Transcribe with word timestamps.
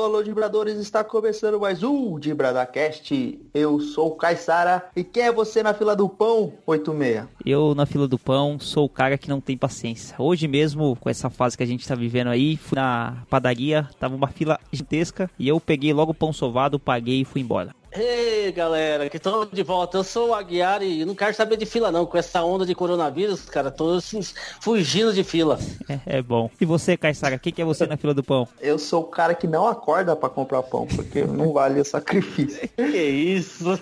Alô, 0.00 0.14
alô, 0.14 0.22
Dibradores, 0.22 0.78
está 0.78 1.04
começando 1.04 1.60
mais 1.60 1.82
um 1.82 2.18
Dibradacast. 2.18 3.38
Eu 3.52 3.78
sou 3.80 4.08
o 4.08 4.14
Caissara 4.16 4.88
e 4.96 5.04
quem 5.04 5.24
é 5.24 5.30
você 5.30 5.62
na 5.62 5.74
fila 5.74 5.94
do 5.94 6.08
pão, 6.08 6.54
86? 6.66 7.28
Eu 7.44 7.74
na 7.74 7.84
fila 7.84 8.08
do 8.08 8.18
pão 8.18 8.58
sou 8.58 8.86
o 8.86 8.88
cara 8.88 9.18
que 9.18 9.28
não 9.28 9.42
tem 9.42 9.58
paciência. 9.58 10.16
Hoje 10.18 10.48
mesmo, 10.48 10.96
com 10.96 11.10
essa 11.10 11.28
fase 11.28 11.54
que 11.54 11.62
a 11.62 11.66
gente 11.66 11.86
tá 11.86 11.94
vivendo 11.94 12.28
aí, 12.28 12.56
fui 12.56 12.76
na 12.76 13.24
padaria, 13.28 13.90
tava 13.98 14.16
uma 14.16 14.28
fila 14.28 14.58
gigantesca 14.72 15.30
e 15.38 15.46
eu 15.46 15.60
peguei 15.60 15.92
logo 15.92 16.12
o 16.12 16.14
pão 16.14 16.32
sovado, 16.32 16.80
paguei 16.80 17.20
e 17.20 17.24
fui 17.26 17.42
embora. 17.42 17.74
Ei, 17.92 18.52
galera, 18.52 19.08
que 19.08 19.16
estão 19.16 19.44
de 19.44 19.62
volta. 19.64 19.98
Eu 19.98 20.04
sou 20.04 20.28
o 20.28 20.34
Aguiar 20.34 20.80
e 20.80 21.04
não 21.04 21.14
quero 21.14 21.34
saber 21.34 21.56
de 21.56 21.66
fila, 21.66 21.90
não. 21.90 22.06
Com 22.06 22.16
essa 22.16 22.42
onda 22.44 22.64
de 22.64 22.72
coronavírus, 22.72 23.44
cara, 23.46 23.68
tô 23.68 23.94
assim, 23.94 24.20
fugindo 24.60 25.12
de 25.12 25.24
fila. 25.24 25.58
É, 25.88 26.18
é 26.18 26.22
bom. 26.22 26.48
E 26.60 26.64
você, 26.64 26.96
Caissara, 26.96 27.36
quem 27.36 27.52
que 27.52 27.60
é 27.60 27.64
você 27.64 27.86
na 27.86 27.96
fila 27.96 28.14
do 28.14 28.22
pão? 28.22 28.46
Eu 28.60 28.78
sou 28.78 29.02
o 29.02 29.06
cara 29.06 29.34
que 29.34 29.48
não 29.48 29.66
acorda 29.66 30.14
para 30.14 30.28
comprar 30.28 30.62
pão, 30.62 30.86
porque 30.86 31.24
não 31.24 31.52
vale 31.52 31.80
o 31.80 31.84
sacrifício. 31.84 32.68
que 32.76 32.96
isso? 32.96 33.80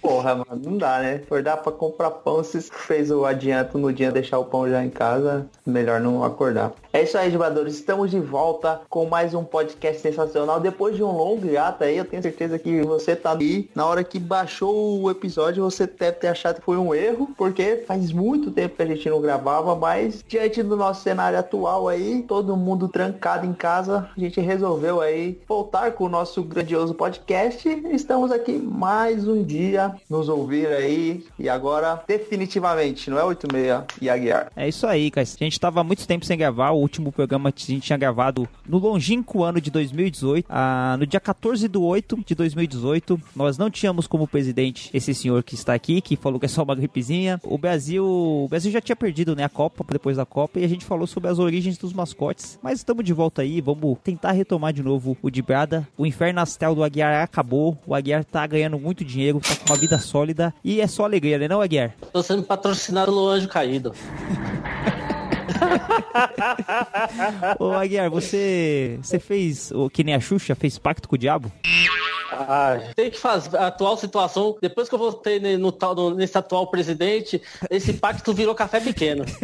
Porra, 0.00 0.34
mano, 0.34 0.60
não 0.64 0.76
dá, 0.76 0.98
né? 0.98 1.14
Acordar 1.24 1.58
pra 1.58 1.70
comprar 1.70 2.10
pão, 2.10 2.42
se 2.42 2.60
fez 2.62 3.12
o 3.12 3.24
adianto 3.24 3.78
no 3.78 3.92
dia 3.92 4.10
deixar 4.10 4.40
o 4.40 4.44
pão 4.44 4.68
já 4.68 4.84
em 4.84 4.90
casa, 4.90 5.46
melhor 5.64 6.00
não 6.00 6.24
acordar. 6.24 6.72
É 6.92 7.02
isso 7.02 7.16
aí, 7.16 7.30
jogadores. 7.30 7.74
Estamos 7.74 8.10
de 8.10 8.18
volta 8.18 8.80
com 8.90 9.06
mais 9.06 9.34
um 9.34 9.44
podcast 9.44 10.02
sensacional. 10.02 10.58
Depois 10.58 10.96
de 10.96 11.02
um 11.04 11.12
longo 11.12 11.46
hiato 11.46 11.84
aí, 11.84 11.96
eu 11.96 12.04
tenho 12.04 12.22
certeza 12.22 12.58
que 12.58 12.71
você 12.80 13.14
tá 13.14 13.36
aí. 13.36 13.68
Na 13.74 13.86
hora 13.86 14.02
que 14.02 14.18
baixou 14.18 15.02
o 15.02 15.10
episódio, 15.10 15.62
você 15.62 15.86
deve 15.86 16.18
ter 16.18 16.28
achado 16.28 16.56
que 16.56 16.64
foi 16.64 16.76
um 16.76 16.94
erro, 16.94 17.30
porque 17.36 17.84
faz 17.86 18.12
muito 18.12 18.50
tempo 18.50 18.76
que 18.76 18.82
a 18.82 18.86
gente 18.86 19.08
não 19.10 19.20
gravava, 19.20 19.76
mas 19.76 20.24
diante 20.26 20.62
do 20.62 20.76
nosso 20.76 21.02
cenário 21.02 21.38
atual 21.38 21.88
aí, 21.88 22.24
todo 22.26 22.56
mundo 22.56 22.88
trancado 22.88 23.46
em 23.46 23.52
casa, 23.52 24.08
a 24.16 24.20
gente 24.20 24.40
resolveu 24.40 25.00
aí 25.00 25.38
voltar 25.46 25.92
com 25.92 26.04
o 26.04 26.08
nosso 26.08 26.42
grandioso 26.42 26.94
podcast. 26.94 27.68
Estamos 27.92 28.30
aqui 28.30 28.52
mais 28.52 29.26
um 29.26 29.42
dia 29.42 29.94
nos 30.08 30.28
ouvir 30.28 30.68
aí. 30.68 31.24
E 31.38 31.48
agora, 31.48 32.02
definitivamente, 32.06 33.10
não 33.10 33.18
é 33.18 33.24
86 33.24 33.84
e 34.00 34.08
Aguiar. 34.08 34.50
É 34.56 34.68
isso 34.68 34.86
aí, 34.86 35.10
cara. 35.10 35.26
A 35.26 35.44
gente 35.44 35.58
tava 35.58 35.82
muito 35.84 36.06
tempo 36.06 36.24
sem 36.24 36.36
gravar. 36.36 36.70
O 36.70 36.78
último 36.78 37.12
programa 37.12 37.52
que 37.52 37.62
a 37.62 37.74
gente 37.74 37.86
tinha 37.86 37.98
gravado 37.98 38.48
no 38.66 38.78
longínquo 38.78 39.42
ano 39.42 39.60
de 39.60 39.70
2018. 39.70 40.46
Ah, 40.48 40.96
no 40.98 41.06
dia 41.06 41.20
14 41.20 41.68
de 41.68 41.78
8 41.78 42.18
de 42.26 42.34
2018. 42.34 42.61
Nós 43.34 43.58
não 43.58 43.70
tínhamos 43.70 44.06
como 44.06 44.26
presidente 44.26 44.90
esse 44.92 45.14
senhor 45.14 45.42
que 45.42 45.54
está 45.54 45.74
aqui, 45.74 46.00
que 46.00 46.16
falou 46.16 46.38
que 46.38 46.46
é 46.46 46.48
só 46.48 46.62
uma 46.62 46.74
gripezinha. 46.74 47.40
O 47.42 47.58
Brasil, 47.58 48.04
o 48.04 48.48
Brasil 48.48 48.70
já 48.70 48.80
tinha 48.80 48.96
perdido 48.96 49.34
né, 49.34 49.44
a 49.44 49.48
Copa 49.48 49.84
depois 49.90 50.16
da 50.16 50.26
Copa 50.26 50.60
e 50.60 50.64
a 50.64 50.68
gente 50.68 50.84
falou 50.84 51.06
sobre 51.06 51.30
as 51.30 51.38
origens 51.38 51.78
dos 51.78 51.92
mascotes. 51.92 52.58
Mas 52.62 52.78
estamos 52.78 53.04
de 53.04 53.12
volta 53.12 53.42
aí, 53.42 53.60
vamos 53.60 53.98
tentar 54.02 54.32
retomar 54.32 54.72
de 54.72 54.82
novo 54.82 55.16
o 55.22 55.30
de 55.30 55.42
Brada. 55.42 55.86
O 55.96 56.06
inferno 56.06 56.40
astral 56.40 56.74
do 56.74 56.84
Aguiar 56.84 57.22
acabou. 57.22 57.76
O 57.86 57.94
Aguiar 57.94 58.24
tá 58.24 58.46
ganhando 58.46 58.78
muito 58.78 59.04
dinheiro, 59.04 59.40
tá 59.40 59.56
com 59.56 59.72
uma 59.72 59.78
vida 59.78 59.98
sólida 59.98 60.54
e 60.64 60.80
é 60.80 60.86
só 60.86 61.04
alegria, 61.04 61.38
né, 61.38 61.48
não, 61.48 61.60
Aguiar? 61.60 61.94
Tô 62.12 62.22
sendo 62.22 62.42
patrocinado 62.42 63.06
pelo 63.06 63.28
Anjo 63.28 63.48
Caído. 63.48 63.92
Ô 67.58 67.72
Aguiar, 67.72 68.10
você, 68.10 68.98
você 69.02 69.18
fez 69.18 69.70
o 69.72 69.88
que 69.88 70.04
nem 70.04 70.14
a 70.14 70.20
Xuxa, 70.20 70.54
fez 70.54 70.78
pacto 70.78 71.08
com 71.08 71.16
o 71.16 71.18
diabo? 71.18 71.50
Ah, 72.32 72.78
tem 72.96 73.10
que 73.10 73.18
fazer 73.18 73.56
a 73.56 73.66
atual 73.66 73.96
situação. 73.96 74.56
Depois 74.60 74.88
que 74.88 74.94
eu 74.94 74.98
votei 74.98 75.38
no, 75.58 75.70
no, 75.70 76.14
nesse 76.14 76.36
atual 76.38 76.66
presidente, 76.68 77.42
esse 77.70 77.92
pacto 77.92 78.32
virou 78.32 78.54
café 78.54 78.80
pequeno. 78.80 79.24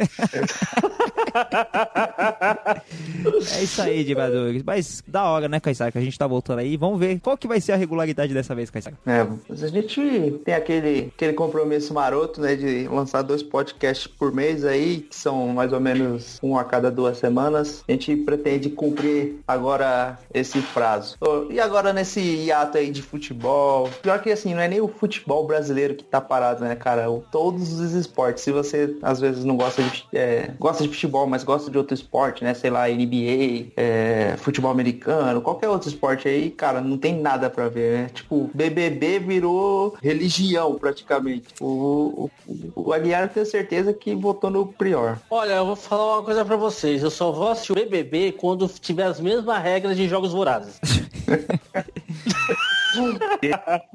é 3.54 3.62
isso 3.62 3.82
aí, 3.82 4.02
Dibadores. 4.04 4.62
Mas 4.62 5.02
da 5.06 5.24
hora, 5.24 5.48
né, 5.48 5.60
Caissara, 5.60 5.92
que 5.92 5.98
a 5.98 6.00
gente 6.00 6.18
tá 6.18 6.26
voltando 6.26 6.60
aí. 6.60 6.76
Vamos 6.76 6.98
ver 6.98 7.20
qual 7.20 7.36
que 7.36 7.46
vai 7.46 7.60
ser 7.60 7.72
a 7.72 7.76
regularidade 7.76 8.32
dessa 8.32 8.54
vez, 8.54 8.70
Caissara. 8.70 8.96
É, 9.06 9.26
a 9.50 9.56
gente 9.68 10.40
tem 10.44 10.54
aquele, 10.54 11.12
aquele 11.14 11.34
compromisso 11.34 11.92
maroto, 11.92 12.40
né, 12.40 12.56
de 12.56 12.88
lançar 12.88 13.20
dois 13.22 13.42
podcasts 13.42 14.06
por 14.06 14.32
mês 14.32 14.64
aí, 14.64 15.00
que 15.00 15.14
são 15.14 15.48
mais 15.48 15.72
ou 15.72 15.80
menos 15.80 16.07
um 16.42 16.56
a 16.56 16.64
cada 16.64 16.90
duas 16.90 17.18
semanas. 17.18 17.84
A 17.88 17.92
gente 17.92 18.16
pretende 18.16 18.70
cumprir 18.70 19.40
agora 19.46 20.18
esse 20.32 20.60
prazo. 20.60 21.16
E 21.50 21.60
agora 21.60 21.92
nesse 21.92 22.20
hiato 22.20 22.78
aí 22.78 22.90
de 22.90 23.02
futebol. 23.02 23.90
Pior 24.02 24.20
que 24.20 24.30
assim, 24.30 24.54
não 24.54 24.62
é 24.62 24.68
nem 24.68 24.80
o 24.80 24.88
futebol 24.88 25.46
brasileiro 25.46 25.94
que 25.94 26.04
tá 26.04 26.20
parado, 26.20 26.64
né, 26.64 26.74
cara? 26.74 27.06
Todos 27.30 27.78
os 27.78 27.92
esportes. 27.92 28.44
Se 28.44 28.52
você 28.52 28.96
às 29.02 29.20
vezes 29.20 29.44
não 29.44 29.56
gosta 29.56 29.82
de, 29.82 30.06
é, 30.12 30.50
gosta 30.58 30.82
de 30.82 30.88
futebol, 30.88 31.26
mas 31.26 31.44
gosta 31.44 31.70
de 31.70 31.78
outro 31.78 31.94
esporte, 31.94 32.44
né? 32.44 32.54
Sei 32.54 32.70
lá, 32.70 32.88
NBA, 32.88 33.72
é, 33.76 34.34
futebol 34.38 34.70
americano, 34.70 35.40
qualquer 35.40 35.68
outro 35.68 35.88
esporte 35.88 36.28
aí, 36.28 36.50
cara, 36.50 36.80
não 36.80 36.98
tem 36.98 37.18
nada 37.20 37.50
pra 37.50 37.68
ver, 37.68 37.92
né? 37.92 38.10
Tipo, 38.12 38.50
BBB 38.54 39.18
virou 39.18 39.96
religião 40.02 40.74
praticamente. 40.76 41.48
O, 41.60 42.30
o, 42.46 42.72
o 42.74 42.92
Aguiar 42.92 43.28
tenho 43.28 43.46
certeza 43.46 43.92
que 43.92 44.14
votou 44.14 44.50
no 44.50 44.66
Prior. 44.66 45.18
Olha, 45.30 45.54
eu 45.54 45.66
vou 45.66 45.76
falar 45.88 46.16
uma 46.16 46.22
coisa 46.22 46.44
pra 46.44 46.56
vocês. 46.56 47.02
Eu 47.02 47.10
só 47.10 47.32
vou 47.32 47.48
assistir 47.48 47.72
o 47.72 47.74
BBB 47.74 48.32
quando 48.32 48.68
tiver 48.68 49.04
as 49.04 49.18
mesmas 49.18 49.62
regras 49.62 49.96
de 49.96 50.06
jogos 50.06 50.32
vorazes. 50.32 50.78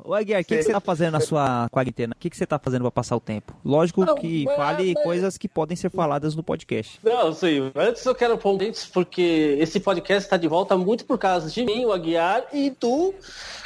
Ô 0.04 0.14
Aguiar, 0.14 0.42
o 0.42 0.46
que, 0.46 0.58
que, 0.58 0.64
você 0.64 0.72
tá 0.72 0.80
fazendo 0.80 1.14
na 1.14 1.20
sua 1.20 1.68
quarentena? 1.70 2.14
O 2.16 2.20
que, 2.20 2.30
que 2.30 2.38
você 2.38 2.46
tá 2.46 2.60
fazendo 2.60 2.82
pra 2.82 2.92
passar 2.92 3.16
o 3.16 3.20
tempo? 3.20 3.54
Lógico 3.64 4.06
não, 4.06 4.16
que 4.16 4.46
mas, 4.46 4.56
fale 4.56 4.94
mas... 4.94 5.04
coisas 5.04 5.38
que 5.38 5.48
podem 5.48 5.76
ser 5.76 5.90
faladas 5.90 6.36
no 6.36 6.44
podcast. 6.44 7.00
Não, 7.04 7.34
sim. 7.34 7.72
Antes 7.76 8.06
eu 8.06 8.16
quero 8.16 8.38
pôr 8.38 8.54
um 8.54 8.58
porque 8.94 9.58
esse 9.60 9.80
podcast 9.80 10.30
tá 10.30 10.38
de 10.38 10.48
volta 10.48 10.78
muito 10.78 11.06
por 11.06 11.18
causa 11.18 11.50
de 11.50 11.66
mim, 11.66 11.86
o 11.86 11.92
Aguiar, 11.92 12.46
e 12.54 12.70
do 12.70 13.14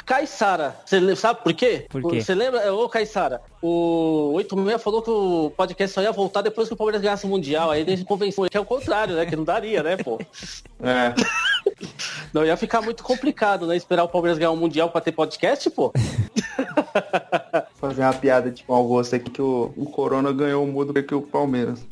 Caissara. 0.04 0.74
Você 0.84 1.14
sabe 1.14 1.42
por 1.42 1.52
quê? 1.52 1.86
Por 1.88 2.10
quê? 2.10 2.22
Você 2.22 2.34
lembra? 2.34 2.72
Ô, 2.74 2.88
Caissara, 2.88 3.40
o 3.62 4.32
86 4.34 4.82
falou 4.82 5.02
que 5.02 5.10
o 5.10 5.52
podcast 5.56 5.94
só 5.94 6.02
ia 6.02 6.12
voltar 6.12 6.42
depois 6.42 6.68
que 6.68 6.74
o 6.74 6.76
Palmeiras 6.76 7.02
ganhasse 7.02 7.26
o 7.26 7.28
Mundial. 7.28 7.70
Aí 7.70 7.82
ele 7.82 8.04
convenceu 8.04 8.48
que 8.48 8.56
é 8.56 8.60
o 8.60 8.64
contrário, 8.64 9.14
né? 9.14 9.26
Que 9.26 9.36
não 9.36 9.44
daria, 9.44 9.82
né, 9.82 9.96
pô? 9.96 10.18
É. 10.80 11.14
Não 12.38 12.46
ia 12.46 12.56
ficar 12.56 12.80
muito 12.80 13.02
complicado, 13.02 13.66
né? 13.66 13.76
Esperar 13.76 14.04
o 14.04 14.08
Palmeiras 14.08 14.38
ganhar 14.38 14.52
um 14.52 14.56
Mundial 14.56 14.90
pra 14.90 15.00
ter 15.00 15.10
podcast, 15.10 15.68
pô. 15.70 15.92
Fazer 17.74 18.02
uma 18.02 18.12
piada 18.12 18.48
tipo 18.52 18.72
ao 18.72 18.86
gosto 18.86 19.16
aqui 19.16 19.28
que 19.28 19.42
o, 19.42 19.72
o 19.76 19.86
Corona 19.86 20.32
ganhou 20.32 20.62
o 20.62 20.66
mudo 20.68 20.94
que 21.02 21.14
o 21.16 21.20
Palmeiras. 21.20 21.84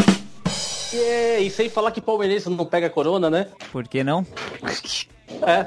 É, 0.94 1.40
e 1.40 1.50
sem 1.50 1.68
falar 1.68 1.90
que 1.90 2.00
palmeirense 2.00 2.48
não 2.48 2.64
pega 2.64 2.88
corona, 2.88 3.28
né? 3.28 3.48
Por 3.72 3.88
que 3.88 4.04
não? 4.04 4.24
É. 5.42 5.66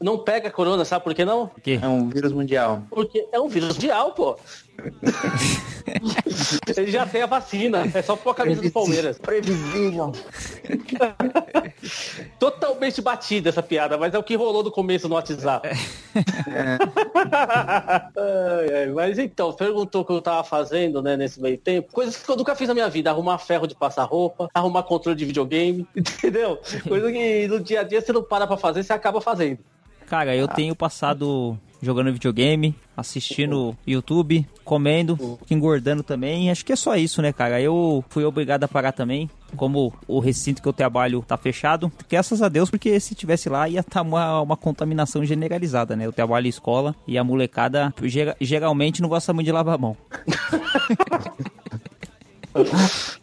Não 0.00 0.16
pega 0.16 0.48
corona, 0.48 0.84
sabe 0.84 1.02
por 1.02 1.12
que 1.12 1.24
não? 1.24 1.48
Por 1.48 1.60
quê? 1.60 1.80
É 1.82 1.88
um 1.88 2.08
vírus 2.08 2.32
mundial. 2.32 2.84
Porque 2.88 3.26
é 3.32 3.40
um 3.40 3.48
vírus 3.48 3.74
mundial, 3.74 4.12
pô. 4.12 4.38
Ele 6.76 6.90
já 6.90 7.06
tem 7.06 7.22
a 7.22 7.26
vacina, 7.26 7.88
é 7.94 8.02
só 8.02 8.16
pôr 8.16 8.30
a 8.30 8.34
camisa 8.34 8.62
do 8.62 8.70
Palmeiras. 8.70 9.18
Previsível. 9.18 10.12
Totalmente 12.38 13.00
batida 13.00 13.48
essa 13.48 13.62
piada, 13.62 13.96
mas 13.98 14.14
é 14.14 14.18
o 14.18 14.22
que 14.22 14.34
rolou 14.34 14.62
no 14.62 14.70
começo 14.70 15.08
no 15.08 15.14
WhatsApp. 15.14 15.68
É. 15.68 15.74
é, 18.84 18.86
mas 18.86 19.18
então, 19.18 19.52
perguntou 19.52 20.02
o 20.02 20.04
que 20.04 20.12
eu 20.12 20.22
tava 20.22 20.44
fazendo, 20.44 21.02
né, 21.02 21.16
nesse 21.16 21.40
meio 21.40 21.58
tempo. 21.58 21.92
Coisas 21.92 22.16
que 22.16 22.30
eu 22.30 22.36
nunca 22.36 22.54
fiz 22.54 22.68
na 22.68 22.74
minha 22.74 22.88
vida. 22.88 23.10
Arrumar 23.10 23.38
ferro 23.38 23.66
de 23.66 23.74
passar 23.74 24.04
roupa, 24.04 24.48
arrumar 24.54 24.82
controle 24.84 25.16
de 25.16 25.24
videogame, 25.24 25.86
entendeu? 25.94 26.60
Coisa 26.86 27.12
que 27.12 27.46
no 27.48 27.60
dia 27.60 27.80
a 27.80 27.82
dia 27.82 28.00
você 28.00 28.12
não 28.12 28.22
para 28.22 28.46
pra 28.46 28.56
fazer, 28.56 28.82
você 28.82 28.92
acaba 28.92 29.20
fazendo. 29.20 29.58
Cara, 30.06 30.36
eu 30.36 30.46
tenho 30.46 30.74
passado 30.76 31.58
jogando 31.82 32.12
videogame, 32.12 32.74
assistindo 32.96 33.76
YouTube, 33.86 34.46
comendo, 34.64 35.38
engordando 35.50 36.02
também. 36.02 36.50
Acho 36.50 36.64
que 36.64 36.72
é 36.72 36.76
só 36.76 36.96
isso, 36.96 37.20
né, 37.20 37.32
cara? 37.32 37.60
Eu 37.60 38.04
fui 38.08 38.24
obrigado 38.24 38.64
a 38.64 38.68
parar 38.68 38.92
também. 38.92 39.28
Como 39.56 39.92
o 40.06 40.18
recinto 40.18 40.62
que 40.62 40.68
eu 40.68 40.72
trabalho 40.72 41.22
tá 41.26 41.36
fechado, 41.36 41.92
graças 42.08 42.40
a 42.40 42.48
Deus, 42.48 42.70
porque 42.70 42.98
se 42.98 43.14
tivesse 43.14 43.50
lá 43.50 43.68
ia 43.68 43.80
estar 43.80 44.00
tá 44.00 44.02
uma, 44.02 44.40
uma 44.40 44.56
contaminação 44.56 45.22
generalizada, 45.24 45.94
né? 45.94 46.06
Eu 46.06 46.12
trabalho 46.12 46.46
em 46.46 46.48
escola 46.50 46.94
e 47.06 47.18
a 47.18 47.24
molecada 47.24 47.92
geralmente 48.40 49.02
não 49.02 49.10
gosta 49.10 49.32
muito 49.34 49.46
de 49.46 49.52
lavar 49.52 49.74
a 49.74 49.78
mão. 49.78 49.96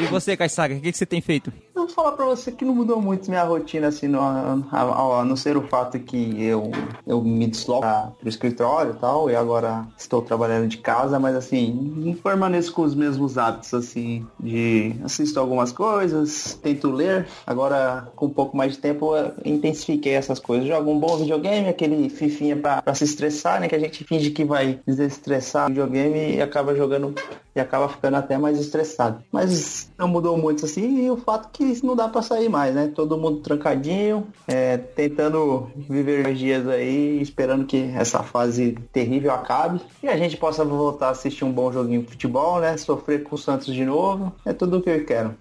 E 0.00 0.06
você, 0.06 0.34
Kaysaka, 0.34 0.74
o 0.74 0.80
que, 0.80 0.92
que 0.92 0.96
você 0.96 1.04
tem 1.04 1.20
feito? 1.20 1.52
Eu 1.74 1.86
vou 1.86 1.88
falar 1.88 2.12
pra 2.12 2.24
você 2.24 2.50
que 2.50 2.64
não 2.64 2.74
mudou 2.74 3.00
muito 3.00 3.30
minha 3.30 3.44
rotina, 3.44 3.88
assim, 3.88 4.08
no, 4.08 4.20
a, 4.20 5.20
a 5.20 5.24
não 5.24 5.36
ser 5.36 5.56
o 5.56 5.62
fato 5.68 5.98
que 6.00 6.42
eu, 6.44 6.70
eu 7.06 7.22
me 7.22 7.46
desloco 7.46 7.86
pro 8.18 8.28
escritório 8.28 8.92
e 8.92 8.98
tal, 8.98 9.30
e 9.30 9.36
agora 9.36 9.86
estou 9.96 10.20
trabalhando 10.20 10.66
de 10.66 10.78
casa, 10.78 11.18
mas 11.18 11.36
assim, 11.36 12.18
permaneço 12.22 12.72
com 12.72 12.82
os 12.82 12.94
mesmos 12.94 13.38
hábitos, 13.38 13.72
assim, 13.72 14.26
de 14.38 14.96
assisto 15.04 15.38
algumas 15.38 15.70
coisas, 15.70 16.58
tento 16.60 16.90
ler, 16.90 17.28
agora 17.46 18.08
com 18.16 18.26
um 18.26 18.30
pouco 18.30 18.56
mais 18.56 18.72
de 18.72 18.78
tempo 18.78 19.16
eu 19.16 19.32
intensifiquei 19.44 20.14
essas 20.14 20.38
coisas. 20.38 20.66
Jogo 20.66 20.90
um 20.90 20.98
bom 20.98 21.16
videogame, 21.18 21.68
aquele 21.68 22.10
fifinha 22.10 22.56
pra, 22.56 22.82
pra 22.82 22.94
se 22.94 23.04
estressar, 23.04 23.60
né, 23.60 23.68
que 23.68 23.74
a 23.74 23.80
gente 23.80 24.04
finge 24.04 24.30
que 24.30 24.44
vai 24.44 24.80
desestressar 24.86 25.66
o 25.66 25.68
videogame 25.68 26.36
e 26.36 26.42
acaba 26.42 26.74
jogando 26.74 27.14
e 27.54 27.60
acaba 27.60 27.88
ficando 27.88 28.16
até 28.16 28.38
mais 28.38 28.58
estressado. 28.58 29.22
Mas 29.32 29.90
não 29.96 30.08
mudou 30.08 30.36
muito 30.36 30.64
assim, 30.64 31.04
e 31.04 31.10
o 31.10 31.16
fato 31.16 31.48
que 31.52 31.59
mas 31.60 31.82
não 31.82 31.94
dá 31.94 32.08
para 32.08 32.22
sair 32.22 32.48
mais, 32.48 32.74
né? 32.74 32.90
Todo 32.94 33.18
mundo 33.18 33.40
trancadinho, 33.40 34.26
é, 34.48 34.78
tentando 34.78 35.70
viver 35.76 36.26
os 36.26 36.38
dias 36.38 36.66
aí, 36.66 37.20
esperando 37.20 37.66
que 37.66 37.92
essa 37.94 38.22
fase 38.22 38.78
terrível 38.92 39.32
acabe 39.32 39.80
e 40.02 40.08
a 40.08 40.16
gente 40.16 40.36
possa 40.36 40.64
voltar 40.64 41.08
a 41.08 41.10
assistir 41.10 41.44
um 41.44 41.52
bom 41.52 41.70
joguinho 41.70 42.02
de 42.02 42.08
futebol, 42.08 42.60
né? 42.60 42.76
Sofrer 42.76 43.22
com 43.22 43.34
o 43.34 43.38
Santos 43.38 43.74
de 43.74 43.84
novo. 43.84 44.32
É 44.44 44.52
tudo 44.52 44.78
o 44.78 44.82
que 44.82 44.90
eu 44.90 45.04
quero. 45.04 45.34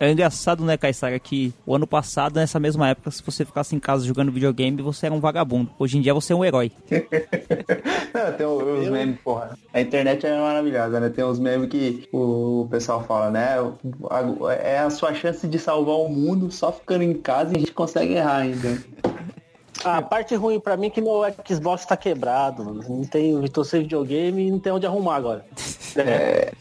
É 0.00 0.10
engraçado, 0.10 0.64
né, 0.64 0.76
Caissara, 0.76 1.18
que 1.18 1.52
o 1.66 1.74
ano 1.74 1.86
passado, 1.86 2.36
nessa 2.36 2.58
mesma 2.58 2.88
época, 2.88 3.10
se 3.10 3.22
você 3.22 3.44
ficasse 3.44 3.76
em 3.76 3.78
casa 3.78 4.04
jogando 4.04 4.32
videogame, 4.32 4.80
você 4.80 5.06
era 5.06 5.14
um 5.14 5.20
vagabundo. 5.20 5.70
Hoje 5.78 5.98
em 5.98 6.00
dia 6.00 6.14
você 6.14 6.32
é 6.32 6.36
um 6.36 6.44
herói. 6.44 6.72
Não, 8.14 8.32
tem 8.36 8.46
os 8.46 8.88
memes, 8.88 9.20
porra. 9.20 9.58
A 9.72 9.80
internet 9.80 10.26
é 10.26 10.40
maravilhosa, 10.40 11.00
né? 11.00 11.08
Tem 11.10 11.24
os 11.24 11.38
memes 11.38 11.68
que 11.68 12.08
o 12.12 12.66
pessoal 12.70 13.04
fala, 13.04 13.30
né? 13.30 13.56
É 14.62 14.78
a 14.78 14.90
sua 14.90 15.12
chance 15.12 15.46
de 15.46 15.58
salvar 15.66 15.96
o 15.96 16.08
mundo 16.08 16.48
só 16.52 16.70
ficando 16.70 17.02
em 17.02 17.12
casa 17.12 17.52
e 17.52 17.56
a 17.56 17.58
gente 17.58 17.72
consegue 17.72 18.14
errar 18.14 18.36
ainda. 18.36 18.78
A 19.84 20.00
parte 20.00 20.34
ruim 20.36 20.60
pra 20.60 20.76
mim 20.76 20.86
é 20.86 20.90
que 20.90 21.00
meu 21.00 21.22
Xbox 21.46 21.84
tá 21.84 21.96
quebrado. 21.96 22.62
Não 22.88 23.04
tem 23.04 23.38
Vitor 23.40 23.64
sem 23.64 23.82
videogame 23.82 24.46
e 24.46 24.50
não 24.50 24.60
tem 24.60 24.72
onde 24.72 24.86
arrumar 24.86 25.16
agora. 25.16 25.44
É, 25.96 26.52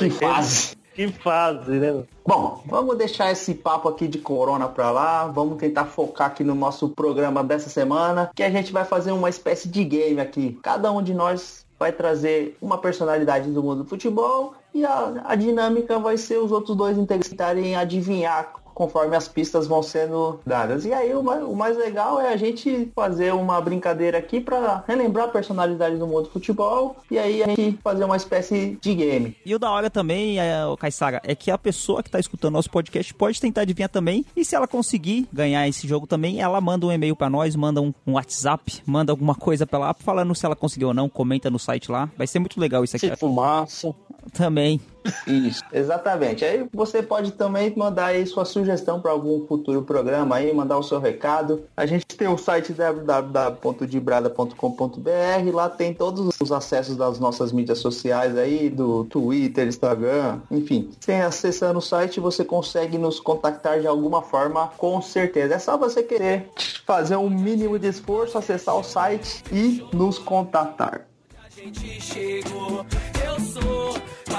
que 0.00 0.10
fase. 0.10 0.76
Que 0.94 1.08
fase, 1.08 1.70
né? 1.70 2.02
Bom, 2.26 2.62
vamos 2.66 2.96
deixar 2.96 3.30
esse 3.30 3.54
papo 3.54 3.88
aqui 3.88 4.08
de 4.08 4.18
corona 4.18 4.68
pra 4.68 4.90
lá. 4.90 5.26
Vamos 5.26 5.58
tentar 5.58 5.84
focar 5.84 6.28
aqui 6.28 6.42
no 6.42 6.54
nosso 6.54 6.88
programa 6.88 7.44
dessa 7.44 7.68
semana, 7.68 8.30
que 8.34 8.42
a 8.42 8.50
gente 8.50 8.72
vai 8.72 8.84
fazer 8.84 9.12
uma 9.12 9.28
espécie 9.28 9.68
de 9.68 9.84
game 9.84 10.20
aqui. 10.20 10.58
Cada 10.62 10.90
um 10.90 11.02
de 11.02 11.12
nós 11.12 11.66
vai 11.78 11.92
trazer 11.92 12.56
uma 12.60 12.78
personalidade 12.78 13.50
do 13.50 13.62
mundo 13.62 13.84
do 13.84 13.88
futebol 13.88 14.54
e 14.72 14.84
a, 14.84 15.22
a 15.24 15.34
dinâmica 15.34 15.98
vai 15.98 16.16
ser 16.16 16.38
os 16.38 16.52
outros 16.52 16.76
dois 16.76 16.96
tentarem 17.06 17.76
adivinhar 17.76 18.52
conforme 18.80 19.14
as 19.14 19.28
pistas 19.28 19.66
vão 19.66 19.82
sendo 19.82 20.40
dadas. 20.46 20.86
E 20.86 20.92
aí 20.94 21.12
o 21.14 21.22
mais, 21.22 21.42
o 21.42 21.54
mais 21.54 21.76
legal 21.76 22.18
é 22.18 22.32
a 22.32 22.36
gente 22.38 22.90
fazer 22.94 23.34
uma 23.34 23.60
brincadeira 23.60 24.16
aqui 24.16 24.40
para 24.40 24.82
relembrar 24.88 25.26
a 25.26 25.28
personalidade 25.28 25.98
do 25.98 26.06
mundo 26.06 26.22
do 26.22 26.30
futebol 26.30 26.96
e 27.10 27.18
aí 27.18 27.42
a 27.42 27.48
gente 27.48 27.78
fazer 27.84 28.04
uma 28.04 28.16
espécie 28.16 28.78
de 28.80 28.94
game. 28.94 29.36
E 29.44 29.54
o 29.54 29.58
da 29.58 29.70
hora 29.70 29.90
também, 29.90 30.40
é, 30.40 30.64
o 30.64 30.78
Kaysara, 30.78 31.20
é 31.24 31.34
que 31.34 31.50
a 31.50 31.58
pessoa 31.58 32.02
que 32.02 32.08
está 32.08 32.18
escutando 32.18 32.54
nosso 32.54 32.70
podcast 32.70 33.12
pode 33.12 33.38
tentar 33.38 33.60
adivinhar 33.60 33.90
também. 33.90 34.24
E 34.34 34.46
se 34.46 34.56
ela 34.56 34.66
conseguir 34.66 35.28
ganhar 35.30 35.68
esse 35.68 35.86
jogo 35.86 36.06
também, 36.06 36.40
ela 36.40 36.58
manda 36.58 36.86
um 36.86 36.92
e-mail 36.92 37.14
para 37.14 37.28
nós, 37.28 37.54
manda 37.54 37.82
um, 37.82 37.92
um, 38.06 38.14
WhatsApp, 38.14 38.80
manda 38.86 39.12
alguma 39.12 39.34
coisa 39.34 39.66
para 39.66 39.78
lá 39.78 39.92
falando 39.92 40.34
se 40.34 40.46
ela 40.46 40.56
conseguiu 40.56 40.88
ou 40.88 40.94
não, 40.94 41.06
comenta 41.06 41.50
no 41.50 41.58
site 41.58 41.92
lá. 41.92 42.08
Vai 42.16 42.26
ser 42.26 42.38
muito 42.38 42.58
legal 42.58 42.82
isso 42.82 42.96
aqui. 42.96 43.14
Fumaça. 43.14 43.94
Também. 44.32 44.80
Isso, 45.26 45.62
exatamente. 45.72 46.44
Aí 46.44 46.66
você 46.72 47.02
pode 47.02 47.32
também 47.32 47.72
mandar 47.76 48.06
aí 48.06 48.26
sua 48.26 48.44
sugestão 48.44 49.00
para 49.00 49.10
algum 49.10 49.46
futuro 49.46 49.82
programa 49.82 50.36
aí, 50.36 50.52
mandar 50.52 50.78
o 50.78 50.82
seu 50.82 50.98
recado. 50.98 51.64
A 51.76 51.86
gente 51.86 52.06
tem 52.06 52.28
o 52.28 52.36
site 52.36 52.72
www.dibrada.com.br, 52.72 55.54
lá 55.54 55.68
tem 55.68 55.94
todos 55.94 56.36
os 56.40 56.52
acessos 56.52 56.96
das 56.96 57.18
nossas 57.18 57.52
mídias 57.52 57.78
sociais 57.78 58.36
aí, 58.36 58.68
do 58.68 59.04
Twitter, 59.04 59.66
Instagram, 59.66 60.40
enfim. 60.50 60.90
Sem 61.00 61.22
acessando 61.22 61.78
o 61.78 61.82
site, 61.82 62.20
você 62.20 62.44
consegue 62.44 62.98
nos 62.98 63.18
contactar 63.18 63.80
de 63.80 63.86
alguma 63.86 64.22
forma, 64.22 64.68
com 64.76 65.00
certeza. 65.00 65.54
É 65.54 65.58
só 65.58 65.76
você 65.76 66.02
querer 66.02 66.50
fazer 66.86 67.16
um 67.16 67.30
mínimo 67.30 67.78
de 67.78 67.88
esforço, 67.88 68.36
acessar 68.36 68.76
o 68.76 68.82
site 68.82 69.42
e 69.52 69.84
nos 69.92 70.18
contatar. 70.18 71.06
A 71.44 71.50
gente 71.50 72.00
chegou, 72.00 72.84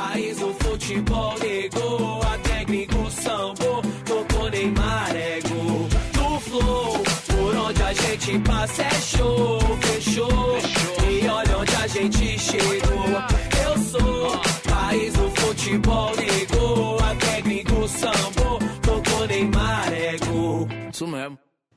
país 0.02 0.38
do 0.38 0.54
futebol 0.56 1.36
negou, 1.40 2.22
até 2.24 2.66
gringo 2.66 3.10
sambo, 3.12 3.82
tocou 4.04 4.50
Neymar 4.50 5.16
ego, 5.16 5.88
do 6.14 6.40
flow, 6.40 7.04
por 7.28 7.56
onde 7.56 7.84
a 7.84 7.94
gente 7.94 8.40
passa 8.40 8.82
é 8.82 8.90
show, 8.90 9.60
fechou, 9.82 10.58
e 11.08 11.28
olha 11.28 11.58
onde 11.58 11.76
a 11.76 11.88
gente 11.88 12.40
chegou, 12.40 13.06
eu 13.64 13.78
sou 13.78 14.42
país 14.68 15.14
do 15.14 15.30
futebol 15.40 16.10
negou, 16.16 16.21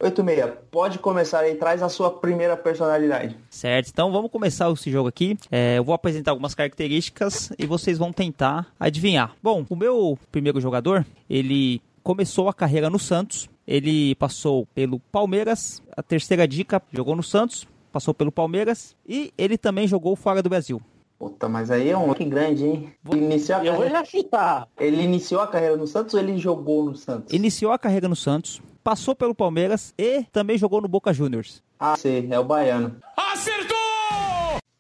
86, 0.05 0.53
pode 0.71 0.99
começar 0.99 1.41
aí, 1.41 1.55
traz 1.55 1.83
a 1.83 1.89
sua 1.89 2.11
primeira 2.11 2.57
personalidade. 2.57 3.37
Certo, 3.49 3.89
então 3.89 4.13
vamos 4.13 4.31
começar 4.31 4.71
esse 4.71 4.91
jogo 4.91 5.09
aqui. 5.09 5.37
É, 5.51 5.79
eu 5.79 5.85
vou 5.85 5.95
apresentar 5.95 6.33
algumas 6.33 6.55
características 6.55 7.51
e 7.59 7.65
vocês 7.67 7.97
vão 7.97 8.13
tentar 8.13 8.67
adivinhar. 8.79 9.35
Bom, 9.43 9.65
o 9.69 9.77
meu 9.77 10.19
primeiro 10.31 10.61
jogador, 10.61 11.07
ele 11.29 11.81
começou 12.03 12.49
a 12.49 12.55
carreira 12.55 12.91
no 12.91 12.99
Santos, 12.99 13.49
ele 13.67 14.15
passou 14.17 14.67
pelo 14.75 15.01
Palmeiras, 15.01 15.83
a 15.97 16.03
terceira 16.03 16.47
dica, 16.47 16.83
jogou 16.93 17.17
no 17.17 17.23
Santos, 17.23 17.67
passou 17.91 18.13
pelo 18.13 18.31
Palmeiras 18.31 18.95
e 19.09 19.33
ele 19.39 19.57
também 19.57 19.89
jogou 19.89 20.15
fora 20.15 20.43
do 20.43 20.51
Brasil. 20.51 20.83
Puta, 21.19 21.49
mas 21.49 21.71
aí 21.71 21.89
é 21.89 21.97
um 21.97 22.13
que 22.13 22.25
grande, 22.25 22.67
hein? 22.67 22.93
Ele 23.11 23.25
iniciou 23.25 23.57
a 23.57 23.61
carreira... 23.61 23.77
Eu 23.77 23.81
vou 23.81 23.89
já 23.89 24.05
chutar. 24.05 24.69
Ele 24.79 25.03
iniciou 25.03 25.41
a 25.41 25.47
carreira 25.47 25.77
no 25.77 25.87
Santos 25.87 26.13
ou 26.13 26.21
ele 26.21 26.37
jogou 26.37 26.85
no 26.85 26.97
Santos? 26.97 27.33
Iniciou 27.33 27.73
a 27.73 27.79
carreira 27.79 28.09
no 28.09 28.17
Santos, 28.17 28.61
passou 28.85 29.17
pelo 29.17 29.35
Palmeiras 29.35 29.95
e 29.99 30.25
também 30.25 30.59
jogou 30.59 30.81
no 30.83 30.87
Boca 30.87 31.13
Juniors. 31.13 31.63
Ah, 31.81 31.97
sim, 31.97 32.29
é 32.31 32.39
o 32.39 32.45
baiano. 32.45 32.95
Acertou! 33.17 33.75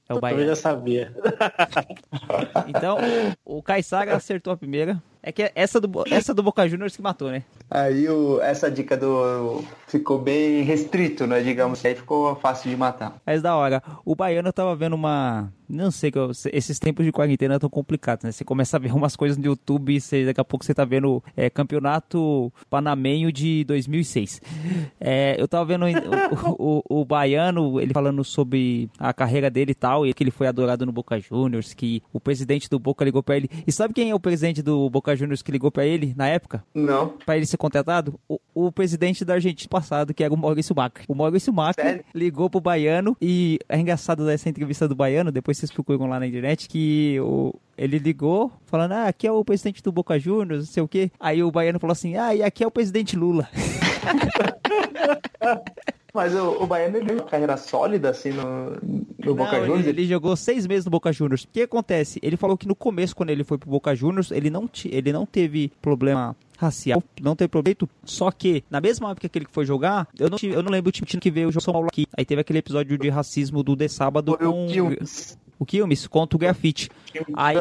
É 0.06 0.12
o 0.12 0.20
baiano. 0.20 0.42
Eu 0.42 0.48
já 0.48 0.56
sabia. 0.56 1.12
então, 2.68 2.98
o 3.42 3.62
Caissara 3.62 4.14
acertou 4.14 4.52
a 4.52 4.56
primeira. 4.56 5.02
É 5.22 5.32
que 5.32 5.50
essa 5.54 5.80
do, 5.80 5.90
essa 6.10 6.34
do 6.34 6.42
Boca 6.42 6.68
Juniors 6.68 6.94
que 6.94 7.00
matou, 7.00 7.30
né? 7.30 7.42
Aí 7.70 8.06
o, 8.06 8.42
essa 8.42 8.70
dica 8.70 8.94
do. 8.94 9.64
ficou 9.86 10.18
bem 10.18 10.62
restrito, 10.62 11.26
né? 11.26 11.40
Digamos, 11.42 11.82
aí 11.82 11.94
ficou 11.94 12.36
fácil 12.36 12.68
de 12.68 12.76
matar. 12.76 13.14
Mas 13.24 13.40
da 13.40 13.56
hora. 13.56 13.82
O 14.04 14.14
Baiano 14.14 14.52
tava 14.52 14.76
vendo 14.76 14.92
uma. 14.92 15.50
Não 15.68 15.90
sei, 15.90 16.12
esses 16.52 16.78
tempos 16.78 17.04
de 17.04 17.12
quarentena 17.12 17.58
tão 17.58 17.70
complicados, 17.70 18.24
né? 18.24 18.32
Você 18.32 18.44
começa 18.44 18.76
a 18.76 18.80
ver 18.80 18.92
umas 18.94 19.16
coisas 19.16 19.36
no 19.36 19.44
YouTube 19.44 19.96
e 19.96 20.24
daqui 20.24 20.40
a 20.40 20.44
pouco 20.44 20.64
você 20.64 20.74
tá 20.74 20.84
vendo 20.84 21.22
é, 21.36 21.48
Campeonato 21.48 22.52
Panamenho 22.68 23.32
de 23.32 23.64
2006. 23.64 24.40
É, 25.00 25.36
eu 25.38 25.48
tava 25.48 25.64
vendo 25.64 25.84
o, 25.86 26.82
o, 26.88 27.00
o, 27.00 27.04
Baiano, 27.04 27.80
ele 27.80 27.92
falando 27.92 28.22
sobre 28.24 28.90
a 28.98 29.12
carreira 29.12 29.50
dele 29.50 29.72
e 29.72 29.74
tal, 29.74 30.06
e 30.06 30.12
que 30.12 30.22
ele 30.22 30.30
foi 30.30 30.46
adorado 30.46 30.84
no 30.84 30.92
Boca 30.92 31.18
Juniors, 31.18 31.74
que 31.74 32.02
o 32.12 32.20
presidente 32.20 32.68
do 32.68 32.78
Boca 32.78 33.04
ligou 33.04 33.22
pra 33.22 33.36
ele. 33.36 33.48
E 33.66 33.72
sabe 33.72 33.94
quem 33.94 34.10
é 34.10 34.14
o 34.14 34.20
presidente 34.20 34.62
do 34.62 34.88
Boca 34.90 35.14
Juniors 35.16 35.42
que 35.42 35.52
ligou 35.52 35.70
para 35.70 35.86
ele 35.86 36.14
na 36.16 36.28
época? 36.28 36.64
Não. 36.74 37.08
Para 37.24 37.36
ele 37.36 37.46
ser 37.46 37.56
contratado? 37.56 38.18
O, 38.28 38.38
o, 38.54 38.72
presidente 38.72 39.24
da 39.24 39.34
Argentina 39.34 39.68
passado, 39.68 40.12
que 40.12 40.22
era 40.22 40.32
o 40.32 40.36
Maurício 40.36 40.74
Macri. 40.74 41.04
O 41.08 41.14
Maurício 41.14 41.52
Macri 41.52 41.82
Sério? 41.82 42.04
ligou 42.14 42.50
pro 42.50 42.60
Baiano 42.60 43.16
e 43.20 43.58
é 43.68 43.78
engraçado 43.78 44.28
essa 44.28 44.48
entrevista 44.48 44.86
do 44.88 44.94
Baiano, 44.94 45.32
depois 45.32 45.53
vocês 45.54 45.70
procuram 45.70 46.06
lá 46.06 46.18
na 46.20 46.26
internet, 46.26 46.68
que 46.68 47.18
o, 47.20 47.54
ele 47.76 47.98
ligou 47.98 48.52
falando, 48.66 48.92
ah, 48.92 49.04
aqui 49.04 49.26
é 49.26 49.32
o 49.32 49.44
presidente 49.44 49.82
do 49.82 49.92
Boca 49.92 50.18
Juniors, 50.18 50.66
não 50.66 50.72
sei 50.72 50.82
o 50.82 50.88
quê. 50.88 51.10
Aí 51.18 51.42
o 51.42 51.50
Baiano 51.50 51.80
falou 51.80 51.92
assim, 51.92 52.16
ah, 52.16 52.34
e 52.34 52.42
aqui 52.42 52.64
é 52.64 52.66
o 52.66 52.70
presidente 52.70 53.16
Lula. 53.16 53.48
Mas 56.14 56.32
o, 56.32 56.62
o 56.62 56.66
Baiano 56.66 56.96
ele 56.96 57.12
uma 57.12 57.24
carreira 57.24 57.56
sólida 57.56 58.10
assim 58.10 58.30
no, 58.30 58.70
no 59.18 59.34
Boca 59.34 59.58
Juniors. 59.58 59.80
Ele, 59.80 60.02
ele, 60.02 60.06
jogou 60.06 60.36
seis 60.36 60.64
meses 60.64 60.84
no 60.84 60.90
Boca 60.92 61.12
Juniors. 61.12 61.42
O 61.42 61.48
que 61.48 61.62
acontece? 61.62 62.20
Ele 62.22 62.36
falou 62.36 62.56
que 62.56 62.68
no 62.68 62.76
começo, 62.76 63.16
quando 63.16 63.30
ele 63.30 63.42
foi 63.42 63.58
pro 63.58 63.68
Boca 63.68 63.92
Juniors, 63.96 64.30
ele 64.30 64.48
não, 64.48 64.70
ele 64.84 65.12
não 65.12 65.26
teve 65.26 65.72
problema 65.82 66.36
racial, 66.56 67.02
não 67.20 67.34
teve 67.34 67.48
problema. 67.48 67.76
Só 68.04 68.30
que, 68.30 68.62
na 68.70 68.80
mesma 68.80 69.10
época 69.10 69.28
que 69.28 69.36
ele 69.36 69.46
foi 69.50 69.66
jogar, 69.66 70.06
eu 70.16 70.30
não, 70.30 70.38
eu 70.40 70.62
não 70.62 70.70
lembro 70.70 70.90
o 70.90 70.92
time 70.92 71.20
que 71.20 71.30
veio 71.32 71.48
o 71.48 71.60
São 71.60 71.72
Paulo 71.72 71.88
aqui. 71.88 72.06
Aí 72.16 72.24
teve 72.24 72.40
aquele 72.40 72.60
episódio 72.60 72.96
de 72.96 73.08
racismo 73.08 73.64
do 73.64 73.76
The 73.76 73.88
Sábado 73.88 74.36
foi 74.38 74.46
com... 74.46 74.66
O 74.66 74.94
o 75.58 75.66
Quilmes 75.66 76.06
contra 76.06 76.36
o 76.36 76.38
grafite. 76.38 76.90
Aí, 77.34 77.56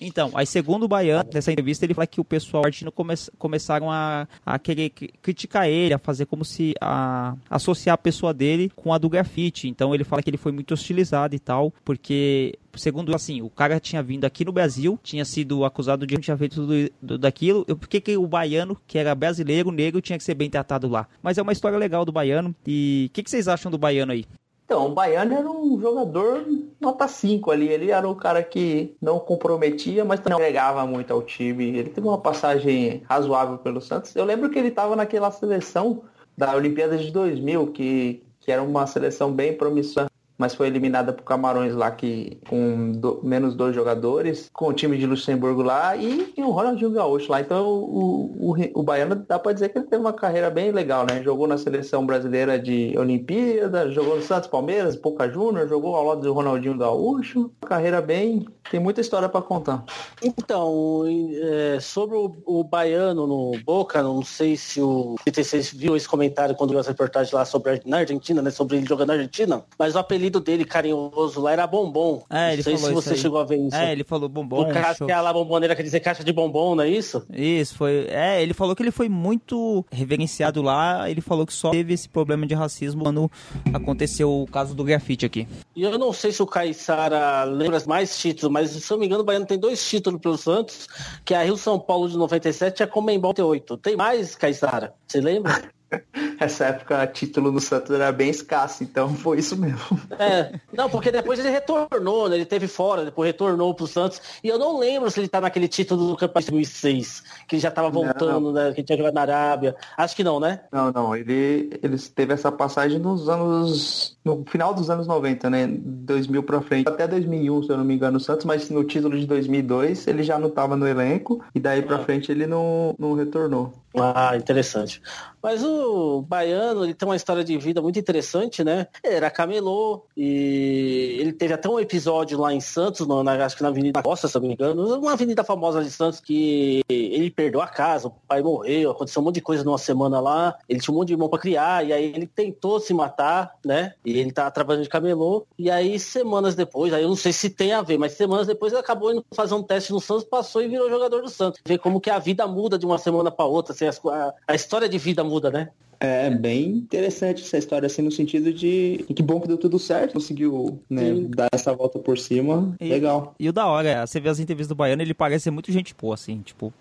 então, 0.00 0.30
aí 0.34 0.46
segundo 0.46 0.84
o 0.84 0.88
Baiano, 0.88 1.28
nessa 1.32 1.50
entrevista, 1.50 1.84
ele 1.84 1.94
fala 1.94 2.06
que 2.06 2.20
o 2.20 2.24
pessoal 2.24 2.64
argentino 2.64 2.92
come, 2.92 3.14
começaram 3.38 3.90
a, 3.90 4.28
a 4.44 4.58
querer 4.58 4.90
criticar 4.90 5.68
ele, 5.68 5.94
a 5.94 5.98
fazer 5.98 6.26
como 6.26 6.44
se 6.44 6.74
a, 6.80 7.34
associar 7.48 7.94
a 7.94 7.98
pessoa 7.98 8.34
dele 8.34 8.70
com 8.74 8.92
a 8.92 8.98
do 8.98 9.08
grafite. 9.08 9.68
Então 9.68 9.94
ele 9.94 10.04
fala 10.04 10.22
que 10.22 10.30
ele 10.30 10.36
foi 10.36 10.52
muito 10.52 10.72
hostilizado 10.74 11.34
e 11.34 11.38
tal, 11.38 11.72
porque 11.84 12.58
segundo 12.74 13.14
assim, 13.14 13.42
o 13.42 13.48
cara 13.48 13.80
tinha 13.80 14.02
vindo 14.02 14.24
aqui 14.24 14.44
no 14.44 14.52
Brasil, 14.52 14.98
tinha 15.02 15.24
sido 15.24 15.64
acusado 15.64 16.06
de 16.06 16.16
tinha 16.18 16.36
feito 16.36 16.56
tudo 16.56 17.18
daquilo. 17.18 17.64
Por 17.64 17.88
que, 17.88 18.00
que 18.00 18.16
o 18.16 18.26
baiano, 18.26 18.76
que 18.86 18.98
era 18.98 19.14
brasileiro, 19.14 19.70
negro, 19.70 20.00
tinha 20.00 20.18
que 20.18 20.24
ser 20.24 20.34
bem 20.34 20.50
tratado 20.50 20.88
lá? 20.88 21.06
Mas 21.22 21.38
é 21.38 21.42
uma 21.42 21.52
história 21.52 21.78
legal 21.78 22.04
do 22.04 22.12
baiano. 22.12 22.54
E 22.66 23.06
o 23.08 23.12
que, 23.12 23.22
que 23.22 23.30
vocês 23.30 23.48
acham 23.48 23.70
do 23.70 23.78
baiano 23.78 24.12
aí? 24.12 24.26
Então, 24.66 24.86
o 24.86 24.92
Baiano 24.92 25.32
era 25.32 25.48
um 25.48 25.80
jogador 25.80 26.44
nota 26.80 27.06
5 27.06 27.52
ali. 27.52 27.68
Ele 27.68 27.92
era 27.92 28.08
o 28.08 28.16
cara 28.16 28.42
que 28.42 28.96
não 29.00 29.20
comprometia, 29.20 30.04
mas 30.04 30.18
também 30.18 30.38
agregava 30.38 30.84
muito 30.84 31.12
ao 31.12 31.22
time. 31.22 31.78
Ele 31.78 31.88
teve 31.88 32.06
uma 32.06 32.18
passagem 32.18 33.00
razoável 33.08 33.58
pelo 33.58 33.80
Santos. 33.80 34.14
Eu 34.16 34.24
lembro 34.24 34.50
que 34.50 34.58
ele 34.58 34.68
estava 34.68 34.96
naquela 34.96 35.30
seleção 35.30 36.02
da 36.36 36.52
Olimpíada 36.56 36.98
de 36.98 37.12
2000, 37.12 37.68
que, 37.68 38.24
que 38.40 38.50
era 38.50 38.60
uma 38.60 38.88
seleção 38.88 39.32
bem 39.32 39.56
promissora. 39.56 40.10
Mas 40.38 40.54
foi 40.54 40.66
eliminada 40.66 41.12
por 41.12 41.24
Camarões 41.24 41.74
lá 41.74 41.90
que 41.90 42.38
com 42.48 42.92
do, 42.92 43.20
menos 43.22 43.54
dois 43.54 43.74
jogadores, 43.74 44.50
com 44.52 44.68
o 44.68 44.72
time 44.72 44.96
de 44.98 45.06
Luxemburgo 45.06 45.62
lá 45.62 45.96
e, 45.96 46.32
e 46.36 46.42
o 46.42 46.50
Ronaldinho 46.50 46.90
Gaúcho 46.90 47.30
lá. 47.30 47.40
Então 47.40 47.66
o, 47.66 48.52
o, 48.52 48.80
o 48.80 48.82
Baiano 48.82 49.14
dá 49.14 49.38
para 49.38 49.52
dizer 49.52 49.70
que 49.70 49.78
ele 49.78 49.86
teve 49.86 50.00
uma 50.00 50.12
carreira 50.12 50.50
bem 50.50 50.70
legal, 50.72 51.06
né? 51.08 51.22
Jogou 51.22 51.46
na 51.46 51.58
seleção 51.58 52.04
brasileira 52.04 52.58
de 52.58 52.94
Olimpíada, 52.98 53.90
jogou 53.90 54.16
no 54.16 54.22
Santos 54.22 54.48
Palmeiras, 54.48 54.96
Boca 54.96 55.28
Júnior, 55.28 55.68
jogou 55.68 55.96
ao 55.96 56.04
lado 56.04 56.20
do 56.20 56.32
Ronaldinho 56.32 56.76
Gaúcho. 56.76 57.50
Carreira 57.66 58.00
bem, 58.00 58.46
tem 58.70 58.80
muita 58.80 59.00
história 59.00 59.28
para 59.28 59.42
contar. 59.42 59.84
Então, 60.22 61.04
é, 61.06 61.78
sobre 61.80 62.16
o, 62.16 62.36
o, 62.44 62.64
Baiano 62.64 63.26
no 63.26 63.52
Boca, 63.64 64.02
não 64.02 64.22
sei 64.22 64.56
se 64.56 64.80
o 64.80 65.16
vocês 65.26 65.70
viu 65.72 65.96
esse 65.96 66.08
comentário 66.08 66.54
quando 66.54 66.70
viu 66.70 66.80
as 66.80 66.86
reportagens 66.86 67.32
lá 67.32 67.44
sobre 67.44 67.80
na 67.84 67.98
Argentina, 67.98 68.42
né? 68.42 68.50
Sobre 68.50 68.76
ele 68.76 68.86
jogando 68.86 69.08
na 69.08 69.14
Argentina, 69.14 69.64
mas 69.78 69.94
o 69.94 69.98
apelido 69.98 70.25
dele 70.30 70.64
carinhoso 70.64 71.40
lá 71.40 71.52
era 71.52 71.66
Bombom. 71.66 72.24
É, 72.30 72.52
ele 72.52 72.56
não 72.56 72.62
sei 72.64 72.76
falou 72.76 73.02
se 73.02 73.08
você 73.08 73.14
aí. 73.14 73.20
chegou 73.20 73.38
a 73.38 73.44
ver 73.44 73.58
isso. 73.58 73.76
É, 73.76 73.92
ele 73.92 74.04
falou 74.04 74.28
bombom. 74.28 74.62
O 74.62 74.72
cara 74.72 74.94
que 74.94 75.10
é 75.10 75.20
lá 75.20 75.32
bomboneira 75.32 75.74
quer 75.74 75.82
dizer 75.82 76.00
caixa 76.00 76.24
de 76.24 76.32
bombom, 76.32 76.74
não 76.74 76.84
é 76.84 76.88
isso? 76.88 77.26
Isso, 77.32 77.74
foi. 77.74 78.06
É, 78.08 78.42
ele 78.42 78.54
falou 78.54 78.74
que 78.74 78.82
ele 78.82 78.90
foi 78.90 79.08
muito 79.08 79.84
reverenciado 79.90 80.62
lá. 80.62 81.08
Ele 81.10 81.20
falou 81.20 81.46
que 81.46 81.52
só 81.52 81.70
teve 81.70 81.94
esse 81.94 82.08
problema 82.08 82.46
de 82.46 82.54
racismo 82.54 83.04
quando 83.04 83.30
aconteceu 83.72 84.42
o 84.42 84.46
caso 84.46 84.74
do 84.74 84.84
grafite 84.84 85.26
aqui. 85.26 85.46
E 85.74 85.82
eu 85.82 85.98
não 85.98 86.12
sei 86.12 86.32
se 86.32 86.42
o 86.42 86.46
Caissara 86.46 87.44
lembra 87.44 87.82
mais 87.86 88.18
títulos, 88.18 88.52
mas 88.52 88.70
se 88.70 88.92
eu 88.92 88.96
não 88.96 89.00
me 89.00 89.06
engano, 89.06 89.22
o 89.22 89.24
Baiano 89.24 89.46
tem 89.46 89.58
dois 89.58 89.86
títulos 89.86 90.20
pelo 90.20 90.36
Santos, 90.36 90.88
que 91.24 91.34
é 91.34 91.38
a 91.38 91.42
Rio 91.44 91.56
São 91.56 91.78
Paulo 91.78 92.08
de 92.08 92.16
97 92.16 92.80
e 92.80 92.82
a 92.82 92.86
Comembol 92.86 93.30
88. 93.30 93.76
Tem 93.78 93.96
mais, 93.96 94.34
Caissara? 94.34 94.94
Você 95.06 95.20
lembra? 95.20 95.70
Essa 96.38 96.66
época, 96.66 97.06
título 97.06 97.50
no 97.50 97.60
Santos 97.60 97.90
era 97.90 98.12
bem 98.12 98.30
escasso, 98.30 98.82
então 98.82 99.14
foi 99.14 99.38
isso 99.38 99.56
mesmo. 99.56 100.00
É, 100.18 100.52
não, 100.72 100.88
porque 100.88 101.10
depois 101.10 101.38
ele 101.38 101.50
retornou, 101.50 102.28
né? 102.28 102.36
Ele 102.36 102.44
teve 102.44 102.66
fora, 102.66 103.04
depois 103.04 103.26
retornou 103.26 103.74
pro 103.74 103.86
Santos. 103.86 104.20
E 104.42 104.48
eu 104.48 104.58
não 104.58 104.78
lembro 104.78 105.10
se 105.10 105.20
ele 105.20 105.28
tá 105.28 105.40
naquele 105.40 105.68
título 105.68 106.08
do 106.08 106.16
Campeonato 106.16 106.46
de 106.46 106.50
2006, 106.52 107.22
que 107.46 107.56
ele 107.56 107.62
já 107.62 107.70
tava 107.70 107.90
voltando, 107.90 108.52
né? 108.52 108.72
Que 108.72 108.80
ele 108.80 108.86
tinha 108.86 108.98
jogado 108.98 109.14
na 109.14 109.22
Arábia. 109.22 109.76
Acho 109.96 110.16
que 110.16 110.24
não, 110.24 110.40
né? 110.40 110.60
Não, 110.72 110.92
não. 110.92 111.16
Ele, 111.16 111.70
ele 111.82 111.98
teve 111.98 112.34
essa 112.34 112.52
passagem 112.52 112.98
nos 112.98 113.28
anos. 113.28 114.15
No 114.26 114.44
final 114.50 114.74
dos 114.74 114.90
anos 114.90 115.06
90, 115.06 115.48
né? 115.48 115.66
2000 115.70 116.42
pra 116.42 116.60
frente. 116.60 116.88
Até 116.88 117.06
2001, 117.06 117.62
se 117.62 117.70
eu 117.70 117.76
não 117.78 117.84
me 117.84 117.94
engano, 117.94 118.16
o 118.16 118.20
Santos, 118.20 118.44
mas 118.44 118.68
no 118.68 118.82
título 118.82 119.16
de 119.18 119.24
2002 119.26 120.06
ele 120.08 120.22
já 120.24 120.36
não 120.38 120.50
tava 120.50 120.76
no 120.76 120.86
elenco. 120.86 121.42
E 121.54 121.60
daí 121.60 121.80
pra 121.80 121.96
Ah. 121.96 122.00
frente 122.04 122.30
ele 122.32 122.46
não, 122.46 122.94
não 122.98 123.14
retornou. 123.14 123.72
Ah, 123.98 124.36
interessante. 124.36 125.00
Mas 125.42 125.64
o 125.64 126.20
Baiano, 126.20 126.84
ele 126.84 126.92
tem 126.92 127.08
uma 127.08 127.16
história 127.16 127.42
de 127.42 127.56
vida 127.56 127.80
muito 127.80 127.98
interessante, 127.98 128.62
né? 128.62 128.88
Ele 129.02 129.14
era 129.14 129.30
camelô 129.30 130.04
e 130.16 131.16
ele 131.20 131.32
teve 131.32 131.54
até 131.54 131.66
um 131.68 131.80
episódio 131.80 132.38
lá 132.38 132.52
em 132.52 132.60
Santos, 132.60 133.06
no- 133.06 133.22
na, 133.22 133.42
acho 133.44 133.56
que 133.56 133.62
na 133.62 133.68
Avenida 133.68 134.02
Costa, 134.02 134.28
se 134.28 134.36
eu 134.36 134.40
não 134.42 134.48
me 134.48 134.54
engano, 134.54 134.98
uma 134.98 135.12
avenida 135.12 135.42
famosa 135.44 135.82
de 135.82 135.90
Santos 135.90 136.20
que 136.20 136.82
ele 136.88 137.30
perdeu 137.30 137.62
a 137.62 137.66
casa, 137.68 138.08
o 138.08 138.10
pai 138.28 138.42
morreu, 138.42 138.90
aconteceu 138.90 139.22
um 139.22 139.24
monte 139.24 139.36
de 139.36 139.40
coisa 139.40 139.64
numa 139.64 139.78
semana 139.78 140.20
lá, 140.20 140.56
ele 140.68 140.80
tinha 140.80 140.92
um 140.92 140.98
monte 140.98 141.08
de 141.08 141.14
irmão 141.14 141.28
pra 141.28 141.38
criar, 141.38 141.86
e 141.86 141.92
aí 141.92 142.12
ele 142.14 142.26
tentou 142.26 142.78
se 142.78 142.92
matar, 142.92 143.54
né? 143.64 143.94
E 144.04 144.15
ele 144.18 144.32
tá 144.32 144.50
trabalhando 144.50 144.84
de 144.84 144.88
camelô, 144.88 145.46
e 145.58 145.70
aí 145.70 145.98
semanas 145.98 146.54
depois, 146.54 146.92
aí 146.92 147.02
eu 147.02 147.08
não 147.08 147.16
sei 147.16 147.32
se 147.32 147.50
tem 147.50 147.72
a 147.72 147.82
ver, 147.82 147.98
mas 147.98 148.12
semanas 148.12 148.46
depois 148.46 148.72
ele 148.72 148.80
acabou 148.80 149.12
indo 149.12 149.24
fazer 149.32 149.54
um 149.54 149.62
teste 149.62 149.92
no 149.92 150.00
Santos, 150.00 150.24
passou 150.24 150.62
e 150.62 150.68
virou 150.68 150.88
jogador 150.90 151.22
do 151.22 151.28
Santos. 151.28 151.60
Vê 151.66 151.76
como 151.78 152.00
que 152.00 152.10
a 152.10 152.18
vida 152.18 152.46
muda 152.46 152.78
de 152.78 152.86
uma 152.86 152.98
semana 152.98 153.30
pra 153.30 153.44
outra, 153.44 153.72
assim, 153.72 153.86
as- 153.86 154.00
a, 154.06 154.34
a 154.48 154.54
história 154.54 154.88
de 154.88 154.98
vida 154.98 155.22
muda, 155.24 155.50
né? 155.50 155.70
É 155.98 156.28
bem 156.28 156.68
interessante 156.72 157.42
essa 157.42 157.56
história, 157.56 157.86
assim, 157.86 158.02
no 158.02 158.10
sentido 158.12 158.52
de 158.52 159.02
que 159.14 159.22
bom 159.22 159.40
que 159.40 159.48
deu 159.48 159.56
tudo 159.56 159.78
certo, 159.78 160.12
conseguiu 160.12 160.78
né, 160.90 161.14
dar 161.30 161.48
essa 161.52 161.72
volta 161.74 161.98
por 161.98 162.18
cima. 162.18 162.76
E- 162.78 162.88
Legal. 162.90 163.34
E 163.40 163.48
o 163.48 163.52
da 163.52 163.66
hora, 163.66 164.06
você 164.06 164.20
vê 164.20 164.28
as 164.28 164.38
entrevistas 164.38 164.68
do 164.68 164.74
Baiano, 164.74 165.00
ele 165.00 165.14
parece 165.14 165.44
ser 165.44 165.50
muito 165.50 165.72
gente 165.72 165.94
boa, 165.98 166.12
assim, 166.14 166.42
tipo. 166.42 166.72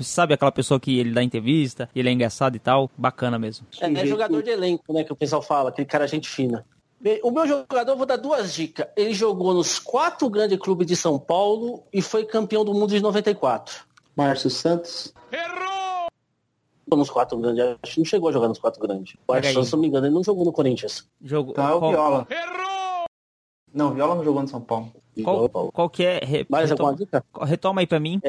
Sabe 0.00 0.34
aquela 0.34 0.52
pessoa 0.52 0.78
que 0.78 0.98
ele 0.98 1.12
dá 1.12 1.22
entrevista, 1.22 1.88
ele 1.96 2.08
é 2.10 2.12
engraçado 2.12 2.54
e 2.54 2.58
tal? 2.58 2.90
Bacana 2.98 3.38
mesmo. 3.38 3.66
É, 3.80 3.90
é 3.90 4.04
jogador 4.04 4.42
de 4.42 4.50
elenco, 4.50 4.92
né? 4.92 5.02
Que 5.04 5.12
o 5.12 5.16
pessoal 5.16 5.40
fala, 5.40 5.70
aquele 5.70 5.86
cara 5.86 6.06
gente 6.06 6.28
fina. 6.28 6.66
Bem, 7.06 7.20
O 7.22 7.30
meu 7.30 7.46
jogador, 7.46 7.92
eu 7.92 7.96
vou 7.96 8.04
dar 8.04 8.16
duas 8.16 8.52
dicas. 8.52 8.88
Ele 8.96 9.14
jogou 9.14 9.54
nos 9.54 9.78
quatro 9.78 10.28
grandes 10.28 10.58
clubes 10.58 10.88
de 10.88 10.96
São 10.96 11.20
Paulo 11.20 11.84
e 11.92 12.02
foi 12.02 12.24
campeão 12.24 12.64
do 12.64 12.74
mundo 12.74 12.88
de 12.88 12.98
94. 13.00 13.84
Márcio 14.16 14.50
Santos. 14.50 15.14
Jogou 15.30 16.98
Nos 16.98 17.08
quatro 17.08 17.38
grandes, 17.38 17.64
acho 17.80 17.94
que 17.94 18.00
não 18.00 18.04
chegou 18.04 18.28
a 18.28 18.32
jogar 18.32 18.48
nos 18.48 18.58
quatro 18.58 18.80
grandes. 18.80 19.14
O 19.28 19.32
Arson, 19.32 19.60
aí. 19.60 19.64
se 19.64 19.72
não 19.72 19.78
me 19.78 19.86
engano, 19.86 20.06
ele 20.08 20.14
não 20.16 20.24
jogou 20.24 20.44
no 20.44 20.52
Corinthians. 20.52 21.08
Jogo, 21.22 21.52
Tá, 21.52 21.76
o 21.76 21.90
Viola. 21.90 22.26
Não, 23.72 23.94
Viola 23.94 24.16
não 24.16 24.24
jogou 24.24 24.42
no 24.42 24.48
São 24.48 24.60
Paulo. 24.60 24.92
qual, 25.22 25.70
qual 25.70 25.88
que 25.88 26.04
é? 26.04 26.18
Re- 26.24 26.46
Mais 26.48 26.68
retoma, 26.68 26.88
alguma 26.90 27.06
dica? 27.06 27.24
retoma 27.42 27.80
aí 27.82 27.86
pra 27.86 28.00
mim. 28.00 28.20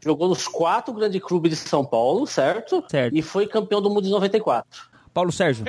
Jogou 0.00 0.28
nos 0.28 0.48
quatro 0.48 0.94
grandes 0.94 1.22
clubes 1.22 1.50
de 1.50 1.56
São 1.68 1.84
Paulo, 1.84 2.26
certo? 2.26 2.82
Certo. 2.88 3.14
E 3.14 3.20
foi 3.20 3.46
campeão 3.46 3.82
do 3.82 3.90
mundo 3.90 4.04
de 4.04 4.10
94. 4.10 4.88
Paulo 5.12 5.30
Sérgio. 5.30 5.66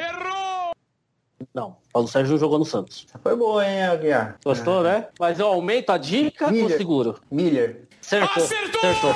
Não, 1.54 1.78
Paulo 1.92 2.08
Sérgio 2.08 2.32
não 2.34 2.40
jogou 2.40 2.60
no 2.60 2.66
Santos. 2.66 3.06
Foi 3.22 3.36
boa, 3.36 3.66
hein, 3.68 3.84
Aguiar? 3.84 4.38
Gostou, 4.44 4.84
né? 4.84 5.08
Mas 5.20 5.40
eu 5.40 5.48
aumento 5.48 5.92
a 5.92 5.98
dica 5.98 6.46
ou 6.46 6.52
Miller. 6.52 6.78
seguro? 6.78 7.20
Miller. 7.32 7.88
Acertou. 8.02 8.44
Acertou. 8.44 9.12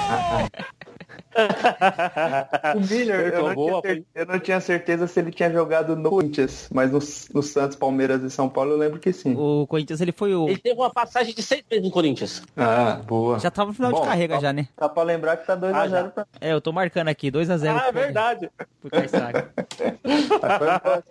O 2.76 2.80
Miller, 2.80 3.20
eu 3.20 3.28
Acertou, 3.28 3.48
não, 3.50 3.56
boa, 3.56 3.82
tinha 3.82 3.94
cer- 3.94 4.04
eu 4.16 4.26
não 4.26 4.40
tinha 4.40 4.60
certeza 4.62 5.08
se 5.08 5.20
ele 5.20 5.32
tinha 5.32 5.52
jogado 5.52 5.96
no 5.96 6.10
Corinthians, 6.10 6.68
mas 6.74 6.92
no, 6.92 7.00
no 7.34 7.44
Santos, 7.44 7.76
Palmeiras 7.78 8.22
e 8.24 8.30
São 8.30 8.50
Paulo 8.50 8.72
eu 8.72 8.78
lembro 8.78 9.00
que 9.00 9.14
sim. 9.14 9.36
O 9.38 9.66
Corinthians, 9.68 10.02
ele 10.02 10.12
foi 10.12 10.34
o. 10.36 10.48
Ele 10.50 10.58
teve 10.58 10.80
uma 10.80 10.90
passagem 10.92 11.34
de 11.34 11.42
seis 11.42 11.64
meses 11.70 11.86
no 11.86 11.92
Corinthians. 11.92 12.42
Ah, 12.58 13.00
boa. 13.08 13.40
Já 13.40 13.50
tava 13.52 13.70
no 13.70 13.74
final 13.76 13.92
Bom, 13.92 14.02
de 14.02 14.08
carreira 14.08 14.36
tá- 14.36 14.40
já, 14.42 14.54
né? 14.54 14.68
Dá 14.78 14.90
pra 14.90 15.04
lembrar 15.04 15.38
que 15.38 15.46
tá 15.48 15.56
2x0 15.56 16.06
Ah, 16.08 16.10
pra 16.10 16.26
É, 16.42 16.52
eu 16.54 16.62
tô 16.62 16.72
marcando 16.72 17.08
aqui, 17.10 17.32
2x0 17.32 17.78
Ah, 17.80 17.88
é 17.88 17.92
verdade. 17.92 18.50
pro 18.82 18.90
Caissara. 18.92 19.52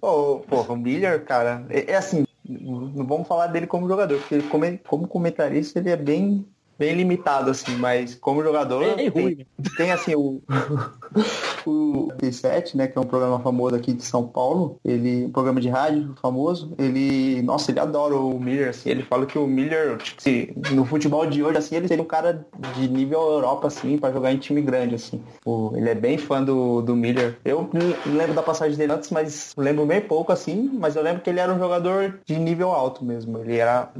Ô, 0.00 0.40
porra, 0.40 0.72
o 0.74 0.76
Miller, 0.76 1.24
cara, 1.24 1.64
é, 1.70 1.92
é 1.92 1.96
assim, 1.96 2.24
não 2.48 3.06
vamos 3.06 3.26
falar 3.28 3.46
dele 3.48 3.66
como 3.66 3.88
jogador, 3.88 4.18
porque 4.18 4.34
ele 4.36 4.48
como, 4.48 4.78
como 4.86 5.06
comentarista 5.08 5.78
ele 5.78 5.90
é 5.90 5.96
bem, 5.96 6.46
bem 6.78 6.94
limitado, 6.94 7.50
assim, 7.50 7.76
mas 7.76 8.14
como 8.14 8.42
jogador 8.42 8.96
Bem 8.96 9.10
tem, 9.10 9.22
ruim. 9.22 9.46
tem, 9.76 9.92
assim 9.92 10.14
o 10.14 10.40
o 11.66 12.08
P7, 12.18 12.74
né, 12.76 12.86
que 12.88 12.98
é 12.98 13.00
um 13.00 13.04
programa 13.04 13.38
famoso 13.40 13.74
aqui 13.76 13.92
de 13.92 14.04
São 14.04 14.26
Paulo, 14.26 14.78
ele 14.84 15.26
um 15.26 15.30
programa 15.30 15.60
de 15.60 15.68
rádio 15.68 16.14
famoso, 16.20 16.72
ele, 16.78 17.40
nossa, 17.42 17.70
ele 17.70 17.80
adora 17.80 18.16
o 18.16 18.38
Miller, 18.40 18.70
assim, 18.70 18.90
ele 18.90 19.02
fala 19.02 19.26
que 19.26 19.38
o 19.38 19.46
Miller, 19.46 19.96
tipo, 19.98 20.20
se, 20.22 20.52
no 20.72 20.84
futebol 20.84 21.24
de 21.26 21.42
hoje, 21.42 21.58
assim, 21.58 21.76
ele 21.76 21.88
seria 21.88 22.02
um 22.02 22.06
cara 22.06 22.44
de 22.74 22.88
nível 22.88 23.20
Europa, 23.20 23.68
assim, 23.68 23.96
pra 23.98 24.10
jogar 24.12 24.32
em 24.32 24.38
time 24.38 24.60
grande, 24.60 24.94
assim. 24.94 25.22
O- 25.44 25.72
ele 25.76 25.88
é 25.88 25.94
bem 25.94 26.18
fã 26.18 26.42
do, 26.42 26.82
do 26.82 26.96
Miller. 26.96 27.38
Eu 27.44 27.68
não 27.72 28.14
lembro 28.16 28.34
da 28.34 28.42
passagem 28.42 28.76
dele 28.76 28.92
antes, 28.92 29.10
mas 29.10 29.52
lembro 29.56 29.86
bem 29.86 30.00
pouco, 30.00 30.32
assim, 30.32 30.70
mas 30.80 30.96
eu 30.96 31.02
lembro 31.02 31.22
que 31.22 31.30
ele 31.30 31.40
era 31.40 31.52
um 31.52 31.58
jogador 31.58 32.18
de 32.24 32.38
nível 32.38 32.72
alto 32.72 33.04
mesmo. 33.04 33.38
Ele 33.38 33.56
era 33.56 33.90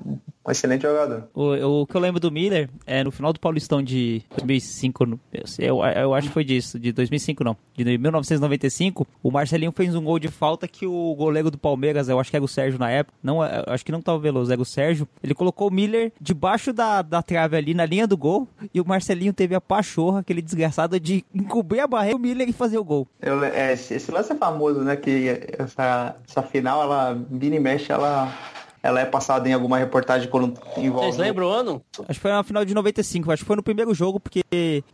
um 0.46 0.50
excelente 0.50 0.82
jogador. 0.82 1.25
O, 1.34 1.82
o 1.82 1.87
que 1.87 1.94
eu 1.96 2.00
lembro 2.00 2.18
do 2.20 2.30
Miller 2.30 2.68
é 2.87 3.04
no 3.04 3.11
final 3.11 3.32
do 3.32 3.38
Paulistão 3.40 3.82
de 3.82 4.22
2005, 4.37 5.06
no- 5.06 5.20
eu, 5.58 5.78
eu 5.84 6.14
acho 6.14 6.28
que 6.28 6.34
foi 6.34 6.44
disso, 6.44 6.78
de 6.78 6.92
2005 6.92 7.44
não, 7.44 7.56
de 7.76 7.84
1995, 7.96 9.06
o 9.22 9.30
Marcelinho 9.30 9.72
fez 9.72 9.94
um 9.94 10.02
gol 10.04 10.18
de 10.18 10.28
falta 10.28 10.66
que 10.66 10.87
o 10.87 11.14
goleiro 11.14 11.50
do 11.50 11.58
Palmeiras, 11.58 12.08
eu 12.08 12.18
acho 12.18 12.30
que 12.30 12.37
era 12.37 12.44
o 12.44 12.49
Sérgio 12.49 12.78
na 12.78 12.90
época, 12.90 13.16
não, 13.22 13.42
eu 13.44 13.64
acho 13.72 13.84
que 13.84 13.92
não 13.92 14.00
tava 14.02 14.18
o 14.18 14.20
Veloso, 14.20 14.52
era 14.52 14.61
o 14.61 14.64
Sérgio, 14.64 15.06
ele 15.22 15.34
colocou 15.34 15.68
o 15.68 15.70
Miller 15.72 16.12
debaixo 16.20 16.72
da, 16.72 17.02
da 17.02 17.22
trave 17.22 17.56
ali, 17.56 17.75
na 17.75 17.84
linha 17.87 18.06
do 18.06 18.16
gol, 18.16 18.49
e 18.75 18.80
o 18.80 18.84
Marcelinho 18.87 19.32
teve 19.32 19.54
a 19.54 19.61
pachorra, 19.61 20.20
aquele 20.20 20.42
desgraçado, 20.42 20.99
de 20.99 21.25
encobrir 21.34 21.80
a 21.80 21.87
barreira, 21.87 22.16
o 22.16 22.20
Miller 22.20 22.49
e 22.49 22.52
fazer 22.52 22.78
o 22.78 22.84
gol. 22.84 23.06
Eu 23.20 23.42
é, 23.44 23.72
esse, 23.72 23.94
esse 23.94 24.11
lance 24.11 24.32
é 24.32 24.37
famoso, 24.37 24.80
né? 24.80 24.96
Que 24.96 25.40
essa, 25.58 26.16
essa 26.28 26.42
final, 26.42 26.82
ela 26.82 27.18
vira 27.30 27.56
e 27.56 27.61
mexe, 27.61 27.90
ela, 27.92 28.32
ela 28.83 29.01
é 29.01 29.05
passada 29.05 29.49
em 29.49 29.53
alguma 29.53 29.79
reportagem 29.79 30.29
quando 30.29 30.55
envolve. 30.77 31.07
Vocês 31.07 31.17
lembram 31.17 31.47
o 31.47 31.51
ano? 31.51 31.83
Acho 32.09 32.19
que 32.19 32.21
foi 32.21 32.31
na 32.33 32.43
final 32.43 32.65
de 32.65 32.75
95, 32.75 33.31
acho 33.31 33.43
que 33.43 33.47
foi 33.47 33.57
no 33.57 33.62
primeiro 33.62 33.95
jogo, 33.95 34.19
porque 34.19 34.43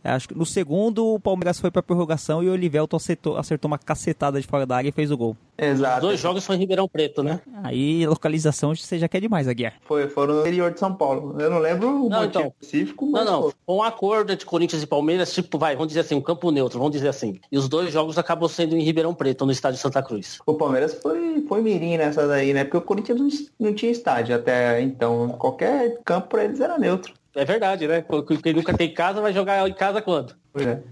acho 0.03 0.27
que 0.27 0.37
no 0.37 0.45
segundo 0.45 1.15
o 1.15 1.19
Palmeiras 1.19 1.59
foi 1.59 1.71
pra 1.71 1.81
prorrogação 1.81 2.43
e 2.43 2.49
o 2.49 2.51
Olivelto 2.51 2.95
acertou, 2.95 3.37
acertou 3.37 3.67
uma 3.67 3.79
cacetada 3.79 4.39
de 4.39 4.45
fora 4.45 4.65
da 4.65 4.77
área 4.77 4.89
e 4.89 4.91
fez 4.91 5.09
o 5.09 5.17
gol. 5.17 5.35
Os 5.59 5.65
Exato. 5.79 6.01
dois 6.01 6.19
jogos 6.19 6.45
foi 6.45 6.55
em 6.55 6.59
Ribeirão 6.59 6.87
Preto, 6.87 7.21
né? 7.21 7.39
Aí, 7.63 8.05
localização, 8.07 8.73
você 8.75 8.97
já 8.97 9.07
quer 9.07 9.19
demais, 9.19 9.47
Aguiar. 9.47 9.73
Foi, 9.81 10.07
foram 10.07 10.35
no 10.35 10.39
interior 10.41 10.71
de 10.71 10.79
São 10.79 10.93
Paulo. 10.95 11.35
Eu 11.39 11.49
não 11.49 11.59
lembro 11.59 11.87
o 11.87 12.09
Não, 12.09 12.21
motivo 12.21 12.25
então. 12.25 12.53
específico, 12.61 13.05
Não, 13.05 13.11
mas 13.11 13.25
não. 13.25 13.41
foi. 13.43 13.53
Um 13.67 13.83
acordo 13.83 14.31
entre 14.31 14.45
Corinthians 14.45 14.81
e 14.83 14.87
Palmeiras, 14.87 15.33
tipo, 15.33 15.57
vai, 15.57 15.73
vamos 15.75 15.89
dizer 15.89 16.01
assim, 16.01 16.15
um 16.15 16.21
campo 16.21 16.49
neutro, 16.51 16.79
vamos 16.79 16.93
dizer 16.93 17.09
assim. 17.09 17.39
E 17.51 17.57
os 17.57 17.67
dois 17.67 17.91
jogos 17.91 18.17
acabou 18.17 18.47
sendo 18.49 18.75
em 18.75 18.81
Ribeirão 18.83 19.13
Preto, 19.13 19.45
no 19.45 19.51
estádio 19.51 19.79
Santa 19.79 20.01
Cruz. 20.01 20.39
O 20.45 20.53
Palmeiras 20.53 20.93
foi, 21.01 21.43
foi 21.47 21.61
mirim 21.61 21.97
nessa 21.97 22.27
daí, 22.27 22.53
né? 22.53 22.63
Porque 22.63 22.77
o 22.77 22.81
Corinthians 22.81 23.19
não, 23.19 23.67
não 23.67 23.73
tinha 23.75 23.91
estádio 23.91 24.35
até 24.35 24.81
então. 24.81 25.29
Qualquer 25.29 25.99
campo 26.05 26.29
pra 26.29 26.45
eles 26.45 26.59
era 26.59 26.77
neutro. 26.77 27.13
É 27.35 27.45
verdade, 27.45 27.87
né? 27.87 28.03
Quem 28.41 28.53
nunca 28.53 28.75
tem 28.75 28.91
casa 28.93 29.21
vai 29.21 29.31
jogar 29.33 29.67
em 29.69 29.73
casa 29.73 30.01
quando? 30.01 30.35
Pois 30.51 30.65
é. 30.65 30.81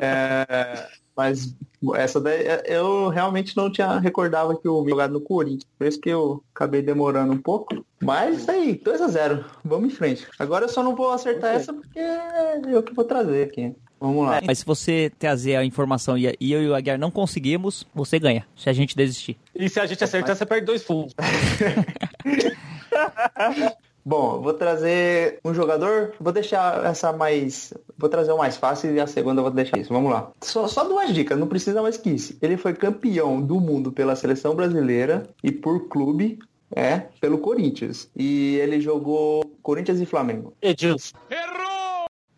É, 0.00 0.86
mas 1.16 1.54
Essa 1.94 2.20
daí 2.20 2.44
eu 2.64 3.08
realmente 3.08 3.56
não 3.56 3.70
tinha 3.70 3.98
recordava 3.98 4.56
que 4.56 4.66
eu 4.66 4.86
jogado 4.88 5.12
no 5.12 5.20
Corinthians. 5.20 5.66
Por 5.76 5.86
isso 5.86 6.00
que 6.00 6.10
eu 6.10 6.42
acabei 6.54 6.80
demorando 6.80 7.32
um 7.32 7.38
pouco. 7.38 7.84
Mas 8.00 8.38
isso 8.38 8.50
aí, 8.50 8.78
2x0. 8.78 9.44
Vamos 9.64 9.92
em 9.92 9.96
frente. 9.96 10.26
Agora 10.38 10.66
eu 10.66 10.68
só 10.68 10.82
não 10.82 10.94
vou 10.94 11.10
acertar 11.10 11.54
essa 11.54 11.72
porque 11.72 11.98
é 11.98 12.60
eu 12.66 12.82
que 12.82 12.94
vou 12.94 13.04
trazer 13.04 13.44
aqui. 13.44 13.74
Vamos 14.00 14.26
lá. 14.26 14.40
Mas 14.44 14.58
se 14.58 14.64
você 14.64 15.12
trazer 15.16 15.56
a 15.56 15.64
informação 15.64 16.18
e 16.18 16.26
eu 16.26 16.62
e 16.62 16.68
o 16.68 16.74
Aguiar 16.74 16.98
não 16.98 17.10
conseguimos, 17.10 17.86
você 17.94 18.18
ganha. 18.18 18.44
Se 18.56 18.68
a 18.68 18.72
gente 18.72 18.96
desistir. 18.96 19.38
E 19.54 19.68
se 19.68 19.78
a 19.78 19.86
gente 19.86 20.02
acertar, 20.02 20.34
você 20.34 20.44
perde 20.44 20.66
dois 20.66 20.82
fundos. 20.82 21.14
Bom, 24.04 24.40
vou 24.40 24.54
trazer 24.54 25.38
um 25.44 25.54
jogador. 25.54 26.12
Vou 26.20 26.32
deixar 26.32 26.84
essa 26.84 27.12
mais. 27.12 27.72
Vou 27.96 28.08
trazer 28.08 28.32
o 28.32 28.38
mais 28.38 28.56
fácil 28.56 28.94
e 28.94 29.00
a 29.00 29.06
segunda 29.06 29.40
eu 29.40 29.44
vou 29.44 29.52
deixar 29.52 29.78
isso. 29.78 29.92
Vamos 29.92 30.10
lá. 30.10 30.30
Só, 30.40 30.66
só 30.66 30.84
duas 30.84 31.12
dicas, 31.14 31.38
não 31.38 31.46
precisa 31.46 31.80
mais 31.82 31.96
que 31.96 32.10
isso. 32.10 32.36
Ele 32.42 32.56
foi 32.56 32.74
campeão 32.74 33.40
do 33.40 33.60
mundo 33.60 33.92
pela 33.92 34.16
seleção 34.16 34.54
brasileira 34.54 35.24
e 35.42 35.52
por 35.52 35.88
clube. 35.88 36.38
É, 36.74 37.02
pelo 37.20 37.36
Corinthians. 37.36 38.08
E 38.16 38.56
ele 38.56 38.80
jogou 38.80 39.44
Corinthians 39.62 40.00
e 40.00 40.06
Flamengo. 40.06 40.54
Edilson. 40.62 41.14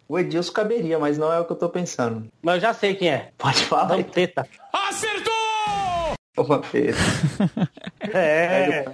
O 0.08 0.18
Edilson 0.18 0.52
caberia, 0.52 0.98
mas 0.98 1.16
não 1.16 1.32
é 1.32 1.38
o 1.38 1.44
que 1.44 1.52
eu 1.52 1.56
tô 1.56 1.68
pensando. 1.68 2.26
Mas 2.42 2.56
eu 2.56 2.60
já 2.60 2.74
sei 2.74 2.96
quem 2.96 3.10
é. 3.10 3.30
Pode 3.38 3.62
falar. 3.64 3.96
Vampeta. 3.96 4.44
Ô, 6.36 6.42
Vampeta. 6.44 6.98
É. 8.12 8.84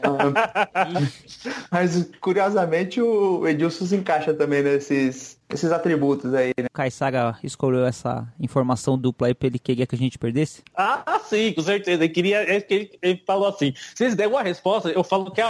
Mas 1.70 2.08
curiosamente 2.20 3.00
o 3.02 3.46
Edilson 3.46 3.84
se 3.86 3.96
encaixa 3.96 4.32
também 4.32 4.62
nesses, 4.62 5.36
nesses 5.50 5.72
atributos 5.72 6.32
aí, 6.32 6.52
né? 6.56 6.66
O 6.70 6.72
Kaisaga 6.72 7.36
escolheu 7.42 7.84
essa 7.84 8.26
informação 8.38 8.96
dupla 8.96 9.26
aí 9.26 9.34
pra 9.34 9.48
ele 9.48 9.58
querer 9.58 9.86
que 9.86 9.94
a 9.94 9.98
gente 9.98 10.16
perdesse? 10.18 10.62
Ah, 10.76 11.20
sim, 11.24 11.52
com 11.52 11.62
certeza. 11.62 12.02
Ele 12.04 12.12
queria. 12.12 12.42
Ele, 12.42 12.64
ele- 12.70 12.98
ele 13.02 13.22
falou 13.26 13.48
assim: 13.48 13.74
se 13.94 14.04
eles 14.04 14.14
derem 14.14 14.32
uma 14.32 14.42
resposta, 14.42 14.88
eu 14.90 15.02
falo 15.02 15.30
que 15.32 15.40
é 15.40 15.46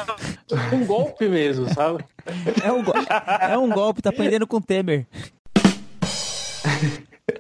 um 0.75 0.87
golpe 0.87 1.29
mesmo, 1.29 1.73
sabe? 1.73 2.03
É 2.65 2.71
um, 2.73 2.83
go- 2.85 2.93
é 3.41 3.59
um 3.59 3.69
golpe, 3.71 4.03
tá 4.03 4.11
aprendendo 4.11 4.47
com 4.47 4.57
o 4.59 4.61
Temer. 4.63 5.07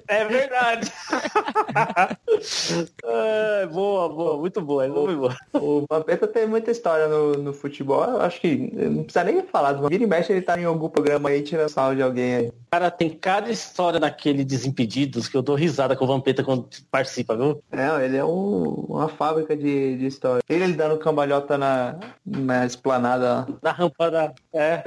É 0.08 0.24
verdade. 0.24 0.90
é, 3.04 3.66
boa, 3.66 4.08
boa, 4.08 4.36
muito 4.38 4.60
boa. 4.60 4.86
foi 4.88 5.16
boa. 5.16 5.36
O 5.54 5.84
Vampeta 5.90 6.26
tem 6.26 6.46
muita 6.46 6.70
história 6.70 7.08
no, 7.08 7.32
no 7.34 7.52
futebol. 7.52 8.04
Eu 8.04 8.20
acho 8.22 8.40
que 8.40 8.56
não 8.56 9.04
precisa 9.04 9.24
nem 9.24 9.42
falar. 9.42 9.72
Do 9.74 9.88
Vira 9.88 10.02
e 10.04 10.06
mexe, 10.06 10.32
ele 10.32 10.42
tá 10.42 10.58
em 10.58 10.64
algum 10.64 10.88
programa 10.88 11.28
aí 11.28 11.42
tirando 11.42 11.68
sal 11.68 11.94
de 11.94 12.02
alguém 12.02 12.34
aí. 12.36 12.52
Cara, 12.70 12.90
tem 12.90 13.10
cada 13.10 13.50
história 13.50 13.98
naquele 14.00 14.44
Desimpedidos 14.44 15.28
que 15.28 15.36
eu 15.36 15.42
dou 15.42 15.54
risada 15.56 15.96
com 15.96 16.04
o 16.04 16.08
Vampeta 16.08 16.42
quando 16.44 16.68
participa, 16.90 17.36
viu? 17.36 17.62
É, 17.72 18.04
ele 18.04 18.16
é 18.16 18.24
um- 18.24 18.86
uma 18.88 19.08
fábrica 19.08 19.56
de, 19.56 19.96
de 19.96 20.06
história. 20.06 20.42
Ele, 20.48 20.64
ele 20.64 20.72
dando 20.74 20.98
cambalhota 20.98 21.56
na, 21.58 21.96
na 22.24 22.66
esplanada, 22.66 23.46
Na 23.62 23.72
rampa 23.72 24.10
da. 24.10 24.32
É, 24.52 24.82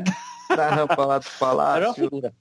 na 0.56 0.68
rampa 0.70 1.06
lá 1.06 1.18
do 1.20 1.26
era 1.26 1.34
uma 1.34 1.40
palácio. 1.40 1.94
figura. 1.96 2.34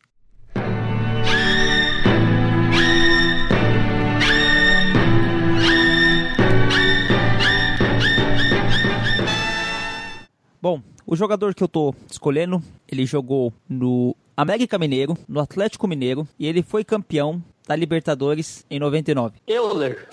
Bom, 10.62 10.81
o 11.04 11.16
jogador 11.16 11.54
que 11.54 11.62
eu 11.62 11.66
tô 11.69 11.92
escolhendo, 12.09 12.62
ele 12.88 13.04
jogou 13.04 13.52
no 13.69 14.14
América 14.37 14.78
Mineiro, 14.78 15.19
no 15.28 15.40
Atlético 15.40 15.88
Mineiro, 15.88 16.26
e 16.38 16.47
ele 16.47 16.62
foi 16.62 16.85
campeão 16.85 17.42
da 17.66 17.75
Libertadores 17.75 18.64
em 18.71 18.78
99. 18.78 19.35
Euler. 19.47 20.09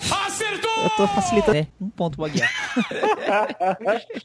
Eu 0.82 0.90
tô 0.96 1.06
facilitando, 1.06 1.58
né? 1.58 1.66
Um 1.80 1.88
ponto 1.90 2.16
pro 2.16 2.24
Aguiar. 2.24 2.50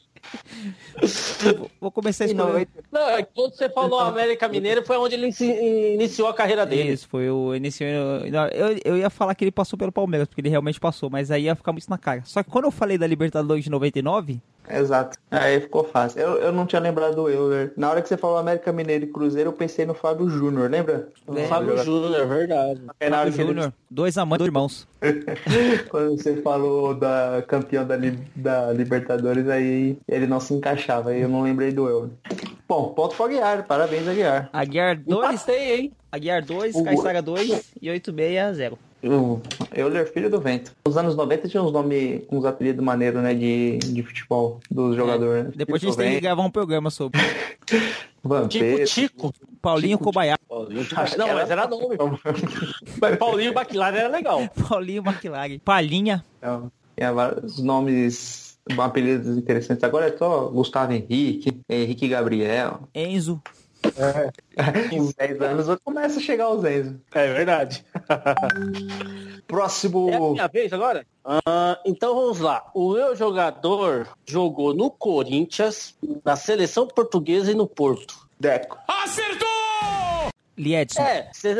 Vou- 1.80 1.90
começar 1.92 2.24
a 2.24 2.26
escolher. 2.26 2.48
90 2.48 2.70
Não, 2.90 3.08
é 3.10 3.22
que 3.22 3.28
quando 3.34 3.54
você 3.54 3.68
falou 3.68 4.00
América 4.00 4.48
Mineiro 4.48 4.84
foi 4.84 4.96
onde 4.96 5.14
ele 5.14 5.24
inici- 5.26 5.46
iniciou 5.94 6.28
a 6.28 6.34
carreira 6.34 6.66
dele. 6.66 6.92
Isso, 6.92 7.06
foi 7.08 7.30
o 7.30 7.54
início. 7.54 7.86
Eu, 7.86 8.76
eu 8.84 8.96
ia 8.98 9.10
falar 9.10 9.34
que 9.34 9.44
ele 9.44 9.52
passou 9.52 9.78
pelo 9.78 9.92
Palmeiras, 9.92 10.26
porque 10.26 10.40
ele 10.40 10.48
realmente 10.48 10.80
passou, 10.80 11.08
mas 11.10 11.30
aí 11.30 11.44
ia 11.44 11.54
ficar 11.54 11.72
muito 11.72 11.88
na 11.88 11.98
cara. 11.98 12.22
Só 12.24 12.42
que 12.42 12.50
quando 12.50 12.64
eu 12.64 12.70
falei 12.72 12.98
da 12.98 13.06
Libertadores 13.06 13.62
de 13.62 13.70
99, 13.70 14.40
Exato. 14.68 15.18
Aí 15.30 15.60
ficou 15.60 15.84
fácil. 15.84 16.20
Eu, 16.20 16.30
eu 16.38 16.52
não 16.52 16.66
tinha 16.66 16.80
lembrado 16.80 17.14
do 17.14 17.28
Euler. 17.28 17.72
Na 17.76 17.90
hora 17.90 18.02
que 18.02 18.08
você 18.08 18.16
falou 18.16 18.36
América 18.38 18.72
Mineiro 18.72 19.04
e 19.04 19.08
Cruzeiro, 19.08 19.50
eu 19.50 19.52
pensei 19.52 19.84
no 19.86 19.94
Fábio 19.94 20.28
Júnior, 20.28 20.70
lembra? 20.70 21.08
É. 21.34 21.44
Fábio 21.46 21.76
Júnior, 21.78 22.26
verdade. 22.26 22.80
É 23.00 23.06
hora 23.10 23.30
que 23.30 23.40
ele- 23.40 23.48
Júnior, 23.48 23.72
dois 23.90 24.16
amantes, 24.18 24.38
dois 24.38 24.48
irmãos. 24.48 24.88
Quando 25.88 26.16
você 26.16 26.36
falou 26.42 26.94
da 26.94 27.42
campeão 27.46 27.86
da, 27.86 27.96
Li- 27.96 28.18
da 28.34 28.72
Libertadores, 28.72 29.48
aí 29.48 29.98
ele 30.08 30.26
não 30.26 30.40
se 30.40 30.54
encaixava. 30.54 31.10
Aí 31.10 31.20
eu 31.20 31.28
não 31.28 31.42
lembrei 31.42 31.72
do 31.72 31.88
Euler. 31.88 32.10
Bom, 32.68 32.88
ponto 32.94 33.14
pro 33.14 33.26
Aguiar. 33.26 33.64
Parabéns, 33.66 34.06
Aguiar. 34.08 34.48
Aguiar 34.52 34.96
2, 34.96 35.30
Empatei, 35.34 35.74
hein? 35.74 35.92
Aguiar 36.10 36.42
2, 36.44 36.74
O- 36.74 36.84
Caixaga 36.84 37.22
2 37.22 37.72
e 37.80 37.90
86 37.90 38.38
a 38.38 38.52
0. 38.52 38.78
O 39.08 39.40
Euler, 39.74 40.10
filho 40.12 40.28
do 40.30 40.40
vento. 40.40 40.72
Nos 40.86 40.96
anos 40.96 41.14
90 41.16 41.48
tinha 41.48 41.62
uns 41.62 41.72
nomes, 41.72 42.22
uns 42.30 42.44
apelidos 42.44 42.84
maneiros, 42.84 43.22
né, 43.22 43.34
de, 43.34 43.78
de 43.78 44.02
futebol 44.02 44.60
dos 44.70 44.96
jogadores. 44.96 45.44
né? 45.44 45.52
Depois 45.56 45.76
a 45.76 45.80
Filho 45.80 45.92
gente 45.92 45.98
tem 46.02 46.14
que 46.14 46.20
gravar 46.20 46.42
um 46.42 46.50
programa 46.50 46.90
sobre 46.90 47.20
Tipo 47.66 48.28
Vampeta. 48.28 48.84
Tico. 48.84 49.32
Paulinho 49.62 49.96
Tipo, 49.98 50.04
Kobayashi. 50.04 50.40
Paulinho, 50.48 50.86
Acho 50.96 51.18
não, 51.18 51.28
mas 51.34 51.50
era- 51.50 51.66
nome. 51.68 51.96
Mas 53.00 53.16
Paulinho 53.16 53.52
Baquilar 53.52 53.94
era 53.94 54.08
legal. 54.08 54.40
Paulinho 54.68 55.02
McLaren. 55.06 55.58
Palhinha. 55.64 56.24
Então, 56.38 56.70
Tinha 56.96 57.12
vários 57.12 57.58
nomes, 57.62 58.58
apelidos 58.78 59.36
interessantes. 59.36 59.84
Agora 59.84 60.06
é 60.08 60.16
só 60.16 60.46
Gustavo 60.48 60.92
Henrique, 60.92 61.60
Henrique 61.68 62.08
Gabriel. 62.08 62.80
Enzo. 62.94 63.40
Em 64.92 65.10
10 65.16 65.40
anos 65.42 65.78
começa 65.84 66.18
a 66.18 66.22
chegar 66.22 66.50
os 66.50 66.64
Enzo. 66.64 67.00
É 67.14 67.32
verdade. 67.32 67.84
Próximo. 69.46 70.10
É 70.10 70.16
a 70.16 70.20
minha 70.20 70.48
vez 70.48 70.72
agora? 70.72 71.06
Ah, 71.24 71.78
então 71.84 72.14
vamos 72.14 72.40
lá. 72.40 72.68
O 72.74 72.92
meu 72.94 73.14
jogador 73.14 74.08
jogou 74.26 74.74
no 74.74 74.90
Corinthians, 74.90 75.94
na 76.24 76.36
seleção 76.36 76.86
portuguesa 76.86 77.50
e 77.52 77.54
no 77.54 77.66
Porto. 77.66 78.26
Deco. 78.38 78.76
Liedson. 80.58 81.02
É, 81.02 81.30
cê- 81.34 81.54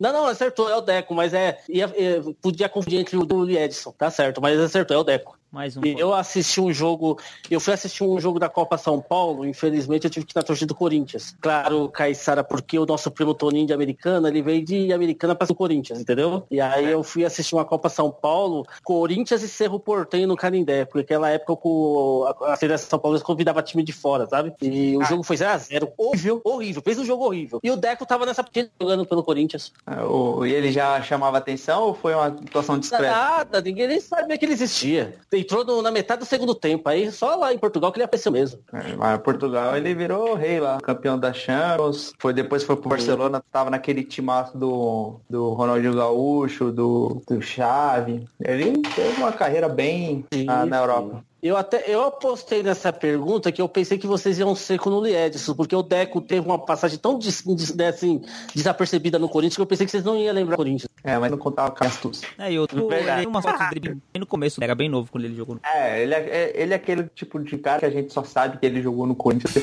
não, 0.00 0.12
não, 0.12 0.26
acertou, 0.26 0.68
é 0.70 0.76
o 0.76 0.80
Deco, 0.80 1.14
mas 1.14 1.34
é. 1.34 1.58
ia- 1.68 1.92
ia- 1.96 2.22
podia 2.40 2.68
confundir 2.68 3.00
entre 3.00 3.16
o 3.16 3.24
do 3.24 3.48
Edson, 3.50 3.92
tá 3.92 4.10
certo, 4.10 4.40
mas 4.40 4.58
acertou, 4.58 4.96
é 4.96 5.00
o 5.00 5.04
Deco. 5.04 5.37
Mais 5.50 5.76
um. 5.76 5.80
Eu 5.84 6.12
assisti 6.12 6.60
um 6.60 6.72
jogo, 6.72 7.18
eu 7.50 7.58
fui 7.58 7.72
assistir 7.72 8.04
um 8.04 8.20
jogo 8.20 8.38
da 8.38 8.48
Copa 8.48 8.76
São 8.76 9.00
Paulo, 9.00 9.46
infelizmente 9.46 10.04
eu 10.04 10.10
tive 10.10 10.26
que 10.26 10.32
ir 10.32 10.36
na 10.36 10.42
torcida 10.42 10.66
do 10.66 10.74
Corinthians. 10.74 11.34
Claro, 11.40 11.88
Caissara, 11.88 12.44
porque 12.44 12.78
o 12.78 12.84
nosso 12.84 13.10
primo 13.10 13.32
Toninho 13.32 13.66
de 13.66 13.72
Americana, 13.72 14.28
ele 14.28 14.42
veio 14.42 14.64
de 14.64 14.92
Americana 14.92 15.34
para 15.34 15.50
o 15.50 15.54
Corinthians, 15.54 16.00
entendeu? 16.00 16.44
E 16.50 16.60
aí 16.60 16.86
eu 16.90 17.02
fui 17.02 17.24
assistir 17.24 17.54
uma 17.54 17.64
Copa 17.64 17.88
São 17.88 18.10
Paulo, 18.10 18.66
Corinthians 18.84 19.42
e 19.42 19.48
Cerro 19.48 19.80
Portenho 19.80 20.28
no 20.28 20.36
Canindé, 20.36 20.84
porque 20.84 20.98
naquela 21.14 21.30
época 21.30 21.66
o- 21.66 22.26
a, 22.44 22.56
Federação 22.56 22.90
São 22.90 22.98
Paulo 22.98 23.18
convidava 23.22 23.62
time 23.62 23.82
de 23.82 23.92
fora, 23.92 24.26
sabe? 24.26 24.52
E 24.60 24.96
o 24.96 25.04
jogo 25.04 25.22
foi 25.22 25.36
0x0, 25.36 25.90
horrível, 25.96 26.40
horrível, 26.44 26.82
fez 26.82 26.98
um 26.98 27.04
jogo 27.04 27.24
horrível. 27.24 27.58
E 27.62 27.70
o 27.70 27.76
Deco 27.76 28.04
tava 28.04 28.26
nessa 28.26 28.42
partida 28.42 28.70
jogando 28.80 29.06
pelo 29.06 29.22
Corinthians. 29.22 29.72
Ah, 29.86 30.04
o- 30.04 30.44
E 30.44 30.52
ele 30.52 30.70
já 30.70 31.00
chamava 31.02 31.38
atenção 31.38 31.84
ou 31.84 31.94
foi 31.94 32.14
uma 32.14 32.26
atuação 32.26 32.78
discreta? 32.78 33.10
Nada, 33.10 33.60
ninguém 33.62 33.88
nem 33.88 34.00
sabia 34.00 34.36
que 34.36 34.44
ele 34.44 34.52
existia. 34.52 35.14
Entrou 35.38 35.64
no- 35.64 35.82
na 35.82 35.90
metade 35.90 36.20
do 36.20 36.24
segundo 36.26 36.54
tempo, 36.54 36.88
aí 36.88 37.10
só 37.12 37.36
lá 37.36 37.52
em 37.52 37.58
Portugal 37.58 37.90
que 37.92 37.98
ele 37.98 38.04
apareceu 38.04 38.32
mesmo. 38.32 38.58
É, 38.72 38.96
Mas 38.96 39.20
Portugal 39.20 39.76
ele 39.76 39.94
virou 39.94 40.34
rei 40.34 40.58
lá, 40.60 40.78
campeão 40.80 41.18
da 41.18 41.32
Champions. 41.32 42.12
Foi 42.18 42.32
depois 42.32 42.62
foi 42.64 42.76
pro 42.76 42.88
Barcelona, 42.90 43.42
tava 43.52 43.70
naquele 43.70 44.02
timaço 44.04 44.56
do, 44.56 45.20
do 45.28 45.50
Ronaldinho 45.54 45.94
Gaúcho, 45.94 46.70
do, 46.72 47.22
do 47.28 47.40
Xavi. 47.42 48.26
Ele 48.40 48.78
teve 48.82 49.16
uma 49.20 49.32
carreira 49.32 49.68
bem 49.68 50.24
ah, 50.48 50.64
na 50.66 50.78
Europa. 50.78 51.24
Eu 51.40 51.56
até 51.56 51.84
eu 51.86 52.02
apostei 52.04 52.64
nessa 52.64 52.92
pergunta 52.92 53.52
que 53.52 53.62
eu 53.62 53.68
pensei 53.68 53.96
que 53.96 54.08
vocês 54.08 54.40
iam 54.40 54.56
ser 54.56 54.76
com 54.80 54.90
o 54.90 55.06
Edson, 55.06 55.54
porque 55.54 55.76
o 55.76 55.84
Deco 55.84 56.20
teve 56.20 56.44
uma 56.44 56.58
passagem 56.58 56.98
tão 56.98 57.16
des, 57.16 57.42
des- 57.42 57.72
né, 57.76 57.88
assim, 57.88 58.20
desapercebida 58.52 59.20
no 59.20 59.28
Corinthians 59.28 59.54
que 59.54 59.62
eu 59.62 59.66
pensei 59.66 59.86
que 59.86 59.92
vocês 59.92 60.02
não 60.02 60.16
iam 60.16 60.34
lembrar 60.34 60.54
do 60.54 60.56
Corinthians. 60.56 60.87
É, 61.04 61.16
mas 61.18 61.30
não 61.30 61.38
contava 61.38 61.70
com 61.70 61.84
a 61.84 61.86
astúcia. 61.86 62.28
É, 62.38 62.52
e 62.52 62.58
outro, 62.58 62.88
Verdade. 62.88 63.10
ele 63.10 63.16
tem 63.20 63.26
umas 63.28 63.44
fotos 63.44 63.68
dele 63.70 63.88
bem 64.12 64.20
no 64.20 64.26
começo, 64.26 64.62
era 64.62 64.74
bem 64.74 64.88
novo 64.88 65.10
quando 65.10 65.24
ele 65.24 65.34
jogou. 65.34 65.54
no- 65.54 65.60
É, 65.64 66.02
ele 66.02 66.14
é, 66.14 66.18
é- 66.18 66.52
ele 66.62 66.72
é 66.72 66.76
aquele 66.76 67.04
tipo 67.14 67.38
de 67.38 67.56
cara 67.58 67.80
que 67.80 67.86
a 67.86 67.90
gente 67.90 68.12
só 68.12 68.24
sabe 68.24 68.58
que 68.58 68.66
ele 68.66 68.82
jogou 68.82 69.06
no 69.06 69.14
Corinthians 69.14 69.54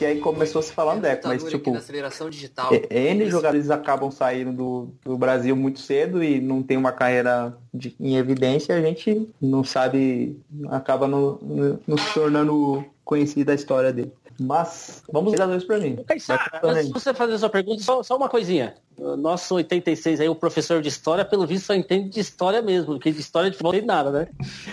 e 0.00 0.04
aí 0.06 0.20
começou 0.20 0.60
a 0.60 0.62
se 0.62 0.72
falar 0.72 0.94
no 0.96 1.00
Deco, 1.02 1.28
mas 1.28 1.42
tipo, 1.44 1.74
aceleração 1.74 2.28
digital. 2.28 2.70
É, 2.90 3.10
N 3.12 3.28
jogadores 3.30 3.70
acabam 3.70 4.10
saindo 4.10 4.52
do, 4.52 4.88
do 5.04 5.16
Brasil 5.18 5.56
muito 5.56 5.80
cedo 5.80 6.22
e 6.22 6.40
não 6.40 6.62
tem 6.62 6.76
uma 6.76 6.92
carreira 6.92 7.56
de- 7.72 7.94
em 7.98 8.16
evidência, 8.16 8.74
a 8.76 8.80
gente 8.80 9.28
não 9.40 9.64
sabe, 9.64 10.38
acaba 10.70 11.08
não, 11.08 11.38
não 11.86 11.96
se 11.96 12.12
tornando 12.14 12.84
conhecida 13.04 13.52
a 13.52 13.54
história 13.54 13.92
dele. 13.92 14.12
Mas 14.40 15.02
vamos 15.12 15.32
dar 15.34 15.46
dois 15.46 15.64
pra 15.64 15.78
mim. 15.78 15.96
Caissara, 16.06 16.60
antes 16.62 16.86
de 16.88 16.92
você 16.92 17.12
fazer 17.14 17.34
a 17.34 17.38
sua 17.38 17.48
pergunta, 17.50 17.82
só, 17.82 18.02
só 18.02 18.16
uma 18.16 18.28
coisinha. 18.28 18.74
O 18.96 19.16
Nosso 19.16 19.54
86 19.54 20.20
aí, 20.20 20.28
o 20.28 20.34
professor 20.34 20.80
de 20.82 20.88
história, 20.88 21.24
pelo 21.24 21.46
visto, 21.46 21.66
só 21.66 21.74
entende 21.74 22.08
de 22.10 22.20
história 22.20 22.60
mesmo, 22.62 22.94
porque 22.94 23.10
de 23.10 23.20
história 23.20 23.50
de 23.50 23.56
futebol 23.56 23.72
não 23.72 23.78
tem 23.78 23.86
nada, 23.86 24.10
né? 24.10 24.28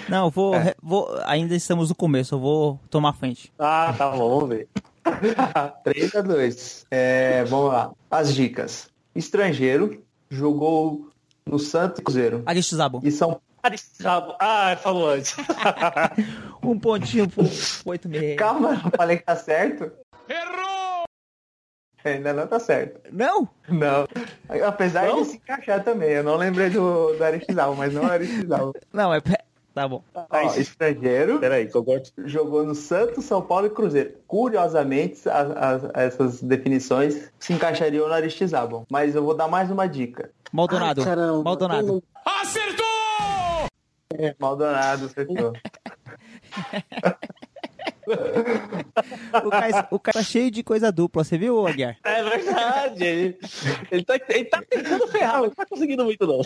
Não, 0.07 0.25
eu 0.25 0.31
vou, 0.31 0.55
É. 0.55 0.75
vou. 0.81 1.09
Ainda 1.25 1.55
estamos 1.55 1.89
no 1.89 1.95
começo, 1.95 2.35
eu 2.35 2.39
vou 2.39 2.79
tomar 2.89 3.13
frente. 3.13 3.51
Ah, 3.57 3.93
tá 3.97 4.09
bom, 4.11 4.29
vamos 4.39 4.49
ver. 4.49 4.67
3 5.83 6.15
a 6.15 6.21
2. 6.21 6.85
É, 6.91 7.43
vamos 7.45 7.71
lá. 7.71 7.91
As 8.11 8.33
dicas. 8.33 8.89
Estrangeiro, 9.15 10.03
jogou 10.29 11.07
no 11.45 11.57
Santos 11.57 11.99
e 11.99 12.03
Cruzeiro. 12.03 12.43
Aristizabo. 12.45 12.99
E 13.03 13.11
São 13.11 13.39
Aristabo. 13.63 14.35
Ah, 14.39 14.75
falou 14.81 15.09
antes. 15.09 15.35
Um 16.63 16.77
pontinho 16.79 17.27
pro 17.29 17.43
8-6. 17.43 18.35
Calma, 18.35 18.81
eu 18.85 18.91
falei 18.97 19.17
que 19.17 19.23
tá 19.23 19.35
certo. 19.35 19.91
Errou! 20.27 21.03
Ainda 22.03 22.33
não 22.33 22.47
tá 22.47 22.59
certo. 22.59 23.01
Não? 23.11 23.47
Não. 23.67 24.07
Apesar 24.65 25.07
Não? 25.07 25.21
de 25.21 25.29
se 25.29 25.35
encaixar 25.37 25.83
também. 25.83 26.09
Eu 26.11 26.23
não 26.23 26.35
lembrei 26.37 26.69
do, 26.69 27.13
do 27.13 27.75
mas 27.77 27.93
não 27.93 28.03
é 28.07 28.11
Aristizábal. 28.13 28.73
Não, 28.93 29.13
é. 29.13 29.21
Tá 29.73 29.87
bom. 29.87 30.03
Ó, 30.13 30.25
estrangeiro, 30.57 31.39
Peraí, 31.39 31.69
concordo. 31.69 32.09
jogou 32.25 32.65
no 32.65 32.73
Santos, 32.75 33.23
São 33.25 33.41
Paulo 33.41 33.67
e 33.67 33.69
Cruzeiro. 33.69 34.13
Curiosamente, 34.27 35.29
as- 35.29 35.51
as- 35.51 35.91
essas 35.93 36.41
definições 36.41 37.31
se 37.39 37.53
encaixariam 37.53 38.07
no 38.07 38.13
Aristizábal. 38.13 38.85
Mas 38.91 39.15
eu 39.15 39.23
vou 39.23 39.35
dar 39.35 39.47
mais 39.47 39.69
uma 39.71 39.87
dica. 39.87 40.31
Maldonado. 40.51 41.01
Ai, 41.01 41.05
caramba. 41.07 41.43
Maldonado. 41.43 42.03
Maldonado, 44.39 45.05
acertou. 45.05 45.53
O 49.45 49.49
cara, 49.51 49.87
o 49.91 49.99
cara 49.99 50.17
tá 50.17 50.23
cheio 50.23 50.49
de 50.49 50.63
coisa 50.63 50.91
dupla, 50.91 51.23
você 51.23 51.37
viu, 51.37 51.67
Aguiar? 51.67 51.97
É 52.03 52.23
verdade. 52.23 53.03
Ele, 53.03 53.37
ele, 53.91 54.03
tá, 54.03 54.19
ele 54.29 54.45
tá 54.45 54.63
tentando 54.67 55.07
ferrar, 55.07 55.41
mas 55.41 55.49
não 55.49 55.55
tá 55.55 55.65
conseguindo 55.65 56.03
muito, 56.03 56.25
não. 56.25 56.41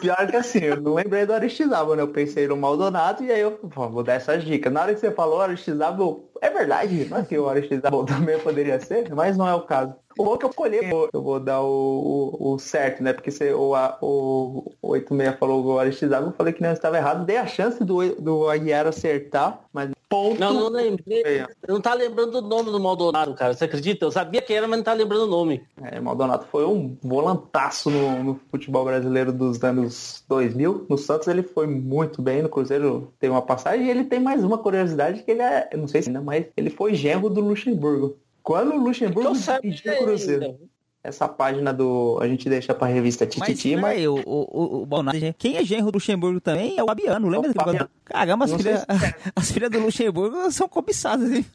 Pior 0.00 0.26
que 0.28 0.36
assim, 0.36 0.58
eu 0.58 0.80
não 0.80 0.94
lembrei 0.94 1.24
do 1.24 1.32
Aristizábal, 1.32 1.96
né? 1.96 2.02
Eu 2.02 2.08
pensei 2.08 2.46
no 2.46 2.56
Maldonado 2.56 3.24
e 3.24 3.32
aí 3.32 3.40
eu 3.40 3.52
pô, 3.52 3.88
vou 3.88 4.02
dar 4.02 4.14
essas 4.14 4.44
dicas. 4.44 4.72
Na 4.72 4.82
hora 4.82 4.94
que 4.94 5.00
você 5.00 5.10
falou 5.10 5.40
Aristizábal, 5.40 6.27
é 6.40 6.50
verdade, 6.50 7.06
não 7.06 7.18
é 7.18 7.24
que 7.24 7.38
o 7.38 7.48
Aristizábal 7.48 8.04
também 8.06 8.38
poderia 8.38 8.78
ser, 8.80 9.12
mas 9.14 9.36
não 9.36 9.46
é 9.48 9.54
o 9.54 9.62
caso. 9.62 9.94
O 10.18 10.24
bom 10.24 10.36
que 10.36 10.44
eu 10.46 10.50
colhei, 10.52 10.80
eu 11.12 11.22
vou- 11.22 11.38
dar 11.38 11.60
o, 11.60 12.36
o, 12.40 12.54
o 12.54 12.58
certo, 12.58 13.02
né? 13.02 13.12
Porque 13.12 13.30
você, 13.30 13.52
o, 13.52 13.72
o, 14.00 14.72
o 14.82 14.88
86 14.88 15.38
falou 15.38 15.64
o 15.64 15.78
Aristizábal, 15.78 16.30
eu 16.30 16.34
falei 16.34 16.52
que 16.52 16.62
não 16.62 16.72
estava 16.72 16.96
errado. 16.96 17.24
Dei 17.24 17.36
a 17.36 17.46
chance 17.46 17.84
do, 17.84 18.16
do 18.16 18.48
Aguiar 18.50 18.86
acertar, 18.86 19.60
mas 19.72 19.90
ponto. 20.08 20.40
Não, 20.40 20.54
não 20.54 20.68
lembrei. 20.70 21.42
Eu 21.66 21.74
não 21.74 21.80
tá 21.80 21.94
lembrando 21.94 22.36
o 22.36 22.40
nome 22.40 22.70
do 22.70 22.80
Maldonado, 22.80 23.34
cara. 23.34 23.54
Você 23.54 23.64
acredita? 23.64 24.06
Eu 24.06 24.10
sabia 24.10 24.40
que 24.40 24.52
era, 24.52 24.66
mas 24.66 24.78
não 24.78 24.84
tá 24.84 24.92
lembrando 24.92 25.24
o 25.24 25.30
nome. 25.30 25.62
É, 25.82 26.00
Maldonado 26.00 26.46
foi 26.50 26.64
um 26.64 26.96
volantaço 27.02 27.90
no, 27.90 28.24
no 28.24 28.40
futebol 28.50 28.84
brasileiro 28.84 29.32
dos 29.32 29.62
anos 29.62 30.24
2000. 30.28 30.86
No 30.88 30.96
Santos 30.98 31.28
ele 31.28 31.42
foi 31.42 31.66
muito 31.66 32.22
bem, 32.22 32.42
no 32.42 32.48
Cruzeiro 32.48 33.12
tem 33.20 33.30
uma 33.30 33.42
passagem 33.42 33.86
e 33.86 33.90
ele 33.90 34.04
tem 34.04 34.18
mais 34.18 34.42
uma 34.42 34.58
curiosidade 34.58 35.22
que 35.22 35.30
ele 35.30 35.42
é, 35.42 35.68
eu 35.70 35.78
não 35.78 35.86
sei 35.88 36.02
se 36.02 36.08
ainda, 36.08 36.20
mas 36.28 36.44
ele 36.54 36.68
foi 36.68 36.94
genro 36.94 37.30
do 37.30 37.40
Luxemburgo. 37.40 38.18
Quando 38.42 38.74
o 38.74 38.78
Luxemburgo 38.78 39.34
sabia 39.34 39.74
pediu 39.74 39.92
o 39.94 40.04
Cruzeiro. 40.04 40.44
ainda. 40.44 40.58
Essa 41.02 41.26
página 41.26 41.72
do... 41.72 42.18
A 42.20 42.28
gente 42.28 42.50
deixa 42.50 42.74
pra 42.74 42.86
revista 42.86 43.24
Mas, 43.24 43.34
Tititi, 43.34 43.76
mas... 43.76 43.84
peraí, 43.84 44.08
o, 44.08 44.16
o, 44.16 44.20
o, 44.26 44.82
o 44.82 44.86
Maldonado, 44.86 45.34
quem 45.38 45.56
é 45.56 45.64
genro 45.64 45.90
do 45.90 45.96
Luxemburgo 45.96 46.38
também 46.38 46.76
é 46.76 46.82
o 46.82 46.86
Fabiano, 46.86 47.30
lembra? 47.30 47.48
É 47.48 47.50
o 47.50 47.54
daquele 47.54 47.64
Fabiano. 47.64 47.78
negócio? 47.78 47.90
Caramba, 48.04 48.44
as 48.44 48.50
Não 48.50 48.58
filhas, 48.58 48.80
sei 48.80 49.14
as 49.34 49.50
filhas 49.50 49.70
do 49.70 49.78
Luxemburgo 49.78 50.50
são 50.52 50.68
cobiçadas, 50.68 51.32
hein? 51.32 51.46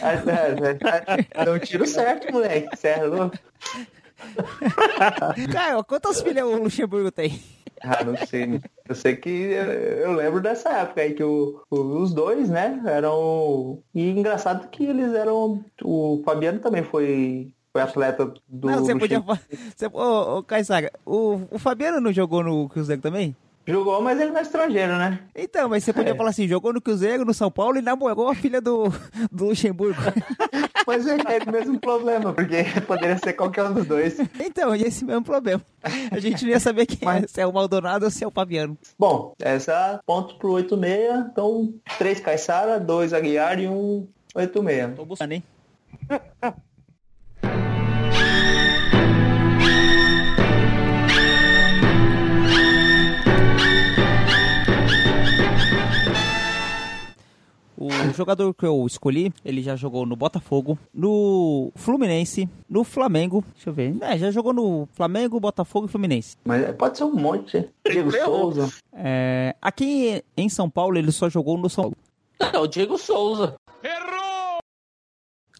É, 0.00 1.42
é, 1.42 1.44
é, 1.44 1.50
um 1.50 1.58
tiro 1.58 1.86
certo, 1.88 2.32
moleque. 2.32 2.76
Você 2.76 2.88
é 2.88 3.04
louco? 3.04 3.36
Cara, 5.50 5.82
quantas 5.82 6.22
filhas 6.22 6.44
o 6.44 6.62
Luxemburgo 6.62 7.10
tem? 7.10 7.42
Ah, 7.84 8.02
não 8.04 8.16
sei. 8.16 8.60
Eu 8.88 8.94
sei 8.94 9.16
que 9.16 9.28
eu, 9.28 10.12
lembro 10.12 10.40
dessa 10.40 10.70
época 10.70 11.00
aí 11.02 11.12
que 11.14 11.22
o- 11.22 11.60
os 11.70 12.14
dois, 12.14 12.48
né, 12.48 12.80
eram. 12.86 13.80
E 13.94 14.10
engraçado 14.10 14.68
que 14.68 14.84
eles 14.84 15.12
eram. 15.14 15.64
O 15.82 16.22
Fabiano 16.24 16.58
também 16.60 16.82
foi, 16.82 17.52
foi 17.72 17.82
atleta 17.82 18.32
do. 18.48 18.70
não, 18.70 18.84
você 18.84 18.96
podia. 18.96 19.20
Você, 19.20 19.86
ô, 19.92 20.38
ô, 20.38 20.42
Caissara, 20.42 20.90
o, 21.04 21.40
o 21.50 21.58
Fabiano 21.58 22.00
não 22.00 22.12
jogou 22.12 22.42
no 22.42 22.68
Cruzeiro 22.68 23.02
também? 23.02 23.36
Jogou, 23.66 24.02
mas 24.02 24.20
ele 24.20 24.30
não 24.30 24.38
é 24.38 24.42
estrangeiro, 24.42 24.96
né? 24.98 25.20
Então, 25.34 25.68
mas 25.70 25.82
você 25.84 25.92
podia 25.92 26.12
É. 26.12 26.14
falar 26.14 26.30
assim, 26.30 26.46
jogou 26.46 26.72
no 26.72 26.80
Cruzeiro, 26.82 27.24
no 27.24 27.32
São 27.32 27.50
Paulo 27.50 27.78
e 27.78 27.82
namorou 27.82 28.28
a 28.28 28.34
filha 28.34 28.60
do, 28.60 28.90
do 29.32 29.46
Luxemburgo. 29.46 29.98
Mas 30.86 31.06
é, 31.06 31.12
é 31.14 31.48
o 31.48 31.50
mesmo 31.50 31.80
problema, 31.80 32.34
porque 32.34 32.62
poderia 32.86 33.16
ser 33.16 33.32
qualquer 33.32 33.64
um 33.64 33.72
dos 33.72 33.86
dois. 33.86 34.18
Então, 34.38 34.76
e 34.76 34.82
esse 34.82 35.02
mesmo 35.02 35.24
problema. 35.24 35.62
A 36.10 36.18
gente 36.20 36.44
não 36.44 36.50
ia 36.50 36.60
saber 36.60 36.84
quem 36.84 36.98
é, 37.00 37.04
Mas- 37.06 37.30
se 37.30 37.40
é 37.40 37.46
o 37.46 37.52
Maldonado 37.54 38.04
ou 38.04 38.10
se 38.10 38.22
é 38.22 38.26
o 38.26 38.30
Fabiano. 38.30 38.76
Bom, 38.98 39.32
essa 39.40 39.98
ponto 40.04 40.36
pro 40.36 40.52
86, 40.52 41.24
então 41.32 41.72
três 41.96 42.20
Caissara, 42.20 42.78
dois 42.78 43.14
Aguiar 43.14 43.58
e 43.58 43.66
um 43.66 44.06
86. 44.34 44.94
Tô 44.94 45.06
buscando, 45.06 45.32
hein? 45.32 45.42
O 57.84 58.14
jogador 58.14 58.54
que 58.54 58.64
eu 58.64 58.86
escolhi, 58.86 59.30
ele 59.44 59.62
já 59.62 59.76
jogou 59.76 60.06
no 60.06 60.16
Botafogo, 60.16 60.78
no 60.92 61.70
Fluminense, 61.74 62.48
no 62.66 62.82
Flamengo. 62.82 63.44
Deixa 63.52 63.68
eu 63.68 63.74
ver. 63.74 63.94
É, 64.00 64.16
já 64.16 64.30
jogou 64.30 64.54
no 64.54 64.88
Flamengo, 64.94 65.38
Botafogo 65.38 65.86
e 65.86 65.90
Fluminense. 65.90 66.38
Mas 66.46 66.74
pode 66.76 66.96
ser 66.96 67.04
um 67.04 67.14
monte. 67.14 67.68
Diego. 67.84 68.10
Souza. 68.10 68.72
É, 68.94 69.54
aqui 69.60 70.24
em 70.34 70.48
São 70.48 70.70
Paulo, 70.70 70.96
ele 70.96 71.12
só 71.12 71.28
jogou 71.28 71.58
no 71.58 71.68
São 71.68 71.84
Paulo. 71.84 71.96
Não, 72.54 72.62
o 72.62 72.66
Diego 72.66 72.96
Souza. 72.96 73.54
Errou! 73.82 74.60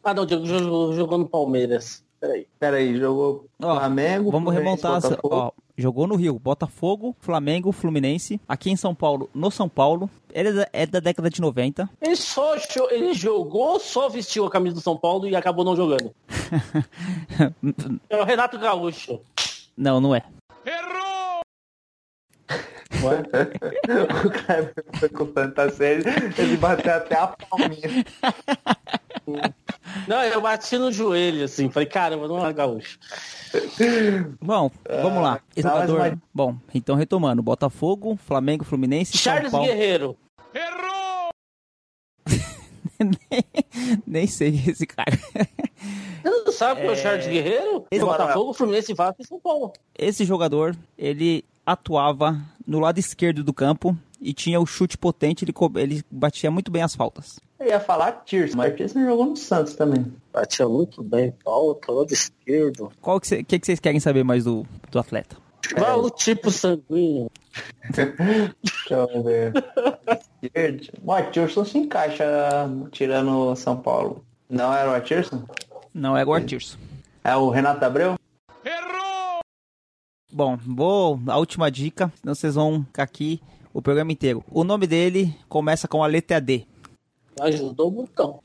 Ah, 0.03 0.15
não, 0.15 0.23
o 0.23 0.27
Diego 0.27 0.47
jogou, 0.47 0.95
jogou 0.95 1.19
no 1.19 1.29
Palmeiras. 1.29 2.03
Peraí. 2.19 2.47
Peraí, 2.59 2.97
jogou 2.97 3.47
Ó, 3.63 3.77
Flamengo. 3.77 4.31
Vamos 4.31 4.55
Fluminense, 4.55 4.87
remontar. 4.87 5.19
Ó, 5.23 5.51
jogou 5.77 6.07
no 6.07 6.17
Rio, 6.17 6.39
Botafogo, 6.39 7.17
Flamengo, 7.19 7.73
Fluminense. 7.73 8.41
Aqui 8.49 8.71
em 8.71 8.77
São 8.77 8.95
Paulo, 8.95 9.29
no 9.35 9.51
São 9.51 9.69
Paulo. 9.69 10.09
Ele 10.33 10.49
é 10.49 10.53
da, 10.53 10.69
é 10.73 10.87
da 10.87 11.01
década 11.01 11.31
de 11.31 11.41
90. 11.41 11.89
Ele 12.01 12.17
só 12.17 12.55
ele 12.91 13.15
jogou, 13.15 13.79
só 13.79 14.09
vestiu 14.09 14.45
a 14.47 14.51
camisa 14.51 14.75
do 14.75 14.81
São 14.81 14.97
Paulo 14.97 15.29
e 15.29 15.37
acabou 15.37 15.65
não 15.65 15.77
jogando. 15.77 16.15
É 18.09 18.21
o 18.21 18.25
Renato 18.25 18.59
Gaúcho. 18.59 19.21
Não, 19.77 20.01
não 20.01 20.15
é. 20.15 20.23
o 24.25 24.31
Kleber 24.31 24.85
foi 24.99 25.09
com 25.09 25.27
tanta 25.27 25.71
sede, 25.71 26.09
ele 26.39 26.57
bateu 26.57 26.95
até 26.95 27.17
a 27.17 27.27
palminha. 27.29 28.05
Não, 30.07 30.23
eu 30.23 30.41
bati 30.41 30.77
no 30.77 30.91
joelho, 30.93 31.45
assim. 31.45 31.71
Falei, 31.71 31.89
caramba, 31.89 32.29
não 32.29 32.45
é 32.47 32.53
Gaúcho. 32.53 32.99
Bom, 34.41 34.71
vamos 35.03 35.23
lá. 35.23 35.41
Esse 35.57 35.67
dá 35.67 35.75
mais 35.77 35.91
jogador. 35.91 36.13
uma- 36.13 36.23
Bom, 36.35 36.57
então 36.75 36.97
retomando: 36.97 37.43
Botafogo, 37.43 38.17
Flamengo, 38.17 38.65
Fluminense, 38.65 39.17
Charles 39.17 39.51
São 39.51 39.61
Paulo. 39.61 39.67
Guerreiro. 39.73 40.17
Nem 44.07 44.27
sei 44.27 44.63
esse 44.67 44.87
cara. 44.87 45.11
Você 46.23 46.31
não 46.45 46.53
sabe 46.53 46.81
quem 46.81 46.91
é 46.91 46.93
o 46.93 46.97
Charles 46.97 47.27
Guerreiro? 47.27 47.87
Esse 47.91 48.05
Botafogo. 48.05 48.53
Fluminense, 48.55 48.95
Vasco 48.95 49.23
e 49.23 49.27
São 49.27 49.39
Paulo. 49.41 49.73
Esse 49.99 50.25
jogador, 50.25 50.77
ele 50.97 51.45
atuava 51.67 52.41
no 52.67 52.79
lado 52.81 52.99
esquerdo 52.99 53.43
do 53.45 53.53
campo 53.53 53.97
e 54.21 54.33
tinha 54.33 54.61
o 54.61 54.67
chute 54.67 54.97
potente, 54.97 55.45
ele, 55.45 55.53
ele 55.77 56.03
batia 56.11 56.51
muito 56.51 56.71
bem 56.71 56.83
as 56.83 56.95
faltas. 56.95 57.39
Eu 57.65 57.71
ia 57.71 57.81
falar 57.81 58.13
Tirso, 58.27 58.55
mas 58.57 58.77
Tirso 58.77 59.01
jogou 59.01 59.25
no 59.27 59.37
Santos 59.37 59.75
também. 59.75 60.13
Batia 60.33 60.69
muito 60.69 61.03
bem. 61.03 61.33
Pauta, 61.43 61.91
lado 61.91 62.13
esquerdo. 62.13 62.93
Qual 63.01 63.19
que, 63.19 63.27
cê- 63.27 63.43
que, 63.43 63.59
que 63.59 63.65
vocês 63.65 63.81
querem 63.81 63.99
saber 64.01 64.23
mais 64.23 64.45
do, 64.45 64.67
do 64.91 64.99
atleta? 64.99 65.37
Qual 65.75 66.05
o 66.05 66.11
tipo 66.11 66.51
sanguíneo? 66.51 67.31
Deixa 67.91 68.95
eu 68.95 69.23
ver. 69.23 69.53
O 71.03 71.11
Atirson 71.13 71.65
se 71.65 71.79
encaixa 71.79 72.25
tirando 72.93 73.57
São 73.57 73.77
Paulo. 73.79 74.23
Não 74.51 74.71
era 74.75 74.91
o 74.91 74.95
Atirson? 74.95 75.45
Não 75.95 76.15
é 76.17 76.23
o 76.23 76.41
Tirso. 76.41 76.79
É 77.23 77.35
o 77.35 77.49
Renato 77.49 77.83
Abreu? 77.83 78.15
Bom, 80.31 80.59
vou 80.67 81.19
a 81.29 81.39
última 81.39 81.71
dica, 81.71 82.13
senão 82.21 82.35
vocês 82.35 82.57
vão 82.57 82.85
ficar 82.85 83.05
aqui 83.05 83.41
o 83.73 83.81
programa 83.81 84.13
inteiro. 84.13 84.45
O 84.51 84.65
nome 84.65 84.87
dele 84.87 85.35
começa 85.49 85.89
com 85.89 86.03
a 86.03 86.07
letra 86.07 86.41
D. 86.41 86.67
Ajudou 87.41 87.89
o 87.89 87.91
botão. 87.91 88.41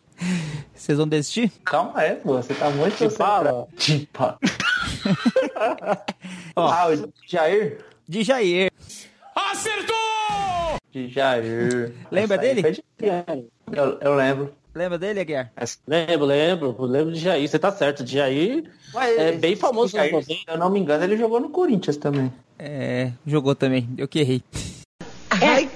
Vocês 0.73 0.97
vão 0.97 1.07
desistir? 1.07 1.51
Calma 1.65 1.99
aí, 1.99 2.15
pô. 2.15 2.35
Você 2.35 2.53
tá 2.53 2.69
muito 2.69 3.09
fala. 3.09 3.67
Tipa. 3.77 4.37
Ó. 6.55 6.67
Ah, 6.67 6.87
o 6.89 7.13
Jair? 7.27 7.79
De 8.07 8.23
Jair. 8.23 8.71
De 10.91 11.07
Jair. 11.07 11.93
Lembra 12.11 12.35
Essa 12.35 12.41
dele? 12.41 12.61
difícil. 12.61 12.83
Eu, 13.71 13.97
eu 14.01 14.15
lembro. 14.15 14.53
Lembra 14.73 14.97
dele, 14.97 15.19
Aguiar? 15.19 15.51
Lembro, 15.87 16.25
lembro. 16.25 16.75
Lembro 16.85 17.13
de 17.13 17.19
Jair. 17.19 17.47
Você 17.47 17.59
tá 17.59 17.71
certo. 17.71 18.03
De 18.03 18.13
Jair 18.13 18.71
é 19.17 19.31
bem 19.33 19.55
famoso. 19.55 19.95
Jair, 19.95 20.23
se 20.23 20.41
eu 20.47 20.57
não 20.57 20.69
me 20.69 20.79
engano, 20.79 21.03
ele 21.03 21.17
jogou 21.17 21.39
no 21.39 21.49
Corinthians 21.49 21.97
também. 21.97 22.31
É, 22.57 23.11
jogou 23.25 23.55
também. 23.55 23.89
Eu 23.97 24.07
que 24.07 24.19
errei. 24.19 24.43
Ai, 25.29 25.68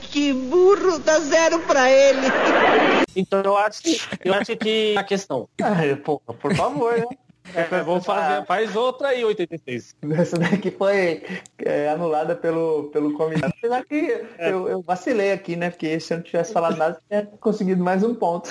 burro, 0.93 0.99
dá 0.99 1.19
zero 1.19 1.59
pra 1.61 1.89
ele. 1.89 2.27
Então 3.15 3.43
eu 3.43 3.55
acho 3.55 3.83
que, 3.83 4.01
eu 4.25 4.33
acho 4.33 4.57
que 4.57 4.95
a 4.97 5.03
questão. 5.03 5.47
Ah, 5.61 5.75
pô, 6.03 6.19
por 6.19 6.55
favor, 6.55 6.97
né? 6.97 7.05
É, 7.53 7.83
vamos 7.83 8.05
fazer, 8.05 8.45
faz 8.45 8.73
outra 8.73 9.09
aí, 9.09 9.23
86. 9.23 9.97
Essa 10.17 10.37
daqui 10.37 10.71
foi 10.71 11.21
é, 11.59 11.89
anulada 11.89 12.37
pelo, 12.37 12.85
pelo 12.85 13.13
comitê. 13.13 13.45
Apesar 13.45 13.83
que 13.83 14.25
eu, 14.39 14.69
eu, 14.69 14.81
vacilei 14.81 15.33
aqui, 15.33 15.57
né? 15.57 15.69
Porque 15.69 15.99
se 15.99 16.13
eu 16.13 16.17
não 16.17 16.23
tivesse 16.23 16.53
falado 16.53 16.77
nada, 16.77 17.01
eu 17.11 17.21
tinha 17.21 17.37
conseguido 17.37 17.83
mais 17.83 18.01
um 18.01 18.15
ponto. 18.15 18.49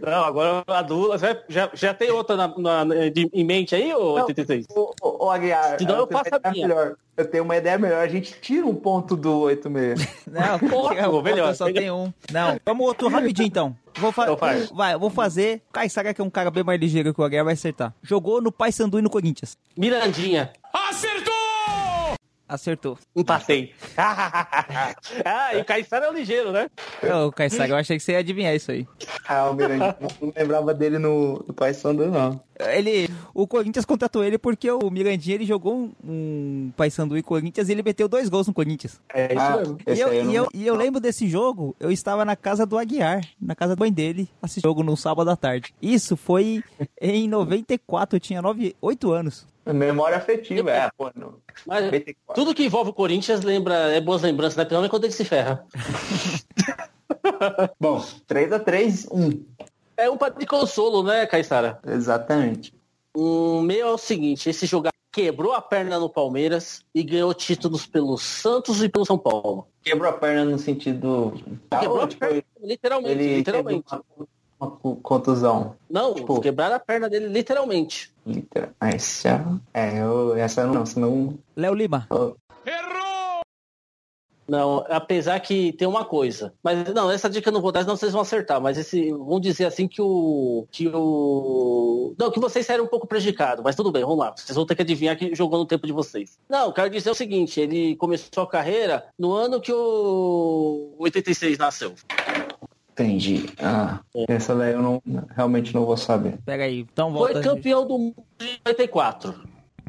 Não, 0.00 0.24
agora 0.24 0.62
a 0.68 0.82
Dula. 0.82 1.18
Já, 1.18 1.68
já 1.74 1.92
tem 1.92 2.12
outra 2.12 2.36
na, 2.36 2.56
na, 2.56 2.84
de, 3.10 3.28
em 3.32 3.44
mente 3.44 3.74
aí, 3.74 3.92
ou 3.92 4.14
86? 4.14 4.66
Ô, 4.70 4.94
ô, 5.02 5.26
ô 5.26 5.30
Aguiar, 5.30 5.76
Senão 5.76 5.96
eu, 5.96 6.00
eu 6.02 6.06
faço 6.06 6.30
a 6.40 6.50
minha. 6.50 6.68
Melhor. 6.68 6.96
Eu 7.18 7.26
tenho 7.26 7.42
uma 7.42 7.56
ideia 7.56 7.76
melhor, 7.76 8.00
a 8.00 8.06
gente 8.06 8.32
tira 8.40 8.64
um 8.64 8.76
ponto 8.76 9.16
do 9.16 9.40
86. 9.40 10.08
Não, 10.30 10.56
porra, 10.70 11.20
melhor. 11.20 11.52
Só 11.52 11.64
tem 11.64 11.90
um. 11.90 12.12
Não, 12.30 12.60
vamos 12.64 12.86
outro 12.86 13.08
rapidinho 13.08 13.48
então. 13.48 13.76
Vou 13.96 14.12
fa 14.12 14.22
então 14.22 14.36
vai, 14.72 14.96
vou 14.96 15.10
fazer. 15.10 15.60
Caissara, 15.72 16.14
que 16.14 16.20
é 16.20 16.24
um 16.24 16.30
cara 16.30 16.48
bem 16.48 16.62
mais 16.62 16.80
ligeiro 16.80 17.12
que 17.12 17.20
o 17.20 17.24
Aguiar, 17.24 17.44
vai 17.44 17.54
acertar. 17.54 17.92
Jogou 18.04 18.40
no 18.40 18.52
Paysandu 18.52 19.00
e 19.00 19.02
no 19.02 19.10
Corinthians. 19.10 19.58
Mirandinha. 19.76 20.52
Acertou! 20.72 21.27
Acertou. 22.48 22.98
Empatei. 23.14 23.74
ah, 23.96 25.54
e 25.54 25.60
o 25.60 25.64
Caissara 25.64 26.06
é 26.06 26.10
o 26.10 26.14
ligeiro, 26.14 26.50
né? 26.50 26.70
Não, 27.02 27.26
o 27.26 27.32
Caissara, 27.32 27.68
eu 27.68 27.76
achei 27.76 27.98
que 27.98 28.02
você 28.02 28.12
ia 28.12 28.18
adivinhar 28.18 28.54
isso 28.54 28.70
aí. 28.70 28.86
Ah, 29.28 29.50
o 29.50 29.54
Mirandinha. 29.54 29.96
não 30.20 30.32
lembrava 30.34 30.72
dele 30.72 30.98
no, 30.98 31.44
no 31.46 31.52
Paysandu, 31.52 32.10
não. 32.10 32.40
Ele, 32.58 33.08
o 33.34 33.46
Corinthians 33.46 33.84
contratou 33.84 34.24
ele 34.24 34.38
porque 34.38 34.68
o 34.70 34.90
Mirandinha 34.90 35.36
ele 35.36 35.44
jogou 35.44 35.74
um, 35.74 35.92
um 36.02 36.72
Paysandu 36.76 37.16
e 37.16 37.22
Corinthians 37.22 37.68
e 37.68 37.72
ele 37.72 37.82
meteu 37.82 38.08
dois 38.08 38.28
gols 38.28 38.46
no 38.46 38.54
Corinthians. 38.54 39.00
É 39.12 39.26
isso 39.26 39.40
ah, 39.40 39.56
mesmo. 39.56 39.78
E 39.86 40.00
eu, 40.00 40.12
eu, 40.12 40.30
e, 40.30 40.34
eu, 40.34 40.48
e 40.54 40.66
eu 40.66 40.74
lembro 40.74 41.00
desse 41.00 41.28
jogo, 41.28 41.76
eu 41.78 41.92
estava 41.92 42.24
na 42.24 42.34
casa 42.34 42.64
do 42.64 42.78
Aguiar, 42.78 43.20
na 43.40 43.54
casa 43.54 43.76
do 43.76 43.80
mãe 43.80 43.92
dele, 43.92 44.28
assistindo 44.40 44.68
jogo 44.68 44.82
no 44.82 44.96
sábado 44.96 45.30
à 45.30 45.36
tarde. 45.36 45.74
Isso 45.80 46.16
foi 46.16 46.64
em 47.00 47.28
94, 47.28 48.16
eu 48.16 48.20
tinha 48.20 48.42
9, 48.42 48.74
8 48.80 49.12
anos. 49.12 49.46
Memória 49.72 50.16
afetiva, 50.16 50.70
é, 50.70 50.90
pô. 50.96 51.10
No... 51.14 51.40
Mas 51.66 51.90
tudo 52.34 52.54
que 52.54 52.64
envolve 52.64 52.90
o 52.90 52.94
Corinthians 52.94 53.42
lembra, 53.42 53.74
é 53.92 54.00
boas 54.00 54.22
lembranças, 54.22 54.56
né? 54.56 54.64
Pelo 54.64 54.80
menos 54.80 54.90
quando 54.90 55.04
ele 55.04 55.12
se 55.12 55.24
ferra. 55.24 55.66
Bom, 57.78 58.00
3x3, 58.28 59.08
1. 59.10 59.44
É 59.96 60.08
um 60.08 60.16
de 60.38 60.46
consolo, 60.46 61.02
né, 61.02 61.26
Caissara? 61.26 61.80
Exatamente. 61.86 62.72
Um 63.16 63.60
meio 63.60 63.86
é 63.86 63.90
o 63.90 63.98
seguinte, 63.98 64.48
esse 64.48 64.66
jogador 64.66 64.92
quebrou 65.10 65.52
a 65.52 65.60
perna 65.60 65.98
no 65.98 66.08
Palmeiras 66.08 66.84
e 66.94 67.02
ganhou 67.02 67.34
títulos 67.34 67.86
pelo 67.86 68.16
Santos 68.16 68.82
e 68.82 68.88
pelo 68.88 69.04
São 69.04 69.18
Paulo. 69.18 69.66
Quebrou 69.82 70.08
a 70.08 70.12
perna 70.12 70.44
no 70.44 70.58
sentido... 70.58 71.34
Quebrou 71.68 72.02
a 72.02 72.06
perna, 72.06 72.44
literalmente, 72.62 73.10
ele 73.10 73.36
literalmente. 73.38 73.92
Uma, 73.92 74.28
uma 74.60 74.70
contusão. 75.02 75.74
Não, 75.90 76.14
tipo, 76.14 76.40
quebraram 76.40 76.76
a 76.76 76.80
perna 76.80 77.08
dele 77.08 77.26
literalmente. 77.26 78.12
Literal. 78.28 78.70
Essa, 78.80 79.60
é, 79.72 80.00
eu, 80.00 80.36
essa 80.36 80.66
não, 80.66 80.84
senão... 80.84 81.38
Léo 81.56 81.74
Lima. 81.74 82.06
Errou! 82.10 83.40
Não, 84.48 84.82
apesar 84.88 85.38
que 85.40 85.72
tem 85.74 85.86
uma 85.86 86.06
coisa. 86.06 86.54
Mas 86.62 86.92
não, 86.94 87.10
essa 87.10 87.28
dica 87.28 87.50
eu 87.50 87.52
não 87.52 87.60
vou 87.60 87.70
dar, 87.70 87.82
senão 87.82 87.96
vocês 87.96 88.12
vão 88.12 88.22
acertar. 88.22 88.60
Mas 88.60 88.78
esse, 88.78 89.10
vamos 89.10 89.42
dizer 89.42 89.66
assim 89.66 89.86
que 89.86 90.00
o. 90.00 90.66
Que 90.70 90.88
o. 90.88 92.14
Não, 92.18 92.30
que 92.30 92.40
vocês 92.40 92.64
saíram 92.64 92.84
um 92.84 92.88
pouco 92.88 93.06
prejudicados, 93.06 93.62
mas 93.62 93.76
tudo 93.76 93.92
bem, 93.92 94.02
vamos 94.02 94.18
lá. 94.18 94.32
Vocês 94.34 94.56
vão 94.56 94.64
ter 94.64 94.74
que 94.74 94.82
adivinhar 94.82 95.18
que 95.18 95.34
jogou 95.34 95.58
no 95.58 95.66
tempo 95.66 95.86
de 95.86 95.92
vocês. 95.92 96.38
Não, 96.48 96.72
quero 96.72 96.88
dizer 96.88 97.10
o 97.10 97.14
seguinte: 97.14 97.60
ele 97.60 97.94
começou 97.96 98.44
a 98.44 98.48
carreira 98.48 99.04
no 99.18 99.32
ano 99.32 99.60
que 99.60 99.72
o 99.72 100.94
86 100.98 101.58
nasceu. 101.58 101.94
Entendi. 102.98 103.46
Ah, 103.60 104.00
é. 104.12 104.24
essa 104.28 104.56
daí 104.56 104.72
eu 104.72 104.82
não, 104.82 105.00
realmente 105.36 105.72
não 105.72 105.86
vou 105.86 105.96
saber. 105.96 106.36
Pega 106.44 106.64
aí, 106.64 106.80
então 106.80 107.12
volta. 107.12 107.34
Foi 107.34 107.42
campeão 107.42 107.86
do 107.86 107.96
mundo 107.96 108.24
em 108.40 108.58
94. 108.66 109.40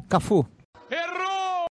Cafu. 0.08 0.46
Errou! 0.88 1.66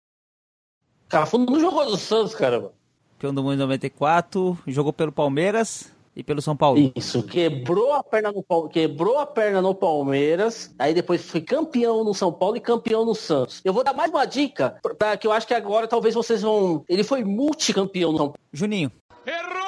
Cafu 1.08 1.38
não 1.38 1.60
jogou 1.60 1.86
no 1.86 1.95
Santos, 1.95 2.34
caramba. 2.34 2.73
Campeão 3.13 3.36
do 3.36 3.43
mundo 3.43 3.54
em 3.54 3.58
94, 3.58 4.58
jogou 4.67 4.91
pelo 4.91 5.12
Palmeiras 5.12 5.91
e 6.15 6.23
pelo 6.23 6.41
São 6.41 6.58
Paulo. 6.58 6.91
Isso, 6.95 7.21
quebrou 7.21 7.93
a 7.93 8.04
perna 8.04 8.32
no 8.32 8.69
quebrou 8.69 9.19
a 9.19 9.26
perna 9.26 9.62
no 9.62 9.76
Palmeiras, 9.76 10.73
aí 10.80 10.93
depois 10.93 11.23
foi 11.23 11.41
campeão 11.41 12.04
no 12.04 12.15
São 12.15 12.34
Paulo 12.34 12.58
e 12.58 12.60
campeão 12.60 13.06
no 13.06 13.13
Santos. 13.13 13.62
Eu 13.63 13.73
vou 13.73 13.84
dar 13.84 13.93
mais 13.93 14.10
uma 14.10 14.26
dica, 14.26 14.80
para 14.97 15.15
que 15.17 15.28
eu 15.28 15.32
acho 15.32 15.45
que 15.45 15.54
agora 15.54 15.88
talvez 15.88 16.15
vocês 16.15 16.41
vão, 16.41 16.84
ele 16.89 17.04
foi 17.04 17.23
multicampeão 17.23 18.12
no 18.12 18.17
São 18.17 18.28
Paulo. 18.28 18.39
Juninho. 18.52 18.91
Errou! 19.26 19.67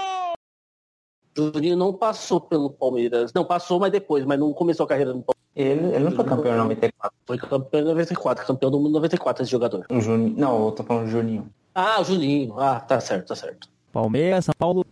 Juninho 1.36 1.78
não 1.78 1.94
passou 1.94 2.42
pelo 2.42 2.70
Palmeiras. 2.70 3.32
Não, 3.34 3.46
passou, 3.46 3.80
mas 3.80 3.92
depois, 3.92 4.26
mas 4.26 4.39
não 4.39 4.52
começou 4.54 4.86
a 4.86 4.89
carreira 4.89 5.13
no 5.13 5.24
Palmeiras. 5.24 5.39
Ele, 5.56 5.96
ele 5.96 6.04
não 6.06 6.12
foi 6.12 6.26
campeão 6.26 6.54
em 6.54 6.58
94. 6.58 7.18
Foi 7.26 7.38
campeão 7.38 7.82
em 7.82 7.86
94, 7.86 8.46
campeão 8.46 8.72
do 8.72 8.78
mundo 8.80 8.89
em 8.89 8.94
94, 8.94 9.44
esse 9.44 9.52
jogador. 9.52 9.86
O 9.89 10.00
Juninho. 10.00 10.36
Não, 10.38 10.65
eu 10.65 10.72
tô 10.72 10.84
falando 10.84 11.06
do 11.06 11.12
Juninho. 11.12 11.50
Ah, 11.74 12.00
o 12.00 12.04
Juninho. 12.04 12.60
Ah, 12.60 12.80
tá 12.80 13.00
certo, 13.00 13.28
tá 13.28 13.36
certo. 13.36 13.68
Palmeiras, 13.92 14.46
São 14.46 14.54
Paulo. 14.58 14.86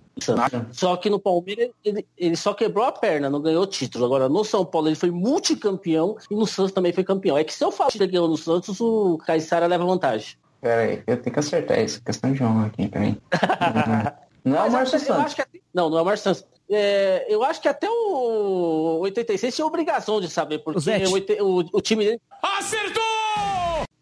Só 0.71 0.97
que 0.97 1.09
no 1.09 1.19
Palmeiras 1.19 1.69
ele, 1.85 2.05
ele 2.17 2.35
só 2.35 2.53
quebrou 2.53 2.83
a 2.83 2.91
perna, 2.91 3.29
não 3.29 3.39
ganhou 3.39 3.67
título. 3.67 4.05
Agora 4.05 4.27
no 4.27 4.43
São 4.43 4.65
Paulo 4.65 4.87
ele 4.87 4.95
foi 4.95 5.11
multicampeão 5.11 6.17
e 6.29 6.35
no 6.35 6.47
Santos 6.47 6.71
também 6.71 6.91
foi 6.91 7.03
campeão. 7.03 7.37
É 7.37 7.43
que 7.43 7.53
se 7.53 7.63
eu 7.63 7.71
falar 7.71 7.91
que 7.91 7.97
ele 7.97 8.07
ganhou 8.07 8.27
no 8.27 8.37
Santos, 8.37 8.81
o 8.81 9.17
Caissara 9.19 9.67
leva 9.67 9.85
vantagem. 9.85 10.35
Pera 10.59 10.81
aí, 10.81 11.03
eu 11.05 11.21
tenho 11.21 11.33
que 11.33 11.39
acertar 11.39 11.79
isso. 11.79 12.01
Questão 12.03 12.33
de 12.33 12.43
honra 12.43 12.65
aqui, 12.65 12.87
peraí. 12.87 13.17
não 14.47 14.57
é 14.57 14.67
o 14.67 14.71
Márcio 14.71 14.99
Santos. 14.99 15.33
Que, 15.33 15.43
não, 15.73 15.89
não 15.89 15.97
é 15.97 16.01
o 16.01 16.05
Márcio 16.05 16.23
Santos. 16.23 16.45
É, 16.69 17.25
eu 17.29 17.43
acho 17.43 17.61
que 17.61 17.67
até 17.67 17.89
o 17.89 18.99
86 19.01 19.55
tinha 19.55 19.65
obrigação 19.65 20.19
de 20.19 20.29
saber, 20.29 20.59
porque 20.59 20.79
o, 21.39 21.45
o, 21.45 21.69
o, 21.73 21.81
time 21.81 22.03
dele. 22.03 22.21
Acertou! 22.41 23.06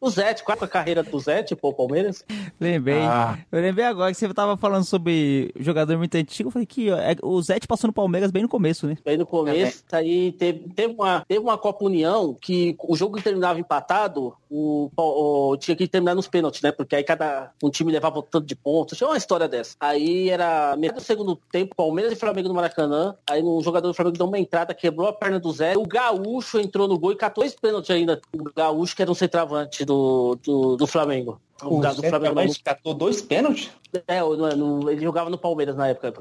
O 0.05 0.09
Zete, 0.11 0.43
qual 0.43 0.57
é 0.61 0.63
a 0.63 0.67
carreira 0.67 1.01
do 1.01 1.19
Zete, 1.19 1.55
pô, 1.55 1.73
Palmeiras? 1.73 2.23
Lembrei. 2.59 3.01
Ah. 3.01 3.39
Eu 3.51 3.59
lembrei 3.59 3.85
agora 3.85 4.11
que 4.11 4.17
você 4.17 4.31
tava 4.33 4.55
falando 4.55 4.83
sobre 4.83 5.51
jogador 5.59 5.97
muito 5.97 6.13
antigo. 6.15 6.49
Eu 6.49 6.51
falei 6.51 6.65
que 6.65 6.91
ó, 6.91 6.97
é, 6.97 7.15
o 7.23 7.41
Zete 7.41 7.67
passou 7.67 7.87
no 7.87 7.93
Palmeiras 7.93 8.29
bem 8.29 8.43
no 8.43 8.49
começo, 8.49 8.85
né? 8.85 8.97
Bem 9.03 9.17
no 9.17 9.25
começo. 9.25 9.83
É, 9.91 9.95
aí 9.95 10.31
teve, 10.33 10.69
teve, 10.75 10.93
uma, 10.93 11.25
teve 11.27 11.39
uma 11.39 11.57
Copa 11.57 11.85
União 11.85 12.35
que 12.39 12.75
o 12.87 12.95
jogo 12.95 13.19
terminava 13.19 13.59
empatado, 13.59 14.35
o, 14.49 14.91
o, 14.95 15.57
tinha 15.57 15.75
que 15.75 15.87
terminar 15.87 16.13
nos 16.13 16.27
pênaltis, 16.27 16.61
né? 16.61 16.71
Porque 16.71 16.95
aí 16.95 17.03
cada 17.03 17.51
um 17.63 17.69
time 17.71 17.91
levava 17.91 18.21
tanto 18.21 18.45
de 18.45 18.55
pontos. 18.55 18.97
Tinha 18.97 19.09
uma 19.09 19.17
história 19.17 19.47
dessa. 19.47 19.75
Aí 19.79 20.29
era 20.29 20.75
metade 20.77 21.01
do 21.01 21.05
segundo 21.05 21.35
tempo, 21.51 21.75
Palmeiras 21.75 22.13
e 22.13 22.15
Flamengo 22.15 22.47
no 22.47 22.53
Maracanã. 22.53 23.15
Aí 23.27 23.41
um 23.41 23.59
jogador 23.61 23.87
do 23.87 23.93
Flamengo 23.93 24.17
deu 24.17 24.27
uma 24.27 24.37
entrada, 24.37 24.73
quebrou 24.73 25.07
a 25.07 25.13
perna 25.13 25.39
do 25.39 25.51
Zé. 25.51 25.75
O 25.75 25.83
Gaúcho 25.83 26.59
entrou 26.59 26.87
no 26.87 26.99
gol 26.99 27.11
e 27.11 27.15
catou 27.15 27.43
dois 27.43 27.55
pênaltis 27.55 27.89
ainda. 27.89 28.21
O 28.33 28.43
Gaúcho, 28.55 28.95
que 28.95 29.01
era 29.01 29.11
um 29.11 29.15
centroavante 29.15 29.83
do 29.83 29.94
do, 29.95 30.39
do, 30.43 30.75
do 30.77 30.87
Flamengo. 30.87 31.39
O, 31.63 31.79
do 31.79 32.03
Flamengo 32.03 32.35
mas 32.35 32.57
catou 32.57 32.93
dois 32.93 33.21
pênaltis? 33.21 33.71
É, 34.07 34.19
no, 34.19 34.91
ele 34.91 35.01
jogava 35.01 35.29
no 35.29 35.37
Palmeiras 35.37 35.73
na 35.75 35.87
época. 35.87 36.13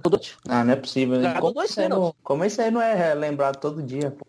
Ah, 0.48 0.62
não 0.62 0.72
é 0.72 0.76
possível. 0.76 1.18
Como, 1.40 1.52
dois 1.52 1.74
não, 1.88 2.14
como 2.22 2.44
isso 2.44 2.62
aí 2.62 2.70
não 2.70 2.80
é 2.80 3.12
lembrado 3.14 3.56
todo 3.56 3.82
dia, 3.82 4.12
pô? 4.12 4.24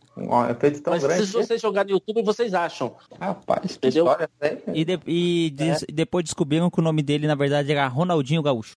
É 0.50 0.54
feito 0.56 0.82
tão 0.82 0.94
mas 0.94 1.04
grande. 1.04 1.28
Se 1.28 1.34
vocês 1.34 1.62
jogarem 1.62 1.92
no 1.92 1.98
YouTube, 1.98 2.24
vocês 2.24 2.56
acham. 2.56 2.96
Rapaz, 3.20 3.76
Entendeu? 3.76 4.06
História, 4.06 4.28
né? 4.42 4.58
E, 4.74 4.84
de, 4.84 5.00
e 5.06 5.54
é. 5.60 5.78
depois 5.94 6.26
descobriram 6.26 6.72
que 6.72 6.80
o 6.80 6.84
nome 6.84 7.04
dele, 7.04 7.28
na 7.28 7.36
verdade, 7.36 7.72
era 7.72 7.88
Ronaldinho 7.88 8.42
Gaúcho. 8.42 8.76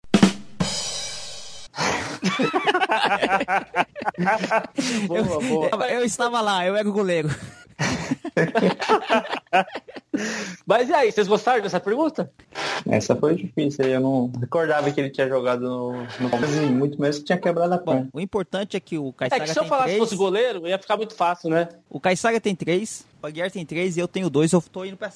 boa, 5.06 5.40
boa. 5.40 5.70
Eu, 5.72 6.00
eu 6.00 6.04
estava 6.04 6.42
lá, 6.42 6.66
eu 6.66 6.76
era 6.76 6.88
o 6.88 6.92
goleiro. 6.92 7.30
Mas 10.66 10.88
e 10.88 10.94
aí, 10.94 11.12
vocês 11.12 11.28
gostaram 11.28 11.62
dessa 11.62 11.78
pergunta? 11.78 12.30
Essa 12.88 13.14
foi 13.14 13.36
difícil, 13.36 13.84
eu 13.84 14.00
não 14.00 14.32
recordava 14.40 14.90
que 14.90 15.00
ele 15.00 15.10
tinha 15.10 15.28
jogado 15.28 15.62
no, 15.62 15.92
no 16.20 16.30
Palmeiras, 16.30 16.70
muito 16.70 17.00
menos 17.00 17.18
que 17.18 17.24
tinha 17.24 17.38
quebrado 17.38 17.74
a 17.74 17.78
perna. 17.78 18.08
O 18.12 18.20
importante 18.20 18.76
é 18.76 18.80
que 18.80 18.98
o 18.98 19.12
Caixaga 19.12 19.44
É 19.44 19.46
que 19.46 19.52
se 19.52 19.58
eu 19.58 19.64
falasse 19.64 19.92
que 19.92 19.98
fosse 19.98 20.16
goleiro, 20.16 20.66
ia 20.66 20.78
ficar 20.78 20.96
muito 20.96 21.14
fácil, 21.14 21.50
né? 21.50 21.68
O 21.88 22.00
Caixaga 22.00 22.40
tem 22.40 22.54
três, 22.54 23.06
o 23.22 23.26
Aguiar 23.26 23.50
tem 23.50 23.64
três 23.64 23.96
e 23.96 24.00
eu 24.00 24.08
tenho 24.08 24.28
dois, 24.28 24.52
eu 24.52 24.60
tô 24.60 24.84
indo 24.84 24.96
pra... 24.96 25.12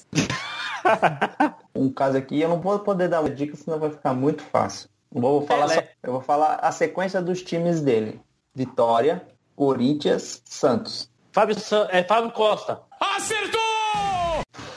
um 1.75 1.91
caso 1.91 2.17
aqui, 2.17 2.41
eu 2.41 2.49
não 2.49 2.61
vou 2.61 2.79
poder 2.79 3.09
dar 3.09 3.21
uma 3.21 3.31
dica, 3.31 3.57
senão 3.57 3.79
vai 3.79 3.91
ficar 3.91 4.15
muito 4.15 4.43
fácil. 4.43 4.89
Vou 5.11 5.47
falar 5.47 5.69
só, 5.69 5.83
eu 6.03 6.13
vou 6.13 6.23
falar 6.23 6.57
a 6.57 6.73
sequência 6.73 7.21
dos 7.21 7.43
times 7.43 7.83
dele. 7.83 8.19
Vitória, 8.55 9.23
Corinthians, 9.55 10.43
Santos. 10.45 11.12
Fábio, 11.33 11.57
é 11.91 12.03
Fábio 12.05 12.31
Costa. 12.33 12.81
Acertou! 13.01 13.61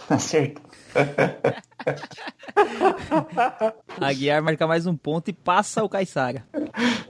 Acertou. 0.10 0.64
Aguiar 4.00 4.42
marca 4.42 4.66
mais 4.66 4.88
um 4.88 4.96
ponto 4.96 5.30
e 5.30 5.34
passa 5.34 5.84
o 5.84 5.90
Caissara. 5.90 6.46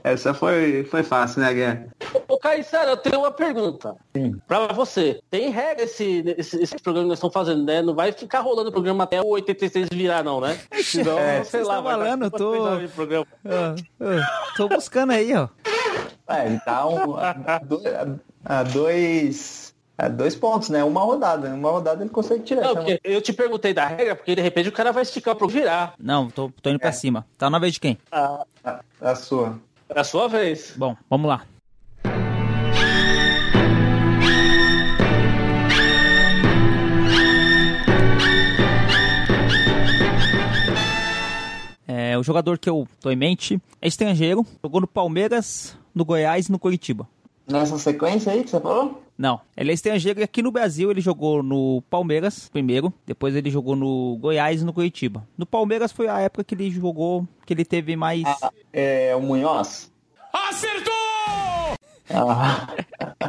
Essa 0.02 0.34
foi, 0.34 0.82
foi 0.84 1.02
fácil, 1.04 1.40
né, 1.42 1.54
Guerra? 1.54 1.86
Ô, 2.26 2.36
Caissara, 2.38 2.90
eu 2.90 2.96
tenho 2.96 3.20
uma 3.20 3.30
pergunta. 3.30 3.94
Sim. 4.16 4.36
Pra 4.48 4.66
você. 4.72 5.20
Tem 5.30 5.50
regra 5.50 5.84
esse, 5.84 6.24
esse, 6.36 6.60
esse 6.62 6.76
programa 6.78 7.04
que 7.04 7.08
nós 7.10 7.18
estamos 7.18 7.34
fazendo, 7.34 7.64
né? 7.64 7.80
Não 7.82 7.94
vai 7.94 8.10
ficar 8.12 8.40
rolando 8.40 8.70
o 8.70 8.72
programa 8.72 9.04
até 9.04 9.20
o 9.20 9.26
86 9.28 9.88
virar, 9.92 10.24
não, 10.24 10.40
né? 10.40 10.58
Senão, 10.82 11.18
É, 11.18 11.44
sei 11.44 11.62
lá, 11.62 11.76
dar 11.80 11.90
falando, 11.90 12.24
eu 12.24 12.30
tô- 12.30 12.76
de 12.78 12.88
programa. 12.88 13.26
Ah, 13.44 13.74
ah, 14.00 14.46
tô 14.56 14.68
buscando 14.68 15.12
aí, 15.12 15.32
ó. 15.34 15.48
É, 16.28 16.46
ele 16.46 16.58
tá 16.60 16.84
um, 16.86 17.14
a, 18.48 18.60
a 18.60 18.62
dois, 18.62 19.74
a 19.98 20.08
dois, 20.08 20.34
a 20.34 20.38
pontos, 20.38 20.68
né? 20.68 20.82
Uma 20.84 21.00
rodada. 21.02 21.48
Uma 21.54 21.70
rodada 21.70 22.02
ele 22.02 22.10
consegue 22.10 22.44
tirar. 22.44 22.62
Não, 22.62 22.82
Então, 22.82 22.98
eu 23.04 23.20
te 23.20 23.32
perguntei 23.32 23.74
da 23.74 23.86
regra, 23.86 24.14
porque 24.16 24.34
de 24.34 24.40
repente 24.42 24.68
o 24.68 24.72
cara 24.72 24.92
vai 24.92 25.02
esticar 25.02 25.34
pro 25.34 25.48
virar. 25.48 25.94
Não, 25.98 26.30
tô, 26.30 26.50
tô 26.62 26.70
indo 26.70 26.78
pra 26.78 26.88
É. 26.90 26.92
cima. 26.92 27.26
Tá 27.36 27.50
na 27.50 27.58
vez 27.58 27.74
de 27.74 27.80
quem? 27.80 27.98
Ah, 28.10 28.44
a, 28.64 28.80
a 29.00 29.14
sua. 29.14 29.58
é 29.88 30.00
a 30.00 30.04
sua 30.04 30.28
vez. 30.28 30.72
Bom, 30.76 30.96
vamos 31.10 31.28
lá. 31.28 31.42
É, 41.88 42.18
o 42.18 42.22
jogador 42.22 42.58
que 42.58 42.68
eu 42.68 42.86
tô 43.00 43.10
em 43.10 43.16
mente 43.16 43.60
é 43.80 43.86
estrangeiro, 43.86 44.44
jogou 44.62 44.80
no 44.80 44.88
Palmeiras, 44.88 45.78
no 45.94 46.04
Goiás 46.04 46.48
e 46.48 46.52
no 46.52 46.58
Curitiba. 46.58 47.08
Nessa 47.48 47.78
sequência 47.78 48.32
aí 48.32 48.42
que 48.42 48.50
você 48.50 48.60
falou? 48.60 49.02
Não, 49.16 49.40
ele 49.56 49.70
é 49.70 49.74
estrangeiro 49.74 50.20
e 50.20 50.22
aqui 50.22 50.42
no 50.42 50.50
Brasil 50.50 50.90
ele 50.90 51.00
jogou 51.00 51.42
no 51.42 51.82
Palmeiras 51.88 52.48
primeiro, 52.50 52.92
depois 53.06 53.34
ele 53.34 53.50
jogou 53.50 53.74
no 53.74 54.18
Goiás 54.18 54.60
e 54.60 54.64
no 54.64 54.72
Curitiba. 54.72 55.26
No 55.38 55.46
Palmeiras 55.46 55.90
foi 55.92 56.08
a 56.08 56.20
época 56.20 56.44
que 56.44 56.54
ele 56.54 56.70
jogou, 56.70 57.26
que 57.46 57.54
ele 57.54 57.64
teve 57.64 57.96
mais. 57.96 58.22
Ah, 58.26 58.50
é 58.72 59.16
o 59.16 59.20
Munhoz? 59.22 59.90
Acertou! 60.32 60.92
Ah, 62.10 62.74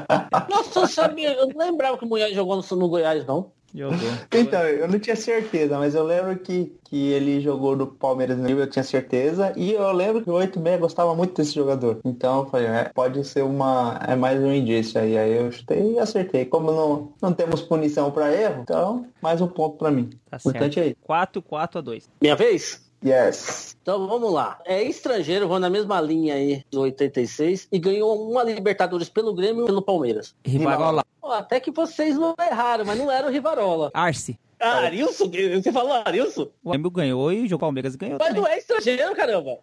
Nossa, 0.50 0.80
eu 0.80 0.88
sabia, 0.88 1.34
eu 1.34 1.48
não 1.48 1.58
lembrava 1.58 1.98
que 1.98 2.04
o 2.04 2.08
Munhoz 2.08 2.34
jogou 2.34 2.58
no, 2.58 2.78
no 2.78 2.90
Goiás, 2.90 3.26
não. 3.26 3.52
Então, 4.34 4.62
eu 4.62 4.88
não 4.88 5.00
tinha 5.00 5.16
certeza, 5.16 5.78
mas 5.78 5.96
eu 5.96 6.04
lembro 6.04 6.38
que, 6.38 6.74
que 6.86 7.12
ele 7.12 7.42
jogou 7.42 7.76
no 7.76 7.88
Palmeiras 7.88 8.38
no 8.38 8.48
eu 8.50 8.70
tinha 8.70 8.84
certeza. 8.84 9.54
E 9.56 9.74
eu 9.74 9.92
lembro 9.92 10.22
que 10.22 10.30
o 10.30 10.34
86 10.34 10.80
gostava 10.80 11.16
muito 11.16 11.36
desse 11.36 11.54
jogador. 11.54 12.00
Então 12.06 12.40
eu 12.40 12.50
falei, 12.50 12.68
é, 12.68 12.92
pode 12.94 13.24
ser 13.26 13.44
uma. 13.44 14.00
É 14.08 14.16
mais 14.16 14.42
um 14.42 14.54
indício 14.54 15.00
aí. 15.00 15.18
Aí 15.18 15.34
eu 15.38 15.52
chutei 15.52 15.94
e 15.94 16.00
acertei. 16.00 16.46
Como 16.46 16.72
não, 16.72 17.14
não 17.22 17.34
temos 17.34 17.62
punição 17.62 18.12
pra 18.12 18.34
erro, 18.34 18.62
então 18.62 19.06
mais 19.22 19.42
um 19.42 19.48
ponto 19.48 19.78
pra 19.78 19.92
mim. 19.92 20.10
Tá 20.30 20.38
Importante 20.38 20.76
certo. 20.76 20.88
aí. 20.88 20.96
4, 21.02 21.42
4 21.42 21.80
a 21.80 21.82
2. 21.82 22.10
Minha 22.22 22.36
vez? 22.36 22.87
Yes. 23.06 23.76
Então 23.82 24.08
vamos 24.08 24.32
lá. 24.32 24.60
É 24.66 24.84
estrangeiro, 24.84 25.48
vou 25.48 25.60
na 25.60 25.70
mesma 25.70 26.02
linha 26.02 26.34
aí 26.36 26.64
do 26.72 26.82
86 26.82 27.68
e 27.72 27.80
ganhou 27.80 28.30
uma 28.30 28.44
Libertadores 28.44 29.08
pelo 29.08 29.34
Grêmio 29.34 29.64
e 29.64 29.66
pelo 29.66 29.82
Palmeiras. 29.82 30.36
Rivarola. 30.44 31.06
Ó, 31.22 31.32
até 31.32 31.60
que 31.60 31.72
vocês 31.72 32.18
não 32.18 32.36
erraram, 32.40 32.86
mas 32.86 32.98
não 32.98 33.12
era 33.12 33.28
o 33.28 33.32
Rivarola. 33.32 33.92
Arce. 33.94 34.40
Ah, 34.60 34.80
Arilson? 34.80 35.30
Você 35.30 35.72
falou 35.72 35.94
Arilson? 36.06 36.50
O 36.64 36.72
Grêmio 36.72 36.90
ganhou 36.90 37.32
e 37.32 37.48
jogou 37.48 37.68
Palmeiras 37.68 37.96
ganhou 37.96 38.18
Mas 38.18 38.30
também. 38.30 38.42
não 38.42 38.50
é 38.50 38.58
estrangeiro, 38.58 39.16
caramba. 39.16 39.60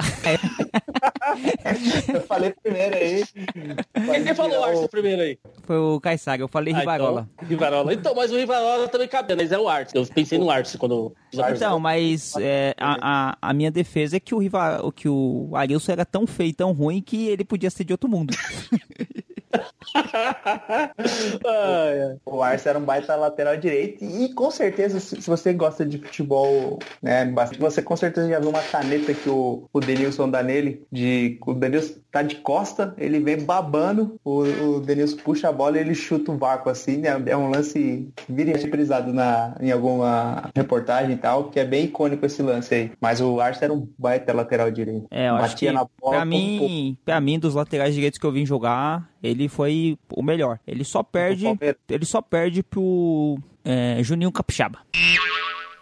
Eu 2.12 2.20
falei 2.22 2.52
primeiro 2.62 2.96
aí. 2.96 3.24
Quem 3.24 4.24
que 4.24 4.34
falou 4.34 4.64
Arce 4.64 4.88
primeiro 4.88 5.22
aí? 5.22 5.38
Foi 5.62 5.76
o 5.76 6.00
Caissara, 6.00 6.42
eu 6.42 6.48
falei 6.48 6.74
Rivarola. 6.74 7.28
Ah, 7.28 7.32
então, 7.34 7.48
Rivarola. 7.48 7.94
Então, 7.94 8.14
mas 8.14 8.32
o 8.32 8.36
Rivarola 8.36 8.88
também 8.88 9.08
cabia, 9.08 9.36
mas 9.36 9.52
é 9.52 9.58
o 9.58 9.68
Arce. 9.68 9.94
Eu 9.94 10.04
pensei 10.06 10.38
no 10.38 10.50
Arce 10.50 10.76
quando... 10.76 11.14
Então, 11.32 11.78
mas 11.78 12.34
é, 12.40 12.74
a, 12.78 13.30
a, 13.30 13.38
a 13.40 13.54
minha 13.54 13.70
defesa 13.70 14.16
é 14.16 14.20
que 14.20 14.34
o, 14.34 14.38
Riva, 14.38 14.82
que 14.94 15.08
o 15.08 15.50
Arilson 15.54 15.92
era 15.92 16.04
tão 16.04 16.26
feio, 16.26 16.52
tão 16.52 16.72
ruim, 16.72 17.00
que 17.00 17.28
ele 17.28 17.44
podia 17.44 17.70
ser 17.70 17.84
de 17.84 17.92
outro 17.92 18.08
mundo. 18.08 18.34
O 22.24 22.42
Arce 22.42 22.68
era 22.68 22.78
um 22.78 22.84
baita 22.84 23.16
lateral 23.16 23.56
direito 23.56 24.04
e 24.04 24.32
com 24.34 24.50
certeza, 24.50 25.00
se, 25.00 25.16
você 25.20 25.52
gosta 25.52 25.84
de 25.84 25.98
futebol, 25.98 26.78
né, 27.02 27.24
bastante, 27.24 27.60
você 27.60 27.82
com 27.82 27.96
certeza 27.96 28.28
já 28.28 28.38
viu 28.38 28.50
uma 28.50 28.62
caneta 28.62 29.12
que 29.12 29.28
o, 29.28 29.64
o 29.72 29.80
Denilson 29.80 30.28
dá 30.28 30.42
nele, 30.42 30.84
de, 30.90 31.38
o 31.44 31.54
Denilson 31.54 31.94
tá 32.10 32.22
de 32.22 32.36
costa, 32.36 32.94
ele 32.98 33.20
vem 33.20 33.42
babando, 33.42 34.18
o, 34.24 34.42
o 34.42 34.80
Denilson 34.80 35.16
puxa 35.18 35.48
a 35.48 35.52
bola 35.52 35.78
e 35.78 35.80
ele 35.80 35.94
chuta 35.94 36.32
o 36.32 36.38
vácuo 36.38 36.70
assim, 36.70 36.98
né, 36.98 37.10
é 37.26 37.36
um 37.36 37.50
lance 37.50 38.08
vira 38.28 38.56
reprisado 38.56 39.12
na, 39.12 39.56
em 39.60 39.70
alguma 39.70 40.50
reportagem 40.54 41.12
e 41.12 41.16
tal, 41.16 41.44
que 41.44 41.58
é 41.58 41.64
bem 41.64 41.84
icônico 41.84 42.26
esse 42.26 42.42
lance 42.42 42.74
aí. 42.74 42.92
Mas 43.00 43.20
o 43.20 43.40
Arce 43.40 43.64
era 43.64 43.72
um 43.72 43.88
baita 43.98 44.32
lateral 44.32 44.70
direito. 44.70 45.06
É, 45.10 45.28
eu 45.28 45.36
acho 45.36 45.56
que 45.56 45.66
Batia 45.66 45.72
na 45.72 45.86
bola, 46.00 46.16
pra 46.16 46.24
mim, 46.24 46.96
pra 47.04 47.20
mim, 47.20 47.38
dos 47.38 47.54
laterais 47.54 47.94
direitos 47.94 48.18
que 48.18 48.26
eu 48.26 48.32
vim 48.32 48.46
jogar, 48.46 49.09
ele 49.22 49.48
foi 49.48 49.98
o 50.12 50.22
melhor. 50.22 50.58
Ele 50.66 50.84
só 50.84 51.02
perde, 51.02 51.46
ele 51.88 52.04
só 52.04 52.20
perde 52.22 52.62
pro 52.62 53.38
é, 53.64 54.02
Juninho 54.02 54.32
Capixaba. 54.32 54.80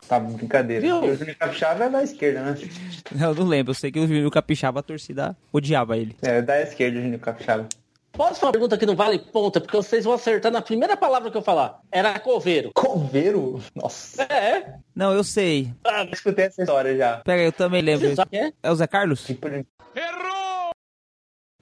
Tá 0.09 0.19
brincadeira. 0.19 0.81
Viu? 0.81 1.01
O 1.03 1.15
Júnior 1.15 1.37
Capixaba 1.37 1.85
é 1.85 1.91
da 1.91 2.03
esquerda, 2.03 2.43
né? 2.43 2.57
Eu 3.21 3.35
não 3.35 3.47
lembro, 3.47 3.73
eu 3.73 3.75
sei 3.75 3.93
que 3.93 4.01
o 4.01 4.07
Juninho 4.07 4.31
Capixaba, 4.31 4.81
a 4.81 4.83
torcida 4.83 5.37
odiava 5.53 5.99
ele. 5.99 6.17
É, 6.23 6.41
da 6.41 6.63
esquerda 6.63 6.99
o 6.99 7.03
Júnior 7.03 7.21
Capixaba. 7.21 7.69
Posso 8.11 8.41
fazer 8.41 8.47
uma 8.47 8.53
pergunta 8.53 8.79
que 8.79 8.87
não 8.87 8.97
vale 8.97 9.19
ponta, 9.19 9.61
porque 9.61 9.77
vocês 9.77 10.05
vão 10.05 10.15
acertar 10.15 10.51
na 10.51 10.63
primeira 10.63 10.97
palavra 10.97 11.31
que 11.31 11.37
eu 11.37 11.43
falar. 11.43 11.81
Era 11.93 12.19
coveiro. 12.19 12.73
Coveiro? 12.75 13.63
Nossa. 13.75 14.23
É. 14.23 14.75
Não, 14.95 15.13
eu 15.13 15.23
sei. 15.23 15.73
Ah, 15.85 16.05
eu 16.05 16.11
escutei 16.11 16.47
essa 16.47 16.63
história 16.63 16.97
já. 16.97 17.19
Pera 17.19 17.43
aí, 17.43 17.47
eu 17.47 17.53
também 17.53 17.83
lembro. 17.83 18.09
Você 18.09 18.17
sabe 18.17 18.31
quem 18.31 18.41
é? 18.41 18.53
É 18.63 18.71
o 18.71 18.75
Zé 18.75 18.87
Carlos? 18.87 19.29
Errou! 19.29 20.71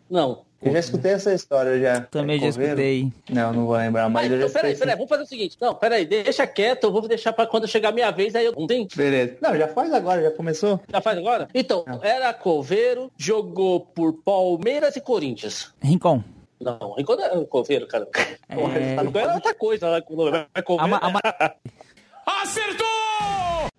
Não. 0.08 0.45
Eu 0.62 0.72
já 0.72 0.78
escutei 0.78 1.12
essa 1.12 1.32
história 1.34 1.78
já. 1.78 2.00
Também 2.02 2.36
É 2.36 2.40
já 2.40 2.46
coveiro? 2.46 2.80
escutei. 2.80 3.12
Não, 3.30 3.52
não 3.52 3.66
vou 3.66 3.76
lembrar, 3.76 4.08
mas 4.08 4.22
Mas, 4.22 4.32
eu 4.32 4.38
já 4.38 4.44
então, 4.46 4.52
peraí, 4.54 4.72
escutei. 4.72 4.78
peraí, 4.78 4.96
vamos 4.96 5.08
fazer 5.08 5.22
o 5.22 5.26
seguinte. 5.26 5.56
Não, 5.60 5.74
peraí, 5.74 6.04
deixa 6.06 6.46
quieto, 6.46 6.84
eu 6.84 6.92
vou 6.92 7.06
deixar 7.06 7.32
pra 7.32 7.46
quando 7.46 7.68
chegar 7.68 7.90
a 7.90 7.92
minha 7.92 8.10
vez, 8.10 8.34
aí 8.34 8.46
eu 8.46 8.52
não 8.52 8.66
tem. 8.66 8.88
Beleza. 8.96 9.36
Não, 9.40 9.56
já 9.56 9.68
faz 9.68 9.92
agora, 9.92 10.22
já 10.22 10.30
começou? 10.30 10.80
Já 10.90 11.00
faz 11.00 11.18
agora? 11.18 11.46
Então, 11.54 11.84
era 12.02 12.32
coveiro, 12.32 13.12
jogou 13.16 13.80
por 13.80 14.14
Palmeiras 14.24 14.96
e 14.96 15.00
Corinthians. 15.00 15.72
Rincon. 15.82 16.22
Não, 16.58 16.94
enquanto 16.98 17.20
era 17.20 17.38
coveiro, 17.44 17.86
cara. 17.86 18.08
É. 18.48 18.54
Rincon 19.02 19.18
era 19.18 19.34
outra 19.34 19.54
coisa, 19.54 19.90
né? 19.90 19.98
É 20.54 20.62
coveiro, 20.62 20.84
Ama- 20.84 21.00
ama- 21.02 21.20
Acertou! 22.26 22.86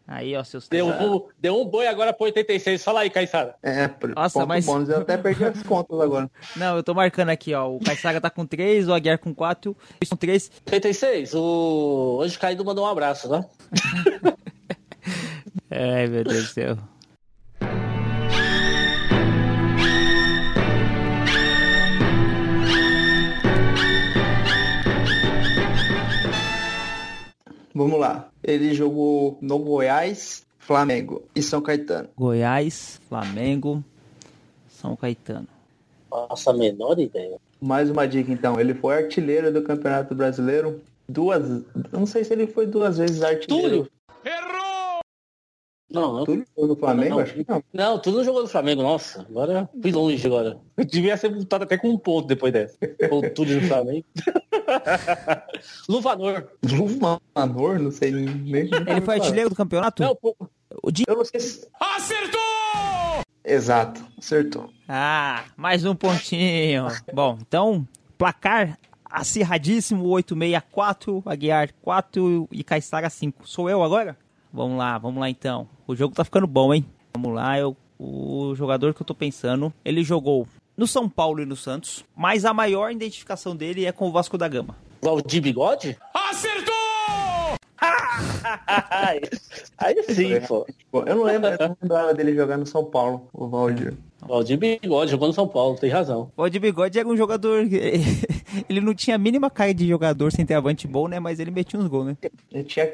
Aí, 0.07 0.33
ó, 0.37 0.43
seus 0.43 0.69
Deu, 0.69 0.87
um, 0.87 1.27
deu 1.37 1.59
um 1.61 1.65
boi 1.65 1.85
agora 1.85 2.13
pro 2.13 2.25
86. 2.27 2.81
Fala 2.81 3.01
aí, 3.01 3.09
Caissara. 3.09 3.55
É, 3.61 3.89
por 3.89 4.15
Nossa, 4.15 4.45
mas- 4.45 4.65
bônus, 4.65 4.87
eu 4.87 5.01
até 5.01 5.17
perdi 5.17 5.43
os 5.43 5.61
pontos 5.63 5.99
agora. 5.99 6.31
Não, 6.55 6.77
eu 6.77 6.83
tô 6.83 6.93
marcando 6.93 7.29
aqui, 7.29 7.53
ó. 7.53 7.67
O 7.69 7.79
Caissara 7.79 8.21
tá 8.21 8.29
com 8.29 8.45
3, 8.45 8.87
o 8.87 8.93
Aguiar 8.93 9.19
com 9.19 9.33
4, 9.33 9.75
com 10.09 10.15
3. 10.15 10.49
86, 10.65 11.33
o 11.35 12.21
Anjo 12.23 12.39
Caído 12.39 12.63
mandou 12.63 12.85
um 12.85 12.87
abraço, 12.87 13.29
né? 13.29 13.45
Ai, 15.69 16.07
meu 16.07 16.23
Deus 16.23 16.47
do 16.47 16.53
céu. 16.53 16.77
Vamos 27.73 27.99
lá. 27.99 28.29
Ele 28.47 28.73
jogou 28.73 29.37
no 29.41 29.59
Goiás, 29.59 30.45
Flamengo 30.57 31.23
e 31.35 31.43
São 31.43 31.61
Caetano. 31.61 32.07
Goiás, 32.17 32.99
Flamengo, 33.09 33.83
São 34.69 34.95
Caetano. 34.95 35.47
Nossa, 36.09 36.51
a 36.51 36.53
menor 36.53 36.97
ideia. 36.97 37.37
Mais 37.59 37.89
uma 37.89 38.07
dica 38.07 38.31
então. 38.31 38.57
Ele 38.57 38.73
foi 38.73 39.03
artilheiro 39.03 39.51
do 39.51 39.61
Campeonato 39.61 40.15
Brasileiro. 40.15 40.81
Duas. 41.09 41.49
eu 41.49 41.65
Não 41.91 42.05
sei 42.05 42.23
se 42.23 42.33
ele 42.33 42.47
foi 42.47 42.65
duas 42.65 42.97
vezes 42.97 43.21
artilheiro. 43.21 43.69
Túlio? 43.69 43.91
Errou! 44.23 44.66
Não, 45.89 46.13
não. 46.17 46.25
Túlio 46.25 46.45
foi 46.53 46.67
no 46.67 46.75
Flamengo? 46.75 47.15
Não. 47.15 47.19
Acho 47.19 47.33
que 47.33 47.45
não. 47.47 47.63
Não, 47.73 47.99
tudo 47.99 48.17
não 48.17 48.23
jogou 48.25 48.41
no 48.41 48.47
Flamengo, 48.49 48.81
nossa. 48.83 49.21
Agora 49.21 49.69
fui 49.81 49.91
longe 49.91 50.25
agora. 50.27 50.59
Eu 50.75 50.83
devia 50.85 51.15
ser 51.15 51.31
multado 51.31 51.63
até 51.63 51.77
com 51.77 51.89
um 51.89 51.97
ponto 51.97 52.27
depois 52.27 52.51
dessa. 52.51 52.77
Ou 53.09 53.21
tudo 53.29 53.53
no 53.55 53.61
Flamengo. 53.67 54.05
Luvanor. 55.87 56.47
Luvanor, 56.63 57.79
não 57.79 57.91
sei 57.91 58.11
nem. 58.11 58.69
Ele 58.87 59.01
foi 59.01 59.15
artilheiro 59.15 59.49
do 59.49 59.55
campeonato? 59.55 60.03
Não, 60.03 60.15
pô, 60.15 60.35
O 60.83 60.91
Di- 60.91 61.03
Eu 61.07 61.15
não 61.17 61.25
sei 61.25 61.39
se. 61.39 61.67
Acertou! 61.79 62.39
Exato, 63.43 64.01
acertou. 64.17 64.69
Ah, 64.89 65.45
mais 65.55 65.85
um 65.85 65.95
pontinho. 65.95 66.87
Bom, 67.13 67.37
então, 67.41 67.87
placar 68.17 68.77
acirradíssimo, 69.09 70.03
864, 70.05 71.23
Aguiar 71.25 71.69
4 71.81 72.49
e 72.51 72.61
Caissara 72.61 73.09
5. 73.09 73.47
Sou 73.47 73.69
eu 73.69 73.81
agora? 73.81 74.17
Vamos 74.51 74.77
lá, 74.77 74.97
vamos 74.97 75.19
lá 75.19 75.29
então. 75.29 75.67
O 75.85 75.95
jogo 75.95 76.15
tá 76.15 76.23
ficando 76.23 76.47
bom, 76.47 76.73
hein? 76.73 76.85
Vamos 77.13 77.33
lá, 77.33 77.57
eu, 77.57 77.75
o 77.99 78.53
jogador 78.55 78.93
que 78.93 79.01
eu 79.01 79.05
tô 79.05 79.15
pensando, 79.15 79.73
ele 79.83 80.03
jogou 80.03 80.47
no 80.75 80.85
São 80.85 81.09
Paulo 81.09 81.41
e 81.41 81.45
no 81.45 81.55
Santos, 81.55 82.05
mas 82.15 82.45
a 82.45 82.53
maior 82.53 82.91
identificação 82.91 83.55
dele 83.55 83.85
é 83.85 83.91
com 83.91 84.07
o 84.07 84.11
Vasco 84.11 84.37
da 84.37 84.47
Gama. 84.47 84.75
Valdir 85.01 85.41
Bigode? 85.41 85.97
Acertou! 86.13 86.73
aí, 88.89 89.21
aí 89.77 90.03
sim, 90.03 90.39
pô. 90.47 90.65
Eu 91.05 91.15
não 91.15 91.23
lembro, 91.23 91.49
eu 91.49 91.69
não 91.69 91.77
lembrava 91.81 92.13
dele 92.13 92.35
jogar 92.35 92.57
no 92.57 92.65
São 92.65 92.85
Paulo, 92.85 93.27
o 93.33 93.47
Valdir. 93.47 93.95
Valdir 94.21 94.57
Bigode 94.57 95.11
jogou 95.11 95.27
no 95.27 95.33
São 95.33 95.47
Paulo, 95.47 95.77
tem 95.77 95.89
razão. 95.89 96.31
O 96.35 96.49
de 96.49 96.59
bigode 96.59 96.97
era 96.99 97.07
um 97.07 97.15
jogador. 97.15 97.63
Ele 98.67 98.81
não 98.81 98.93
tinha 98.93 99.15
a 99.15 99.19
mínima 99.19 99.49
cara 99.49 99.73
de 99.73 99.87
jogador 99.87 100.31
sem 100.31 100.45
ter 100.45 100.55
avante 100.55 100.87
bom, 100.87 101.07
né? 101.07 101.19
Mas 101.19 101.39
ele 101.39 101.51
metia 101.51 101.79
uns 101.79 101.87
gols, 101.87 102.07
né? 102.07 102.17
Eu 102.51 102.63
tinha... 102.63 102.91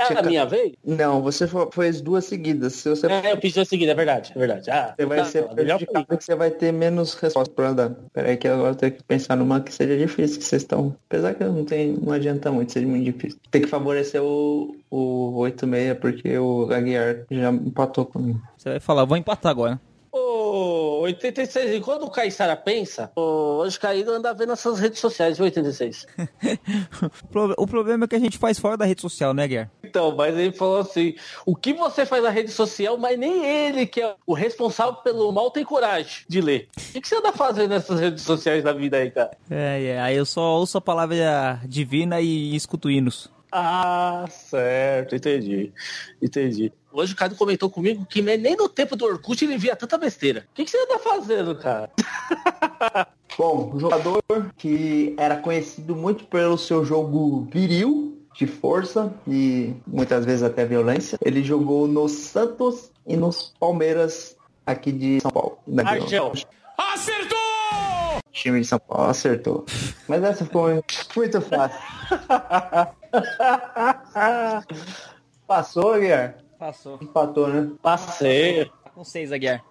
Era 0.00 0.20
a 0.20 0.22
minha 0.22 0.46
vez? 0.46 0.72
Não, 0.84 1.20
você 1.22 1.46
as 1.88 2.00
duas 2.00 2.24
seguidas. 2.24 2.74
Se 2.74 2.88
você, 2.88 3.06
É, 3.06 3.32
eu 3.32 3.38
pedi 3.38 3.58
a 3.60 3.64
seguida, 3.64 3.92
é 3.92 3.94
verdade, 3.94 4.32
é 4.34 4.38
verdade. 4.38 4.70
Ah, 4.70 4.94
você 4.96 5.06
vai 5.06 5.18
tá, 5.18 5.24
ser 5.24 5.44
fui. 5.46 5.54
prejudicado 5.54 6.06
que 6.18 6.24
você 6.24 6.34
vai 6.34 6.50
ter 6.50 6.72
menos 6.72 7.14
resposta 7.14 7.54
pra 7.54 7.72
dar. 7.72 7.90
Peraí 8.12 8.36
que 8.36 8.48
agora 8.48 8.70
eu 8.70 8.74
tenho 8.76 8.92
que 8.92 9.02
pensar 9.04 9.36
numa 9.36 9.60
que 9.60 9.72
seja 9.72 9.96
difícil, 9.96 10.38
que 10.38 10.44
vocês 10.44 10.62
estão. 10.62 10.96
Apesar 11.08 11.34
que 11.34 11.44
não 11.44 11.64
tem. 11.64 11.92
não 11.92 12.12
adianta 12.12 12.50
muito, 12.50 12.72
seja 12.72 12.86
muito 12.86 13.04
difícil. 13.04 13.38
Tem 13.50 13.62
que 13.62 13.68
favorecer 13.68 14.22
o, 14.22 14.76
o 14.90 15.32
8-6, 15.42 15.94
porque 15.96 16.38
o 16.38 16.72
Aguiar 16.72 17.24
já 17.30 17.50
empatou 17.50 18.06
comigo. 18.06 18.40
Você 18.56 18.70
vai 18.70 18.80
falar, 18.80 19.04
vou 19.04 19.16
empatar 19.16 19.50
agora. 19.50 19.80
Ô, 20.52 21.00
86, 21.02 21.76
e 21.76 21.80
quando 21.80 22.04
o 22.04 22.10
Caissara 22.10 22.56
pensa, 22.56 23.10
o 23.16 23.58
hoje 23.60 23.78
caído 23.78 24.10
anda 24.10 24.34
vendo 24.34 24.52
essas 24.52 24.80
redes 24.80 24.98
sociais, 24.98 25.36
viu, 25.36 25.44
86? 25.44 26.06
O 27.22 27.26
pro- 27.28 27.54
O 27.56 27.66
problema 27.66 28.04
é 28.04 28.08
que 28.08 28.16
a 28.16 28.18
gente 28.18 28.36
faz 28.38 28.58
fora 28.58 28.76
da 28.76 28.84
rede 28.84 29.00
social, 29.00 29.32
né, 29.32 29.46
Guer? 29.46 29.70
Então, 29.84 30.14
mas 30.16 30.36
ele 30.36 30.52
falou 30.52 30.78
assim: 30.80 31.14
o 31.46 31.54
que 31.54 31.72
você 31.72 32.04
faz 32.04 32.22
na 32.22 32.30
rede 32.30 32.50
social, 32.50 32.96
mas 32.98 33.18
nem 33.18 33.44
ele, 33.44 33.86
que 33.86 34.00
é 34.00 34.14
o 34.26 34.34
responsável 34.34 34.94
pelo 34.94 35.30
mal, 35.32 35.50
tem 35.50 35.64
coragem 35.64 36.24
de 36.28 36.40
ler. 36.40 36.68
O 36.76 36.92
que 36.92 37.00
que 37.00 37.08
você 37.08 37.16
anda 37.16 37.32
fazendo 37.32 37.70
nessas 37.70 38.00
redes 38.00 38.22
sociais 38.24 38.64
da 38.64 38.72
vida 38.72 38.96
aí, 38.96 39.10
cara? 39.10 39.30
É, 39.50 39.84
é, 39.84 40.00
aí 40.00 40.16
eu 40.16 40.26
só 40.26 40.58
ouço 40.58 40.76
a 40.78 40.80
palavra 40.80 41.60
divina 41.64 42.20
e 42.20 42.54
escuto 42.56 42.90
hinos. 42.90 43.30
Ah, 43.52 44.24
certo, 44.28 45.14
entendi. 45.16 45.72
Entendi. 46.22 46.72
Hoje 46.92 47.12
o 47.12 47.16
Cado 47.16 47.36
comentou 47.36 47.70
comigo 47.70 48.04
que 48.04 48.20
nem 48.20 48.56
no 48.56 48.68
tempo 48.68 48.96
do 48.96 49.04
Orkut 49.04 49.44
ele 49.44 49.56
via 49.56 49.76
tanta 49.76 49.96
besteira. 49.96 50.46
O 50.50 50.54
que, 50.54 50.64
que 50.64 50.70
você 50.70 50.82
anda 50.82 50.98
fazendo, 50.98 51.54
cara? 51.54 51.90
Bom, 53.38 53.72
um 53.74 53.80
jogador 53.80 54.22
que 54.56 55.14
era 55.16 55.36
conhecido 55.36 55.94
muito 55.94 56.24
pelo 56.24 56.58
seu 56.58 56.84
jogo 56.84 57.48
viril, 57.52 58.18
de 58.34 58.46
força 58.46 59.12
e 59.26 59.74
muitas 59.86 60.24
vezes 60.24 60.42
até 60.42 60.64
violência. 60.64 61.18
Ele 61.24 61.42
jogou 61.42 61.86
no 61.86 62.08
Santos 62.08 62.90
e 63.06 63.16
nos 63.16 63.54
Palmeiras 63.58 64.36
aqui 64.66 64.92
de 64.92 65.20
São 65.20 65.30
Paulo. 65.30 65.58
Argel. 65.84 66.32
Acertou! 66.76 67.38
time 68.32 68.60
de 68.60 68.66
São 68.66 68.78
Paulo, 68.78 69.10
acertou. 69.10 69.64
Mas 70.08 70.22
essa 70.22 70.46
foi 70.46 70.82
muito 71.16 71.40
fácil. 71.40 71.80
Passou, 75.46 75.94
Guilherme? 75.94 76.49
Passou. 76.60 76.98
Empatou, 77.00 77.48
né? 77.48 77.70
Passei. 77.80 78.66
Tá 78.66 78.90
com 78.90 79.02
seis, 79.02 79.32
Aguiar. 79.32 79.64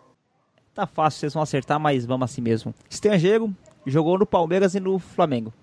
Tá 0.73 0.87
fácil, 0.87 1.19
vocês 1.19 1.33
vão 1.35 1.43
acertar, 1.43 1.79
mas 1.79 2.03
vamos 2.03 2.25
assim 2.25 2.41
mesmo. 2.41 2.73
Estrangeiro, 2.89 3.55
jogou 3.85 4.17
no 4.17 4.25
Palmeiras 4.25 4.73
e 4.73 4.79
no 4.79 4.97
Flamengo. 4.97 5.53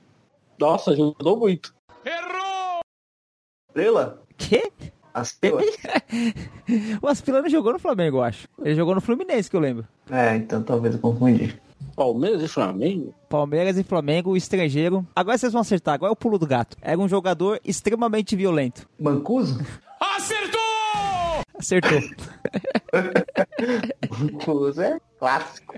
Nossa, 0.56 0.92
ajudou 0.92 1.36
muito. 1.36 1.74
Errou! 2.04 2.78
Estrela? 3.68 4.22
Quê? 4.36 4.70
Astrela? 5.12 5.62
O 7.00 7.06
Aspila 7.06 7.42
não 7.42 7.48
jogou 7.48 7.72
no 7.72 7.78
Flamengo, 7.78 8.18
eu 8.18 8.22
acho. 8.22 8.48
Ele 8.60 8.74
jogou 8.74 8.94
no 8.94 9.00
Fluminense, 9.00 9.48
que 9.48 9.54
eu 9.54 9.60
lembro. 9.60 9.86
É, 10.10 10.34
então 10.34 10.62
talvez 10.62 10.94
eu 10.94 11.00
confundi. 11.00 11.56
Palmeiras 11.94 12.42
e 12.42 12.48
Flamengo? 12.48 13.14
Palmeiras 13.28 13.78
e 13.78 13.84
Flamengo, 13.84 14.36
estrangeiro. 14.36 15.06
Agora 15.14 15.38
vocês 15.38 15.52
vão 15.52 15.62
acertar, 15.62 15.94
agora 15.94 16.10
é 16.10 16.12
o 16.12 16.16
pulo 16.16 16.38
do 16.38 16.46
gato. 16.46 16.76
Era 16.82 16.98
um 16.98 17.08
jogador 17.08 17.60
extremamente 17.64 18.34
violento. 18.34 18.88
Mancuso? 18.98 19.64
Acertou! 20.00 20.35
Acertou. 21.58 22.00
Mancuso 24.18 24.82
é 24.82 25.00
clássico. 25.18 25.74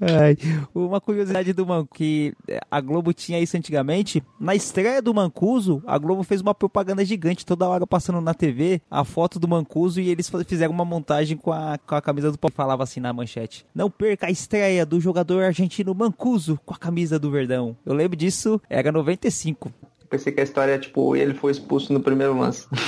Ai, 0.00 0.36
uma 0.74 1.00
curiosidade 1.00 1.52
do 1.52 1.64
Mancuso, 1.64 1.94
que 1.94 2.34
eh, 2.48 2.60
a 2.68 2.80
Globo 2.80 3.12
tinha 3.12 3.38
isso 3.38 3.56
antigamente. 3.56 4.22
Na 4.38 4.54
estreia 4.54 5.00
do 5.00 5.14
Mancuso, 5.14 5.80
a 5.86 5.96
Globo 5.96 6.24
fez 6.24 6.40
uma 6.40 6.54
propaganda 6.54 7.04
gigante 7.04 7.46
toda 7.46 7.68
hora 7.68 7.86
passando 7.86 8.20
na 8.20 8.34
TV 8.34 8.82
a 8.90 9.04
foto 9.04 9.38
do 9.38 9.46
Mancuso 9.46 10.00
e 10.00 10.08
eles 10.08 10.30
fizeram 10.46 10.72
uma 10.72 10.84
montagem 10.84 11.36
com 11.36 11.52
a, 11.52 11.78
com 11.78 11.94
a 11.94 12.02
camisa 12.02 12.32
do 12.32 12.38
Palmeiras. 12.38 12.58
Falava 12.58 12.82
assim 12.82 12.98
na 12.98 13.12
manchete: 13.12 13.64
Não 13.74 13.88
perca 13.88 14.26
a 14.26 14.30
estreia 14.30 14.84
do 14.84 15.00
jogador 15.00 15.44
argentino 15.44 15.94
Mancuso 15.94 16.58
com 16.66 16.74
a 16.74 16.78
camisa 16.78 17.18
do 17.18 17.30
Verdão. 17.30 17.76
Eu 17.86 17.94
lembro 17.94 18.16
disso, 18.16 18.60
era 18.68 18.90
95. 18.90 19.72
Pensei 20.08 20.32
que 20.32 20.40
a 20.40 20.44
história 20.44 20.72
é 20.72 20.78
tipo, 20.78 21.14
ele 21.14 21.34
foi 21.34 21.52
expulso 21.52 21.92
no 21.92 22.00
primeiro 22.00 22.38
lance. 22.38 22.66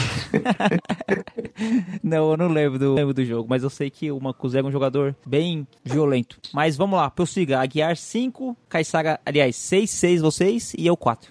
Não, 2.02 2.30
eu 2.30 2.36
não 2.36 2.48
lembro 2.48 2.78
do, 2.78 2.94
lembro 2.94 3.12
do 3.12 3.24
jogo, 3.24 3.46
mas 3.48 3.62
eu 3.62 3.68
sei 3.68 3.90
que 3.90 4.10
o 4.10 4.18
Mancuso 4.18 4.56
era 4.56 4.66
um 4.66 4.72
jogador 4.72 5.14
bem 5.26 5.66
violento. 5.84 6.38
Mas 6.52 6.76
vamos 6.76 6.98
lá, 6.98 7.10
prossiga. 7.10 7.60
Aguiar 7.60 7.96
5, 7.96 8.56
Caissara, 8.68 9.20
aliás, 9.26 9.56
6, 9.56 9.90
6 9.90 10.22
vocês 10.22 10.72
e 10.78 10.86
eu 10.86 10.96
4. 10.96 11.30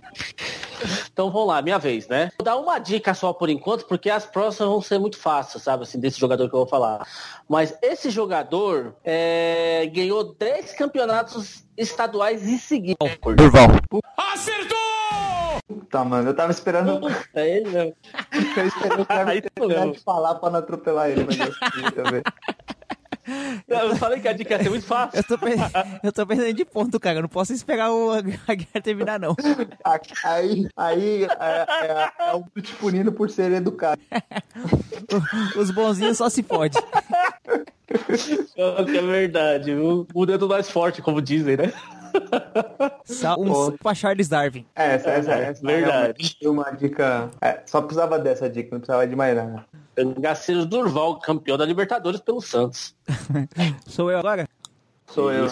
Então 1.11 1.31
vamos 1.31 1.47
lá, 1.47 1.61
minha 1.61 1.79
vez, 1.79 2.07
né? 2.07 2.31
Vou 2.37 2.45
dar 2.45 2.57
uma 2.57 2.79
dica 2.79 3.13
só 3.13 3.33
por 3.33 3.49
enquanto, 3.49 3.85
porque 3.85 4.09
as 4.09 4.25
próximas 4.25 4.69
vão 4.69 4.81
ser 4.81 4.99
muito 4.99 5.17
fáceis, 5.17 5.63
sabe, 5.63 5.83
assim, 5.83 5.99
desse 5.99 6.19
jogador 6.19 6.47
que 6.47 6.55
eu 6.55 6.59
vou 6.59 6.67
falar. 6.67 7.07
Mas 7.47 7.73
esse 7.81 8.09
jogador 8.09 8.95
é, 9.03 9.89
ganhou 9.93 10.35
10 10.35 10.73
campeonatos 10.73 11.65
estaduais 11.77 12.47
em 12.47 12.57
seguida. 12.57 12.97
Durval. 13.35 13.67
Acertou! 14.15 14.88
Tá, 15.89 16.03
mano, 16.03 16.29
eu 16.29 16.33
tava 16.33 16.51
esperando. 16.51 16.99
É 17.33 17.57
ele 17.57 17.69
mesmo. 17.69 17.95
Eu 18.57 18.67
esperei 18.67 18.97
o 19.01 19.05
cara 19.05 19.41
terminar 19.41 19.85
não. 19.85 19.91
de 19.91 19.99
falar 19.99 20.35
pra 20.35 20.49
não 20.49 20.59
atropelar 20.59 21.09
ele, 21.09 21.25
mas 21.25 21.37
eu 21.39 21.91
também. 21.91 22.21
Eu 23.67 23.95
falei 23.95 24.19
que 24.19 24.27
a 24.27 24.33
dica 24.33 24.55
ia 24.55 24.63
ser 24.63 24.69
muito 24.69 24.85
fácil. 24.87 25.19
Eu 25.19 25.23
tô, 25.23 25.37
pe- 25.37 25.55
eu 26.01 26.11
tô 26.11 26.25
perdendo 26.25 26.53
de 26.53 26.65
ponto, 26.65 26.99
cara. 26.99 27.19
Eu 27.19 27.21
não 27.21 27.29
posso 27.29 27.53
esperar 27.53 27.91
o 27.91 28.09
Aguiar 28.11 28.81
terminar, 28.81 29.19
não. 29.19 29.35
Aí, 30.25 30.67
aí 30.75 31.23
é, 31.25 31.27
é, 31.85 32.11
é 32.31 32.33
o 32.33 32.43
te 32.59 32.73
punindo 32.73 33.11
por 33.11 33.29
ser 33.29 33.51
educado. 33.51 34.01
Os 35.55 35.69
bonzinhos 35.69 36.17
só 36.17 36.27
se 36.29 36.41
pode. 36.41 36.77
É 38.57 38.81
é 38.81 39.01
verdade. 39.01 39.75
viu? 39.75 40.07
O 40.13 40.25
dedo 40.25 40.47
mais 40.47 40.69
forte, 40.69 41.01
como 41.01 41.21
dizem, 41.21 41.57
né? 41.57 41.71
Só 43.05 43.35
um 43.35 43.71
pra 43.77 43.93
Charles 43.93 44.27
Darwin. 44.27 44.65
É, 44.75 44.95
essa, 44.95 45.09
essa, 45.09 45.31
essa 45.33 45.65
Verdade. 45.65 45.91
realmente 45.91 46.37
foi 46.41 46.51
uma 46.51 46.71
dica. 46.71 47.31
é, 47.41 47.61
só 47.65 47.81
precisava 47.81 48.19
dessa 48.19 48.49
dica, 48.49 48.69
não 48.71 48.79
precisava 48.79 49.07
de 49.07 49.15
mais 49.15 49.35
nada. 49.35 49.65
Gaceiro 50.19 50.65
Durval, 50.65 51.19
campeão 51.19 51.57
da 51.57 51.65
Libertadores 51.65 52.21
pelo 52.21 52.41
Santos. 52.41 52.95
Sou 53.87 54.11
eu 54.11 54.19
agora? 54.19 54.47
Sou 55.07 55.31
eu. 55.31 55.47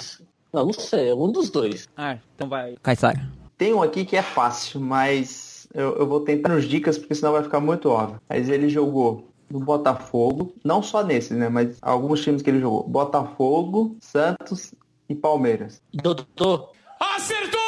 Não, 0.54 0.66
não 0.66 0.74
sei, 0.74 1.10
é 1.10 1.16
um 1.16 1.32
dos 1.32 1.50
dois. 1.50 1.90
Ah, 1.98 2.18
então 2.36 2.48
vai. 2.48 2.76
Caissara. 2.82 3.20
Tem 3.58 3.74
um 3.74 3.82
aqui 3.82 4.06
que 4.06 4.16
é 4.16 4.22
fácil, 4.22 4.80
mas 4.80 5.68
eu, 5.74 5.98
eu 5.98 6.08
vou 6.08 6.22
tentar 6.22 6.50
nos 6.50 6.66
dicas, 6.66 6.98
porque 6.98 7.16
senão 7.16 7.34
vai 7.34 7.44
ficar 7.44 7.60
muito 7.60 7.90
óbvio. 7.90 8.22
Mas 8.30 8.50
ele 8.50 8.70
jogou 8.70 9.28
no 9.50 9.60
Botafogo, 9.60 10.54
não 10.64 10.82
só 10.82 11.04
nesse, 11.04 11.34
né? 11.34 11.50
Mas 11.50 11.78
alguns 11.82 12.22
times 12.22 12.42
que 12.42 12.50
ele 12.50 12.60
jogou. 12.60 12.88
Botafogo, 12.88 13.98
Santos 14.00 14.74
e 15.10 15.16
Palmeiras. 15.16 15.82
Dodô. 15.94 16.70
Acertou! 17.00 17.60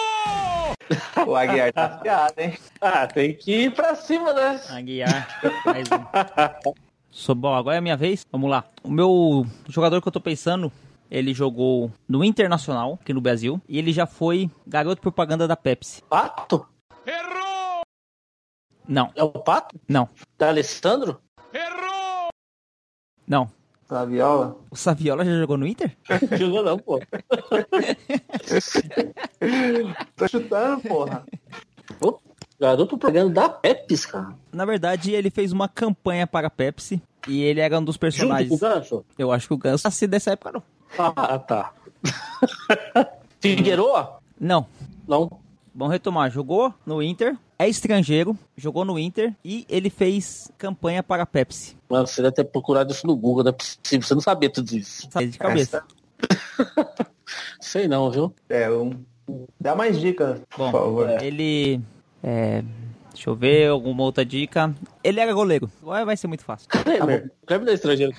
O 1.27 1.35
Aguiar 1.35 1.71
tá 1.71 1.85
afiado, 1.85 2.33
hein? 2.39 2.57
Ah, 2.81 3.05
tem 3.05 3.35
que 3.35 3.65
ir 3.65 3.73
pra 3.75 3.93
cima, 3.95 4.33
né? 4.33 4.59
Aguiar. 4.69 5.27
Mais 5.65 5.87
um. 5.91 6.73
Sou 7.11 7.35
bom, 7.35 7.53
agora 7.53 7.75
é 7.75 7.79
a 7.79 7.81
minha 7.81 7.97
vez. 7.97 8.25
Vamos 8.31 8.49
lá. 8.49 8.63
O 8.83 8.89
meu 8.89 9.45
jogador 9.67 10.01
que 10.01 10.07
eu 10.07 10.11
tô 10.11 10.19
pensando, 10.21 10.71
ele 11.11 11.33
jogou 11.33 11.91
no 12.07 12.23
Internacional, 12.23 12.97
aqui 13.01 13.13
no 13.13 13.21
Brasil, 13.21 13.61
e 13.67 13.77
ele 13.77 13.91
já 13.93 14.05
foi 14.07 14.49
garoto 14.65 15.01
propaganda 15.01 15.47
da 15.47 15.55
Pepsi. 15.55 16.01
Pato? 16.03 16.67
Errou! 17.05 17.81
Não, 18.87 19.11
É 19.15 19.23
o 19.23 19.29
Pato? 19.29 19.79
não, 19.87 20.09
Da 20.37 20.47
Alessandro? 20.47 21.21
Errou! 21.53 22.29
não. 23.27 23.51
Saviola? 23.89 24.55
O 24.69 24.75
Saviola 24.75 25.25
já 25.25 25.35
jogou 25.39 25.57
no 25.57 25.65
Inter? 25.65 25.97
Jogou 26.37 26.63
não, 26.63 26.77
pô. 26.77 26.99
Tô 30.15 30.27
chutando, 30.27 30.81
porra. 30.81 31.25
Pô, 31.99 32.21
Garoto 32.59 32.97
propaganda 32.97 33.33
da 33.33 33.49
Pepsi, 33.49 34.07
cara. 34.07 34.35
Na 34.51 34.63
verdade, 34.65 35.11
ele 35.11 35.31
fez 35.31 35.51
uma 35.51 35.67
campanha 35.67 36.27
para 36.27 36.47
a 36.47 36.51
Pepsi 36.51 37.01
e 37.27 37.41
ele 37.41 37.61
era 37.61 37.79
um 37.79 37.83
dos 37.83 37.95
Junto 37.95 37.99
com 37.99 38.07
o 38.07 38.11
personagens. 38.11 38.59
Ganso? 38.59 39.05
Eu 39.17 39.31
acho 39.31 39.47
que 39.47 39.53
o 39.55 39.57
Ganso 39.57 39.87
nasceu 39.87 40.07
dessa 40.07 40.31
época, 40.33 40.51
não. 40.51 40.63
Ah, 40.97 41.39
tá. 41.39 41.73
Figueroa? 43.41 44.19
Não. 44.39 44.67
Não. 45.07 45.39
Vamos 45.73 45.93
retomar. 45.93 46.29
Jogou 46.29 46.73
no 46.85 47.01
Inter, 47.01 47.35
é 47.57 47.67
estrangeiro, 47.67 48.37
jogou 48.55 48.85
no 48.85 48.99
Inter 48.99 49.33
e 49.43 49.65
ele 49.69 49.89
fez 49.89 50.51
campanha 50.57 51.01
para 51.01 51.23
a 51.23 51.25
Pepsi. 51.25 51.78
Mano, 51.89 52.07
você 52.07 52.21
deve 52.21 52.35
ter 52.35 52.43
procurado 52.45 52.91
isso 52.91 53.07
no 53.07 53.15
Google, 53.15 53.43
não 53.43 53.49
é 53.49 53.53
possível. 53.53 54.01
Você 54.07 54.13
não 54.13 54.21
sabia 54.21 54.49
tudo 54.49 54.71
isso. 54.75 55.07
Sabe 55.11 55.27
de 55.27 55.37
cabeça. 55.37 55.83
Sei 57.59 57.87
não, 57.87 58.11
viu? 58.11 58.33
É, 58.47 58.69
um... 58.69 58.91
Dá 59.59 59.75
mais 59.75 59.99
dicas, 59.99 60.39
por 60.49 60.57
Bom, 60.57 60.71
favor. 60.71 61.09
ele 61.21 61.81
é, 62.23 62.63
Deixa 63.19 63.29
eu 63.29 63.35
ver, 63.35 63.67
alguma 63.69 64.03
outra 64.03 64.23
dica. 64.23 64.73
Ele 65.03 65.19
era 65.19 65.33
goleiro. 65.33 65.69
Agora 65.81 66.05
vai 66.05 66.15
ser 66.15 66.27
muito 66.27 66.43
fácil. 66.43 66.69
Kleber. 66.69 67.29
Kleber 67.45 67.65
não 67.65 67.71
é 67.71 67.75
estrangeiro. 67.75 68.13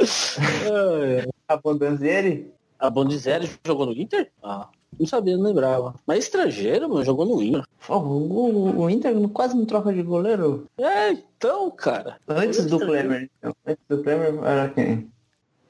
Ai, 0.00 1.28
A 1.46 1.56
Bondanzieri? 1.56 2.50
A 2.78 2.88
Bondizeri 2.88 3.50
jogou 3.66 3.84
no 3.84 3.92
Inter? 3.92 4.30
Ah, 4.42 4.68
não 4.98 5.06
sabia, 5.06 5.36
não 5.36 5.44
lembrava. 5.44 5.94
Mas 6.06 6.24
estrangeiro, 6.24 6.88
mano, 6.88 7.04
jogou 7.04 7.24
no 7.26 7.42
Inter. 7.42 7.64
O, 7.88 8.82
o 8.82 8.90
Inter 8.90 9.14
quase 9.30 9.56
não 9.56 9.64
troca 9.64 9.92
de 9.92 10.02
goleiro. 10.02 10.66
É, 10.78 11.10
então, 11.10 11.70
cara. 11.70 12.16
Antes 12.28 12.66
do 12.66 12.78
Klemer. 12.78 13.30
então. 13.38 13.54
Antes 13.66 13.84
do 13.88 14.02
Klemer 14.02 14.34
era 14.44 14.68
quem? 14.68 15.10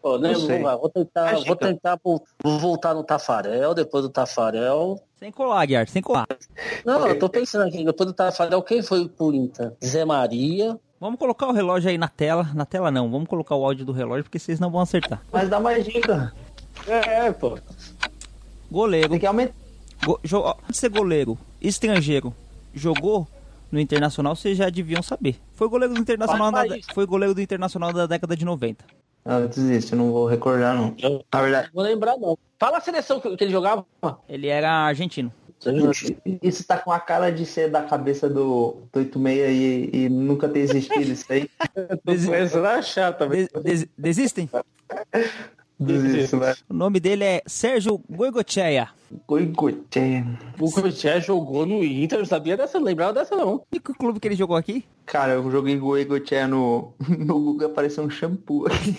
Pô, 0.02 0.16
né, 0.16 0.32
Não 0.32 0.40
sei. 0.40 0.62
vou, 0.62 0.78
vou 0.80 0.88
tentar, 0.88 1.30
Acho 1.34 1.44
vou 1.44 1.56
que- 1.56 1.66
tentar 1.66 1.98
vou 2.02 2.22
voltar 2.42 2.94
no 2.94 3.04
Tafarel, 3.04 3.74
depois 3.74 4.02
do 4.02 4.08
Tafarel. 4.08 4.98
Sem 5.18 5.30
colar, 5.30 5.66
Guiar, 5.66 5.86
sem 5.88 6.00
colar. 6.00 6.26
Não, 6.86 7.06
eu 7.06 7.18
tô 7.18 7.28
pensando 7.28 7.68
aqui, 7.68 7.84
depois 7.84 8.06
do 8.08 8.14
Tafarel, 8.14 8.62
quem 8.62 8.82
foi 8.82 9.06
pro 9.06 9.34
Inter? 9.34 9.74
Zé 9.84 10.04
Maria. 10.06 10.78
Vamos 10.98 11.18
colocar 11.18 11.46
o 11.48 11.52
relógio 11.52 11.90
aí 11.90 11.98
na 11.98 12.08
tela. 12.08 12.48
Na 12.54 12.64
tela 12.64 12.90
não, 12.90 13.10
vamos 13.10 13.28
colocar 13.28 13.54
o 13.54 13.64
áudio 13.64 13.84
do 13.84 13.92
relógio 13.92 14.24
porque 14.24 14.38
vocês 14.38 14.58
não 14.58 14.70
vão 14.70 14.80
acertar. 14.80 15.20
Mas 15.30 15.48
dá 15.50 15.60
mais 15.60 15.84
dica. 15.84 16.32
É, 16.86 17.30
pô. 17.32 17.58
Goleiro. 18.70 19.08
Tem 19.10 19.18
que 19.18 19.26
aumentar. 19.26 19.54
Go, 20.04 20.18
jo, 20.24 20.42
ser 20.72 20.88
goleiro, 20.88 21.36
estrangeiro, 21.60 22.34
jogou 22.74 23.26
no 23.70 23.78
Internacional, 23.78 24.34
vocês 24.34 24.56
já 24.56 24.70
deviam 24.70 25.02
saber. 25.02 25.36
Foi 25.54 25.68
goleiro 25.68 25.92
do 25.94 26.00
Internacional, 26.00 26.64
isso. 26.74 26.88
foi 26.94 27.06
goleiro 27.06 27.34
do 27.34 27.40
Internacional 27.40 27.92
da 27.92 28.06
década 28.06 28.34
de 28.36 28.44
90. 28.44 28.84
Antes 29.26 29.62
disso, 29.66 29.94
eu 29.94 29.98
não 29.98 30.10
vou 30.10 30.26
recordar, 30.26 30.74
não. 30.74 30.96
Na 31.32 31.42
verdade, 31.42 31.66
não 31.68 31.74
vou 31.74 31.84
lembrar, 31.84 32.16
não. 32.16 32.38
Fala 32.58 32.78
a 32.78 32.80
seleção 32.80 33.20
que, 33.20 33.36
que 33.36 33.44
ele 33.44 33.52
jogava. 33.52 33.84
Ele 34.28 34.46
era 34.48 34.70
argentino. 34.70 35.30
isso 36.42 36.64
tá 36.66 36.78
com 36.78 36.90
a 36.90 36.98
cara 36.98 37.30
de 37.30 37.44
ser 37.44 37.70
da 37.70 37.82
cabeça 37.82 38.28
do, 38.30 38.78
do 38.90 38.98
86 38.98 39.50
e, 39.50 39.90
e 39.92 40.08
nunca 40.08 40.48
ter 40.48 40.60
existido 40.60 41.12
isso 41.12 41.30
aí. 41.30 41.50
Desi- 42.02 42.26
começando 42.26 42.64
a 42.64 42.74
achar 42.76 43.12
também. 43.12 43.46
Des- 43.62 43.62
des- 43.62 43.88
desistem? 43.98 44.48
Isso, 45.80 46.36
né? 46.36 46.54
O 46.68 46.74
nome 46.74 47.00
dele 47.00 47.24
é 47.24 47.42
Sérgio 47.46 48.00
Goigocheia. 48.10 48.88
Goigoche. 49.26 50.24
O 50.60 50.70
Corinthians 50.70 51.24
jogou 51.24 51.64
no 51.66 51.82
Inter, 51.82 52.18
eu 52.18 52.22
não 52.22 52.26
sabia 52.26 52.56
dessa, 52.56 52.78
não 52.78 52.86
lembrava 52.86 53.12
dessa 53.14 53.34
não. 53.34 53.56
O 53.56 53.62
único 53.72 53.94
clube 53.94 54.20
que 54.20 54.28
ele 54.28 54.36
jogou 54.36 54.56
aqui? 54.56 54.84
Cara, 55.06 55.32
eu 55.32 55.50
joguei 55.50 55.76
Goigoche 55.78 56.46
no, 56.46 56.92
no 57.18 57.40
Google 57.40 57.68
apareceu 57.68 58.04
um 58.04 58.10
shampoo 58.10 58.66
aqui. 58.66 58.94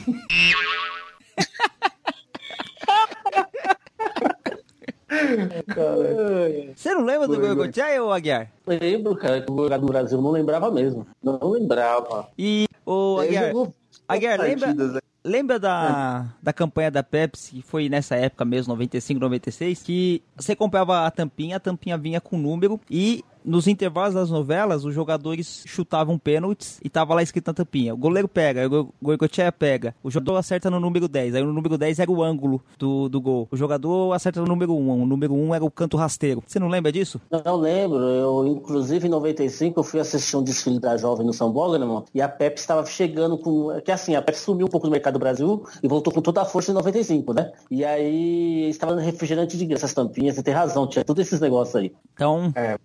Cara, 5.68 6.74
Você 6.76 6.94
não 6.94 7.04
lembra 7.04 7.28
do 7.28 7.36
Goi- 7.38 7.56
Goigocheia, 7.56 8.02
ou 8.04 8.12
Aguiar? 8.12 8.50
Lembro, 8.66 9.16
cara, 9.16 9.42
que 9.42 9.52
o 9.52 9.58
jogador 9.64 9.86
do 9.86 9.92
Brasil 9.92 10.22
não 10.22 10.32
lembrava 10.32 10.72
mesmo. 10.72 11.06
Não 11.22 11.40
lembrava. 11.50 12.30
E, 12.38 12.66
ô 12.86 13.22
ele 13.22 13.38
Aguiar, 13.38 13.68
Aguiar, 14.08 14.38
partidas, 14.38 14.70
lembra, 14.72 14.94
né? 14.96 15.00
Lembra 15.24 15.60
da, 15.60 16.28
da 16.42 16.54
campanha 16.54 16.92
da 16.92 17.04
Pepsi, 17.04 17.56
que 17.56 17.62
foi 17.62 17.90
nessa 17.90 18.16
época 18.16 18.44
mesmo, 18.46 18.74
95, 18.74 19.20
96, 19.20 19.84
que 19.84 20.24
você 20.36 20.56
comprava 20.56 21.06
a 21.06 21.12
tampinha, 21.12 21.58
a 21.58 21.60
tampinha 21.60 21.98
vinha 21.98 22.20
com 22.20 22.38
número 22.38 22.80
e 22.90 23.24
nos 23.44 23.68
intervalos 23.68 24.14
das 24.14 24.30
novelas, 24.30 24.86
os 24.86 24.94
jogadores 24.94 25.64
chutavam 25.68 26.18
pênaltis 26.18 26.80
e 26.84 26.90
tava 26.90 27.14
lá 27.14 27.22
escrito 27.22 27.48
na 27.48 27.54
tampinha. 27.54 27.94
O 27.94 27.98
goleiro 27.98 28.28
pega, 28.28 28.68
o 28.68 28.94
Goicoechea 29.02 29.52
pega, 29.52 29.94
o 30.02 30.10
jogador 30.10 30.38
acerta 30.38 30.70
no 30.70 30.80
número 30.80 31.08
10, 31.08 31.36
aí 31.36 31.44
o 31.44 31.52
número 31.52 31.78
10 31.78 32.00
era 32.00 32.12
o 32.12 32.24
ângulo 32.24 32.62
do, 32.78 33.10
do 33.10 33.20
gol. 33.20 33.48
O 33.52 33.58
jogador 33.58 34.14
acerta 34.14 34.40
no 34.40 34.48
número 34.48 34.74
1, 34.74 35.04
o 35.04 35.06
número 35.06 35.34
1 35.34 35.56
era 35.56 35.66
o 35.66 35.72
canto 35.72 35.98
rasteiro. 35.98 36.44
Você 36.48 36.60
não 36.60 36.68
lembra 36.68 36.92
disso? 36.92 37.20
Não 37.30 37.58
lembro, 37.58 38.00
eu 38.00 38.48
inclusive 38.48 39.08
em 39.08 39.12
95 39.12 39.80
eu 39.80 39.84
fui 39.84 40.00
assistir 40.00 40.38
um 40.38 40.44
desfile 40.44 40.80
da 40.80 40.96
Jovem 40.98 41.26
no 41.26 41.34
São 41.34 41.52
Bódromo 41.52 42.06
e 42.14 42.22
a 42.22 42.30
Pepsi 42.30 42.64
estava 42.64 42.86
chegando 42.86 43.38
com... 43.38 43.80
Que 43.84 43.92
assim, 43.92 44.16
a 44.16 44.22
Pepsi 44.22 44.44
sumiu 44.44 44.68
um 44.68 44.70
pouco 44.70 44.88
do 44.88 44.92
mercado 44.92 45.14
do 45.14 45.20
Brasil 45.20 45.66
e 45.84 45.88
voltou 45.88 46.14
com 46.14 46.22
toda 46.22 46.42
a 46.42 46.46
força 46.46 46.72
em 46.72 46.74
95, 46.74 47.34
né? 47.34 47.52
E 47.70 47.84
aí 47.84 48.70
estava 48.70 48.96
no 48.96 49.02
refrigerante 49.02 49.58
de 49.58 49.66
graça, 49.66 49.82
essas 49.82 49.94
tampinhas, 49.94 50.36
você 50.36 50.44
tem 50.44 50.54
razão, 50.54 50.88
tinha 50.88 51.04
todos 51.04 51.26
esses 51.26 51.40
negócios 51.40 51.76
aí. 51.76 51.92
Então, 52.14 52.52
É, 52.56 52.78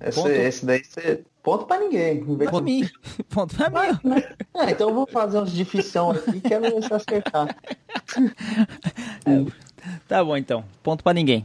esse, 0.00 0.20
Ponto. 0.20 0.30
esse 0.30 0.66
daí 0.66 0.84
você. 0.84 1.24
Ponto 1.42 1.64
pra 1.66 1.78
ninguém. 1.78 2.24
Ponto 2.24 2.50
pra 2.50 2.60
mim. 2.60 2.88
Ponto 3.28 3.54
pra 3.56 3.70
mim. 3.70 4.22
É, 4.54 4.70
então 4.70 4.88
eu 4.88 4.94
vou 4.94 5.06
fazer 5.06 5.38
uns 5.38 5.52
de 5.52 5.64
ficção 5.64 6.10
aqui, 6.10 6.40
quero 6.40 6.62
ver 6.62 6.82
se 6.82 6.90
eu 6.90 6.96
acertar. 6.96 7.56
Tá 10.08 10.22
bom 10.24 10.36
então. 10.36 10.64
Ponto 10.82 11.02
pra 11.02 11.12
ninguém. 11.12 11.44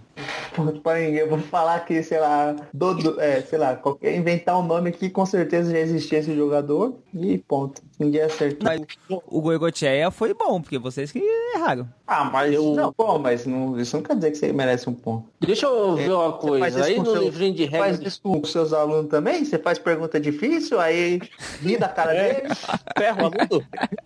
Ponto 0.55 0.81
pra 0.81 0.95
ninguém. 0.99 1.15
Eu 1.19 1.29
vou 1.29 1.39
falar 1.39 1.79
que, 1.85 2.03
sei 2.03 2.19
lá, 2.19 2.55
Dodô, 2.73 3.19
é, 3.19 3.41
sei 3.41 3.57
lá, 3.57 3.75
qualquer, 3.75 4.15
inventar 4.15 4.57
um 4.59 4.63
nome 4.63 4.89
aqui, 4.89 5.09
com 5.09 5.25
certeza 5.25 5.71
já 5.71 5.79
existia 5.79 6.19
esse 6.19 6.35
jogador 6.35 6.95
e 7.13 7.37
ponto. 7.37 7.81
Ninguém 7.99 8.21
acertou. 8.21 8.67
Mas 8.67 8.81
o 9.27 9.41
Goicoechea 9.41 10.09
foi 10.11 10.33
bom, 10.33 10.59
porque 10.61 10.77
vocês 10.77 11.11
que 11.11 11.19
erraram. 11.55 11.87
Ah, 12.07 12.25
mas 12.25 12.53
Eu- 12.53 12.73
não, 12.75 12.91
pô, 12.91 13.17
mas 13.19 13.45
não, 13.45 13.79
isso 13.79 13.95
não 13.95 14.03
quer 14.03 14.15
dizer 14.15 14.31
que 14.31 14.37
você 14.37 14.51
merece 14.51 14.89
um 14.89 14.93
ponto. 14.93 15.25
Deixa 15.39 15.67
eu 15.67 15.95
ver 15.95 16.11
uma 16.11 16.31
Você 16.31 16.59
faz 16.59 16.73
coisa, 16.73 16.85
aí 16.85 16.97
no 16.99 17.05
seu- 17.05 17.21
livrinho 17.23 17.53
de 17.53 17.65
Você 17.65 17.71
faz 17.77 17.91
regras... 17.97 18.13
isso 18.13 18.21
com 18.21 18.43
seus 18.43 18.73
alunos 18.73 19.09
também? 19.09 19.45
Você 19.45 19.57
faz 19.59 19.77
pergunta 19.79 20.19
difícil, 20.19 20.79
aí 20.79 21.21
ri 21.61 21.77
da 21.77 21.87
cara 21.87 22.11
dele. 22.13 22.49
Ferro, 22.97 23.19
aluno? 23.27 23.65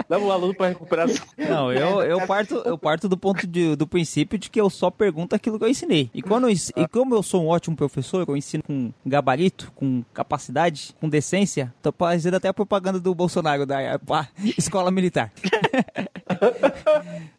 Leva 0.10 0.26
o 0.26 0.32
aluno 0.32 0.54
para 0.54 0.68
recuperação. 0.68 1.26
Não, 1.38 1.72
eu, 1.74 2.02
eu 2.04 2.22
parto, 2.28 2.62
eu 2.66 2.78
parto 2.78 3.08
do 3.10 3.18
ponto 3.18 3.48
de, 3.48 3.76
do 3.76 3.88
princípio 3.88 4.25
de 4.26 4.50
que 4.50 4.60
eu 4.60 4.70
só 4.70 4.90
pergunto 4.90 5.36
aquilo 5.36 5.58
que 5.58 5.66
eu 5.66 5.70
ensinei. 5.70 6.10
E, 6.14 6.22
quando 6.22 6.50
eu 6.50 6.54
e 6.54 6.88
como 6.88 7.16
eu 7.16 7.24
sou 7.24 7.44
um 7.44 7.48
ótimo 7.48 7.76
professor, 7.76 8.26
eu 8.28 8.38
ensino 8.38 8.64
com 8.64 8.92
gabarito, 9.06 9.72
com 9.76 10.04
capacidade, 10.14 10.96
com 11.00 11.10
decência, 11.10 11.74
tô 11.82 11.92
fazendo 11.92 12.36
até 12.36 12.48
a 12.48 12.54
propaganda 12.54 13.00
do 13.00 13.14
Bolsonaro 13.14 13.66
da 13.66 13.80
escola 14.58 14.92
militar. 14.92 15.32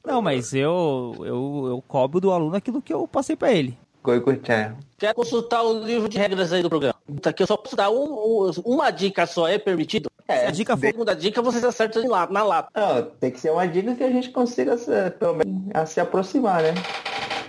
Não, 0.04 0.22
mas 0.22 0.54
eu, 0.54 1.14
eu, 1.18 1.64
eu 1.68 1.84
cobro 1.86 2.20
do 2.20 2.30
aluno 2.30 2.56
aquilo 2.56 2.80
que 2.80 2.92
eu 2.92 3.06
passei 3.08 3.34
pra 3.34 3.52
ele. 3.52 3.76
Goicoechea. 4.06 4.76
Quer 4.98 5.12
consultar 5.12 5.62
o 5.62 5.84
livro 5.84 6.08
de 6.08 6.16
regras 6.16 6.52
aí 6.52 6.62
do 6.62 6.68
programa? 6.70 6.94
Tá 7.20 7.30
aqui 7.30 7.42
eu 7.42 7.46
só 7.46 7.56
posso 7.56 7.74
dar 7.76 7.90
um- 7.90 8.46
um- 8.46 8.50
uma 8.64 8.90
dica 8.90 9.26
só, 9.26 9.48
é 9.48 9.58
permitido? 9.58 10.08
Se 10.26 10.32
a 10.32 10.50
dica 10.50 10.76
for 10.76 10.86
segunda 10.86 11.14
dica 11.14 11.42
vocês 11.42 11.62
acertam 11.64 12.06
lá- 12.08 12.26
na 12.30 12.42
lata. 12.42 12.68
Não, 12.74 13.02
tem 13.20 13.30
que 13.30 13.38
ser 13.40 13.50
uma 13.50 13.66
dica 13.66 13.94
que 13.94 14.02
a 14.04 14.10
gente 14.10 14.30
consiga 14.30 14.78
se, 14.78 14.90
pelo 15.18 15.34
menos 15.34 15.62
a 15.74 15.84
se 15.86 16.00
aproximar, 16.00 16.62
né? 16.62 16.74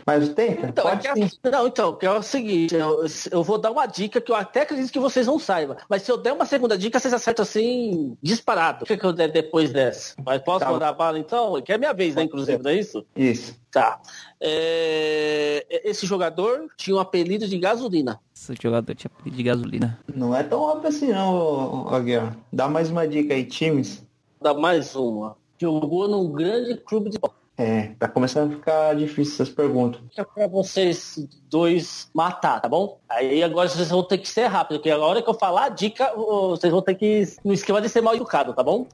Mas 0.07 0.29
tenta, 0.29 0.67
Então, 0.67 0.87
é 0.87 1.01
sim. 1.01 1.07
assim- 1.23 1.37
não, 1.51 1.67
então, 1.67 1.93
que 1.93 2.05
é 2.05 2.11
o 2.11 2.23
seguinte, 2.23 2.73
eu, 2.73 3.05
eu 3.29 3.43
vou 3.43 3.57
dar 3.57 3.71
uma 3.71 3.85
dica 3.85 4.21
que 4.21 4.31
eu 4.31 4.35
até 4.37 4.61
acredito 4.61 4.89
que 4.89 4.99
vocês 4.99 5.27
não 5.27 5.37
saibam. 5.37 5.75
Mas 5.89 6.03
se 6.03 6.09
eu 6.11 6.15
der 6.17 6.31
uma 6.31 6.45
segunda 6.45 6.77
dica, 6.77 6.97
vocês 6.97 7.13
acertam 7.13 7.43
assim, 7.43 8.15
disparado. 8.23 8.85
O 8.85 8.87
que, 8.87 8.95
que 8.95 9.03
eu 9.05 9.11
der 9.11 9.29
depois 9.29 9.69
dessa? 9.73 10.15
Mas 10.25 10.41
posso 10.41 10.59
Tá. 10.63 10.71
mandar 10.71 10.93
bala 10.93 11.19
então? 11.19 11.61
Que 11.61 11.73
é 11.73 11.77
minha 11.77 11.93
vez, 11.93 12.15
né, 12.15 12.23
inclusive, 12.23 12.63
não 12.63 12.71
é 12.71 12.75
isso? 12.75 13.05
Isso. 13.17 13.53
Tá. 13.69 13.99
É, 14.39 15.65
Esse 15.83 16.05
jogador 16.05 16.67
tinha 16.77 16.95
um 16.95 16.99
apelido 16.99 17.45
de 17.47 17.57
gasolina. 17.57 18.19
Esse 18.33 18.55
jogador 18.61 18.95
tinha 18.95 19.09
pedido 19.09 19.35
de 19.35 19.43
gasolina. 19.43 19.99
Não 20.15 20.33
é 20.33 20.41
tão 20.43 20.61
óbvio 20.61 20.87
assim 20.87 21.09
não, 21.11 21.87
Aguiar. 21.89 22.37
Dá 22.51 22.67
mais 22.69 22.89
uma 22.89 23.05
dica 23.07 23.33
aí, 23.33 23.43
times. 23.43 24.03
Dá 24.41 24.53
mais 24.53 24.95
uma. 24.95 25.35
Jogou 25.59 26.07
num 26.07 26.31
grande 26.31 26.75
clube 26.77 27.09
de 27.09 27.17
futebol. 27.19 27.35
É, 27.57 27.93
tá 27.97 28.07
começando 28.07 28.53
a 28.53 28.55
ficar 28.55 28.95
difícil 28.95 29.33
essas 29.33 29.49
perguntas. 29.49 29.99
É 30.15 30.23
pra 30.23 30.45
vocês 30.47 31.27
dois 31.49 32.07
matar, 32.13 32.61
tá 32.61 32.69
bom? 32.69 32.99
Aí 33.09 33.41
agora 33.41 33.67
vocês 33.67 33.89
vão 33.89 34.03
ter 34.03 34.19
que 34.19 34.29
ser 34.29 34.45
rápido, 34.45 34.77
porque 34.77 34.91
a 34.91 34.99
hora 34.99 35.23
que 35.23 35.29
eu 35.29 35.33
falar 35.33 35.65
a 35.65 35.69
dica, 35.69 36.13
vocês 36.15 36.71
vão 36.71 36.83
ter 36.83 36.93
que. 36.93 37.23
No 37.43 37.53
esquema 37.53 37.81
de 37.81 37.89
ser 37.89 38.01
mal 38.01 38.15
educado, 38.15 38.53
tá 38.53 38.61
bom? 38.61 38.85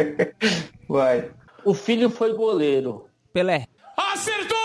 Vai. 0.86 1.30
O 1.64 1.72
filho 1.72 2.10
foi 2.10 2.34
goleiro. 2.34 3.06
Pelé. 3.32 3.66
Acertou! 3.96 4.58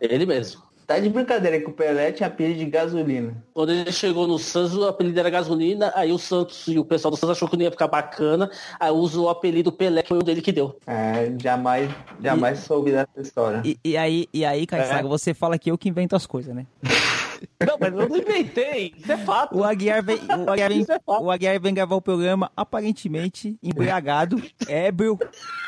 Ele 0.00 0.24
mesmo. 0.24 0.62
Tá 0.86 0.98
de 0.98 1.08
brincadeira 1.08 1.60
que 1.60 1.66
o 1.66 1.72
Pelé 1.72 2.12
tinha 2.12 2.26
apelido 2.26 2.58
de 2.58 2.64
gasolina. 2.66 3.34
Quando 3.54 3.70
ele 3.70 3.92
chegou 3.92 4.26
no 4.26 4.38
Santos, 4.38 4.76
o 4.76 4.86
apelido 4.86 5.18
era 5.18 5.30
gasolina, 5.30 5.92
aí 5.94 6.12
o 6.12 6.18
Santos 6.18 6.66
e 6.68 6.78
o 6.78 6.84
pessoal 6.84 7.10
do 7.10 7.16
Santos 7.16 7.36
achou 7.36 7.48
que 7.48 7.56
não 7.56 7.64
ia 7.64 7.70
ficar 7.70 7.88
bacana, 7.88 8.50
aí 8.78 8.90
usou 8.90 9.26
o 9.26 9.28
apelido 9.28 9.72
Pelé, 9.72 10.02
que 10.02 10.08
foi 10.08 10.18
o 10.18 10.22
dele 10.22 10.42
que 10.42 10.52
deu. 10.52 10.76
É, 10.86 11.32
jamais, 11.40 11.90
jamais 12.22 12.58
soube 12.60 12.90
dessa 12.90 13.20
história. 13.20 13.62
E, 13.64 13.78
e 13.84 13.96
aí, 13.96 14.26
e 14.32 14.44
aí, 14.44 14.66
Caissara, 14.66 15.06
você 15.06 15.32
fala 15.32 15.58
que 15.58 15.70
eu 15.70 15.78
que 15.78 15.88
invento 15.88 16.16
as 16.16 16.26
coisas, 16.26 16.54
né? 16.54 16.66
Não, 17.60 17.76
mas 17.78 17.92
eu 17.92 18.08
não 18.08 18.16
inventei, 18.16 18.94
isso 18.96 19.10
é 19.10 19.16
fato. 19.16 19.56
O 19.56 19.64
Aguiar 19.64 20.02
vem, 20.02 20.16
o 20.16 20.50
Aguiar 20.50 20.68
vem, 20.68 20.80
Isso 20.80 20.92
é 20.92 21.00
fato. 21.04 21.22
o 21.22 21.30
Aguiar 21.30 21.60
vem 21.60 21.74
gravar 21.74 21.96
o 21.96 22.02
programa 22.02 22.50
aparentemente 22.56 23.56
embriagado, 23.62 24.40
ébrio, 24.68 25.18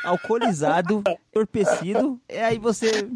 alcoolizado, 0.03 1.03
entorpecido. 1.31 2.19
E 2.29 2.37
aí 2.37 2.57
você. 2.57 3.09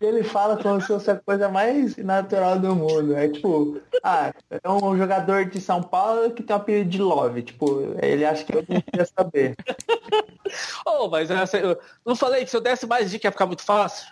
Ele 0.00 0.22
fala 0.24 0.56
como 0.62 0.80
se 0.80 0.86
fosse 0.86 1.10
a 1.10 1.16
coisa 1.16 1.48
mais 1.48 1.96
natural 1.96 2.58
do 2.58 2.74
mundo. 2.74 3.14
É 3.16 3.28
tipo, 3.28 3.78
ah, 4.02 4.32
é 4.50 4.68
um 4.70 4.96
jogador 4.96 5.44
de 5.46 5.60
São 5.60 5.82
Paulo 5.82 6.30
que 6.30 6.42
tem 6.42 6.54
o 6.54 6.58
apelido 6.58 6.90
de 6.90 7.00
Love. 7.02 7.42
Tipo, 7.42 7.94
ele 8.00 8.24
acha 8.24 8.44
que 8.44 8.54
eu 8.54 8.64
não 8.68 8.80
queria 8.80 9.06
saber. 9.06 9.54
Ô, 10.84 11.08
mas 11.08 11.30
eu 11.30 11.78
não 12.04 12.14
falei 12.14 12.44
que 12.44 12.50
se 12.50 12.56
eu 12.56 12.60
desse 12.60 12.86
mais 12.86 13.10
dica 13.10 13.26
ia 13.28 13.32
ficar 13.32 13.46
muito 13.46 13.62
fácil? 13.62 14.06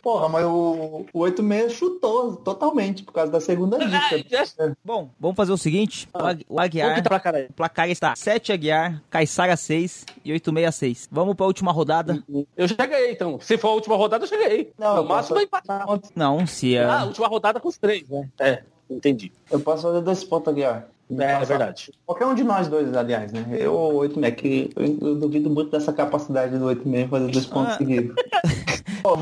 Porra, 0.00 0.28
mas 0.28 0.44
o, 0.44 1.06
o 1.12 1.18
86 1.20 1.72
chutou 1.72 2.36
totalmente 2.36 3.02
por 3.02 3.12
causa 3.12 3.32
da 3.32 3.40
segunda 3.40 3.78
dica. 3.78 4.76
Bom, 4.84 5.10
vamos 5.18 5.36
fazer 5.36 5.52
o 5.52 5.56
seguinte. 5.58 6.08
O, 6.14 6.18
Ag- 6.18 6.46
o 6.48 6.60
Aguiar... 6.60 7.02
tá 7.02 7.08
pra 7.08 7.20
caralho? 7.20 7.46
O 7.50 7.52
placar 7.52 7.90
está 7.90 8.14
7 8.14 8.52
Aguiar, 8.52 9.02
Caissara 9.10 9.56
6 9.56 10.04
e 10.24 10.32
866. 10.32 11.08
Vamos 11.10 11.34
para 11.34 11.46
a 11.46 11.48
última 11.48 11.72
rodada. 11.72 12.22
Eu 12.56 12.68
já 12.68 12.86
ganhei, 12.86 13.12
então. 13.12 13.40
Se 13.40 13.58
for 13.58 13.68
a 13.68 13.72
última 13.72 13.96
rodada, 13.96 14.24
eu 14.24 14.28
já 14.28 14.36
ganhei. 14.36 14.72
Não, 14.78 15.04
máximo 15.16 15.38
é 15.38 15.42
empatar. 15.42 15.86
Não, 16.14 16.46
se 16.46 16.76
é... 16.76 16.84
Ah, 16.84 17.00
a 17.00 17.04
última 17.04 17.26
rodada 17.28 17.60
com 17.60 17.68
os 17.68 17.78
três, 17.78 18.08
né? 18.08 18.28
É, 18.40 18.62
entendi. 18.90 19.32
Eu 19.50 19.60
posso 19.60 19.82
fazer 19.82 20.00
dois 20.00 20.22
pontos 20.24 20.52
aqui, 20.52 20.64
ó. 20.64 20.76
É, 21.20 21.32
é 21.32 21.44
verdade. 21.44 21.92
Qualquer 22.06 22.24
um 22.26 22.34
de 22.34 22.42
nós 22.42 22.68
dois, 22.68 22.94
aliás, 22.96 23.32
né? 23.32 23.44
Eu 23.50 23.74
ou 23.74 23.92
o 23.92 23.96
86, 23.98 24.34
que 24.40 24.70
eu, 24.74 25.08
eu 25.08 25.14
duvido 25.16 25.50
muito 25.50 25.70
dessa 25.70 25.92
capacidade 25.92 26.56
do 26.56 26.64
86 26.64 27.10
fazer 27.10 27.30
dois 27.30 27.46
pontos 27.46 27.74
Ah. 27.74 27.78
seguidos. 27.78 28.14
Pô, 29.02 29.16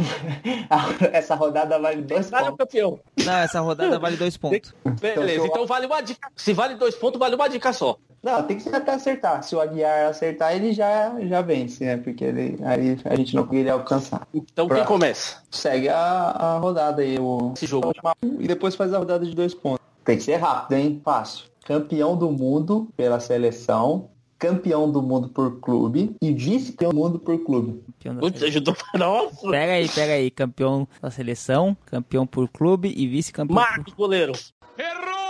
Essa 1.13 1.35
rodada 1.35 1.79
vale 1.79 2.03
dois 2.03 2.31
pontos. 2.31 2.55
campeão. 2.59 3.01
Não, 3.25 3.33
essa 3.39 3.61
rodada 3.61 3.99
vale 3.99 4.17
dois 4.17 4.37
pontos. 4.37 4.75
Beleza, 5.01 5.47
então 5.47 5.67
vale 5.67 5.87
uma 5.87 6.01
dica. 6.03 6.29
Se 6.37 6.53
vale 6.53 6.75
dois 6.75 6.95
pontos, 6.95 7.19
vale 7.19 7.35
uma 7.35 7.49
dica 7.49 7.73
só. 7.73 7.97
Não, 8.23 8.43
tem 8.43 8.59
que 8.59 8.69
até 8.69 8.93
acertar. 8.93 9.43
Se 9.43 9.57
o 9.57 9.61
Aguiar 9.61 10.09
acertar, 10.11 10.55
ele 10.55 10.73
já, 10.75 11.15
já 11.23 11.41
vence, 11.41 11.85
né? 11.85 11.97
Porque 11.97 12.23
ele, 12.25 12.59
aí 12.63 12.99
a 13.05 13.15
gente 13.17 13.35
não 13.35 13.45
conseguiria 13.45 13.73
alcançar. 13.73 14.27
Então 14.35 14.67
quem 14.69 14.77
Pra- 14.77 14.87
começa? 14.87 15.37
Segue 15.51 15.89
a, 15.89 15.97
a 15.99 16.59
rodada 16.59 17.01
aí, 17.03 17.19
o, 17.19 17.53
Esse 17.57 17.67
jogo. 17.67 17.93
E 18.39 18.47
depois 18.47 18.75
faz 18.75 18.93
a 18.93 18.99
rodada 18.99 19.25
de 19.25 19.35
dois 19.35 19.55
pontos. 19.55 19.81
Tem 20.05 20.17
que 20.19 20.23
ser 20.23 20.37
rápido, 20.37 20.77
hein? 20.79 21.01
Fácil. 21.05 21.47
Campeão 21.65 22.17
do 22.17 22.31
mundo 22.31 22.89
pela 22.97 23.21
seleção, 23.21 24.11
campeão 24.39 24.91
do 24.91 25.01
mundo 25.03 25.29
por 25.29 25.61
clube 25.61 26.15
e 26.21 26.33
vice-campeão 26.33 26.91
do 26.91 26.97
mundo 26.99 27.19
por 27.19 27.39
clube. 27.45 27.83
Putz, 28.19 28.43
ajudou. 28.43 28.77
Nossa. 28.99 29.51
Pega 29.51 29.73
aí, 29.75 29.89
pega 29.89 30.13
aí. 30.15 30.31
Campeão 30.31 30.87
da 31.01 31.11
seleção, 31.11 31.77
campeão 31.87 32.27
por 32.27 32.49
clube 32.49 32.93
e 32.95 33.07
vice-campeão. 33.07 33.55
por- 33.57 33.63
Marcos, 33.63 33.95
goleiro. 33.95 34.33
Errou! 34.77 35.30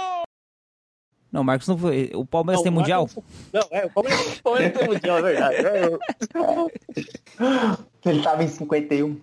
Não, 1.33 1.45
Marcos 1.45 1.69
não 1.69 1.79
foi. 1.79 2.11
O 2.15 2.25
Palmeiras 2.25 2.59
Não, 2.59 2.63
tem 2.65 2.73
mundial? 2.73 3.03
Marcos- 3.03 3.25
Não, 3.53 3.63
é, 3.71 3.87
o 3.87 3.91
Palmeiras, 3.91 4.39
o 4.39 4.43
Palmeiras 4.43 4.79
tem 4.79 4.89
mundial, 4.89 5.19
é 5.19 5.23
verdade. 5.23 5.57
Ele 8.05 8.23
tava 8.23 8.43
em 8.43 8.49
51. 8.49 9.21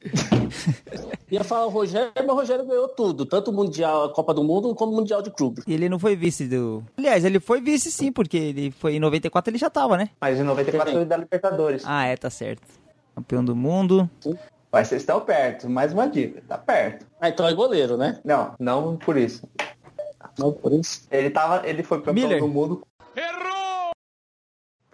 Ia 1.30 1.44
falar 1.44 1.66
o 1.66 1.68
Rogério, 1.68 2.12
mas 2.16 2.28
o 2.28 2.34
Rogério 2.34 2.64
ganhou 2.64 2.88
tudo. 2.88 3.26
Tanto 3.26 3.50
o 3.50 3.54
Mundial, 3.54 4.04
a 4.04 4.12
Copa 4.12 4.32
do 4.32 4.42
Mundo, 4.42 4.74
como 4.74 4.92
o 4.92 4.96
Mundial 4.96 5.20
de 5.20 5.30
Clube. 5.30 5.62
E 5.66 5.74
ele 5.74 5.88
não 5.88 5.98
foi 5.98 6.16
vice 6.16 6.46
do. 6.46 6.82
Aliás, 6.96 7.24
ele 7.24 7.40
foi 7.40 7.60
vice 7.60 7.90
sim, 7.90 8.10
porque 8.10 8.36
ele 8.36 8.70
foi 8.70 8.94
em 8.94 9.00
94 9.00 9.50
ele 9.50 9.58
já 9.58 9.68
tava, 9.68 9.96
né? 9.96 10.08
Mas 10.20 10.38
em 10.38 10.44
94 10.44 10.92
foi 10.92 11.04
da 11.04 11.16
Libertadores. 11.16 11.82
Ah, 11.84 12.06
é, 12.06 12.16
tá 12.16 12.30
certo. 12.30 12.62
Campeão 13.14 13.44
do 13.44 13.54
mundo. 13.54 14.08
Mas 14.72 14.88
vocês 14.88 15.02
estão 15.02 15.20
perto. 15.20 15.68
Mais 15.68 15.92
uma 15.92 16.08
dica. 16.08 16.42
Tá 16.46 16.56
perto. 16.56 17.04
Ah, 17.20 17.28
então 17.28 17.46
é 17.46 17.52
goleiro, 17.52 17.96
né? 17.96 18.20
Não, 18.24 18.54
não 18.58 18.96
por 18.96 19.16
isso. 19.16 19.46
Não, 20.38 20.52
por 20.52 20.72
isso. 20.72 21.06
Ele 21.10 21.30
tava. 21.30 21.66
Ele 21.66 21.82
foi 21.82 21.98
campeão 21.98 22.14
Miller. 22.14 22.40
do 22.40 22.48
mundo. 22.48 22.82
Errou! 23.16 23.90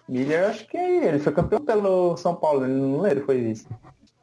Miller, 0.08 0.48
acho 0.48 0.66
que 0.66 0.76
é 0.76 1.08
ele 1.08 1.18
foi 1.18 1.32
campeão 1.32 1.60
pelo 1.60 2.16
São 2.16 2.34
Paulo. 2.34 2.64
Ele 2.64 2.74
não 2.74 3.06
ele 3.06 3.20
foi 3.20 3.40
vice. 3.40 3.66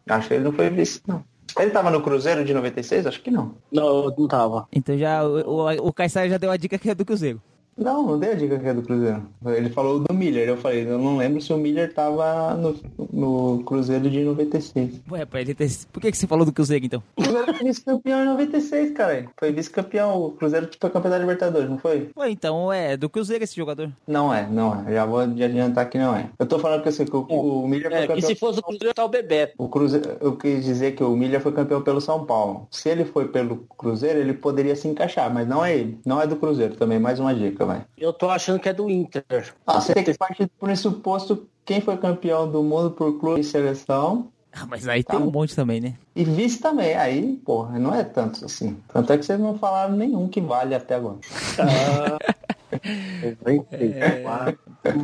Acho 0.10 0.28
que 0.28 0.34
ele 0.34 0.44
não 0.44 0.52
foi 0.52 0.70
vice, 0.70 1.02
não. 1.08 1.24
Ele 1.60 1.72
tava 1.72 1.90
no 1.92 2.02
Cruzeiro 2.02 2.46
de 2.46 2.54
96? 2.54 3.08
Acho 3.08 3.22
que 3.22 3.30
não. 3.30 3.56
Não, 3.72 4.06
não 4.06 4.28
tava. 4.28 4.68
Então 4.72 4.98
já 4.98 5.24
o, 5.24 5.42
o, 5.42 5.88
o 5.88 5.94
Caissara 5.94 6.30
já 6.30 6.38
deu 6.38 6.50
a 6.50 6.58
dica 6.58 6.78
que 6.78 6.90
é 6.90 6.96
do 6.96 7.06
Cruzeiro. 7.06 7.42
Não, 7.82 8.06
não 8.06 8.20
dei 8.20 8.32
a 8.32 8.36
dica 8.36 8.60
que 8.60 8.68
é 8.68 8.74
do 8.74 8.82
Cruzeiro. 8.84 9.24
Ele 9.46 9.70
falou 9.70 10.00
do 10.00 10.14
Miller. 10.14 10.48
Eu 10.48 10.58
falei, 10.58 10.86
eu 10.88 11.00
não 11.00 11.18
lembro 11.18 11.42
se 11.42 11.52
o 11.52 11.58
Miller 11.58 11.94
tava 11.94 12.54
no, 12.56 12.76
no 13.12 13.64
Cruzeiro 13.64 14.10
de 14.10 14.24
96. 14.24 15.02
Ué. 15.12 15.26
Por 15.26 16.02
que, 16.02 16.12
que 16.12 16.18
você 16.18 16.28
falou 16.28 16.46
do 16.46 16.54
Cruzeiro 16.54 16.86
então? 16.86 17.02
O 17.16 17.24
Cruzeiro 17.24 17.54
foi 17.56 17.66
vice-campeão 17.68 18.22
em 18.22 18.26
96, 18.26 18.92
cara. 18.92 19.26
Foi 19.40 19.52
vice-campeão. 19.52 20.22
O 20.22 20.32
Cruzeiro 20.32 20.70
foi 20.80 20.90
campeão 20.90 21.12
da 21.12 21.18
Libertadores, 21.18 21.70
não 21.70 21.78
foi? 21.80 22.10
Ué, 22.16 22.30
então 22.30 22.72
é 22.72 22.96
do 22.96 23.10
Cruzeiro 23.10 23.44
esse 23.44 23.56
jogador. 23.56 23.92
Não 24.08 24.34
é, 24.34 24.48
não 24.48 24.86
é. 24.88 24.94
Já 24.94 25.06
vou 25.06 25.20
adiantar 25.20 25.90
que 25.90 25.98
não 25.98 26.16
é. 26.16 26.30
Eu 26.38 26.46
tô 26.46 26.60
falando 26.60 26.84
que, 26.84 26.90
assim, 26.90 27.06
que 27.06 27.16
o, 27.16 27.22
o 27.22 27.68
Miller 27.68 27.90
foi 27.90 27.98
É, 27.98 28.02
que 28.02 28.08
campeão. 28.10 28.30
se 28.30 28.36
fosse 28.36 28.60
o 28.60 28.64
Cruzeiro, 28.64 28.94
tá 28.94 29.04
o 29.06 29.10
Bebeto. 29.10 29.54
O 29.58 29.68
Cruzeiro, 29.68 30.18
eu 30.22 30.36
quis 30.36 30.64
dizer 30.64 30.92
que 30.96 31.04
o 31.04 31.16
Miller 31.16 31.42
foi 31.42 31.52
campeão 31.52 31.82
pelo 31.82 32.00
São 32.00 32.26
Paulo. 32.26 32.68
Se 32.70 32.90
ele 32.90 33.06
foi 33.06 33.28
pelo 33.28 33.58
Cruzeiro, 33.78 34.20
ele 34.20 34.34
poderia 34.34 34.76
se 34.76 34.88
encaixar, 34.88 35.34
mas 35.34 35.48
não 35.48 35.64
é 35.66 35.76
ele. 35.76 36.00
Não 36.06 36.22
é 36.22 36.28
do 36.28 36.36
Cruzeiro 36.36 36.76
também. 36.76 37.00
Mais 37.00 37.20
uma 37.20 37.34
dica, 37.34 37.66
vai. 37.72 37.86
Eu 37.98 38.14
tô 38.14 38.30
achando 38.30 38.60
que 38.60 38.70
é 38.70 38.74
do 38.74 38.90
Inter. 38.90 39.54
Ah, 39.66 39.80
você 39.80 39.94
tem 39.94 40.04
que 40.04 40.18
partir 40.18 40.46
do 40.46 40.52
pressuposto 40.60 41.48
quem 41.66 41.82
foi 41.82 41.98
campeão 41.98 42.50
do 42.50 42.64
mundo 42.64 42.92
por 42.92 43.20
clube 43.20 43.42
e 43.42 43.44
seleção. 43.44 44.32
Ah, 44.54 44.66
mas 44.66 44.88
aí 44.88 45.04
tem 45.04 45.18
um 45.18 45.32
monte 45.32 45.56
também, 45.56 45.80
né? 45.80 45.96
E 46.14 46.26
vice 46.26 46.60
também. 46.60 46.94
Aí, 46.96 47.38
porra, 47.46 47.80
não 47.80 47.96
é 47.96 48.04
tanto 48.04 48.44
assim. 48.44 48.78
Tanto 48.92 49.14
é 49.14 49.18
que 49.18 49.26
vocês 49.26 49.40
não 49.40 49.58
falaram 49.58 49.96
nenhum 49.96 50.28
que 50.28 50.42
vale 50.42 50.76
até 50.76 50.96
agora. 50.96 51.20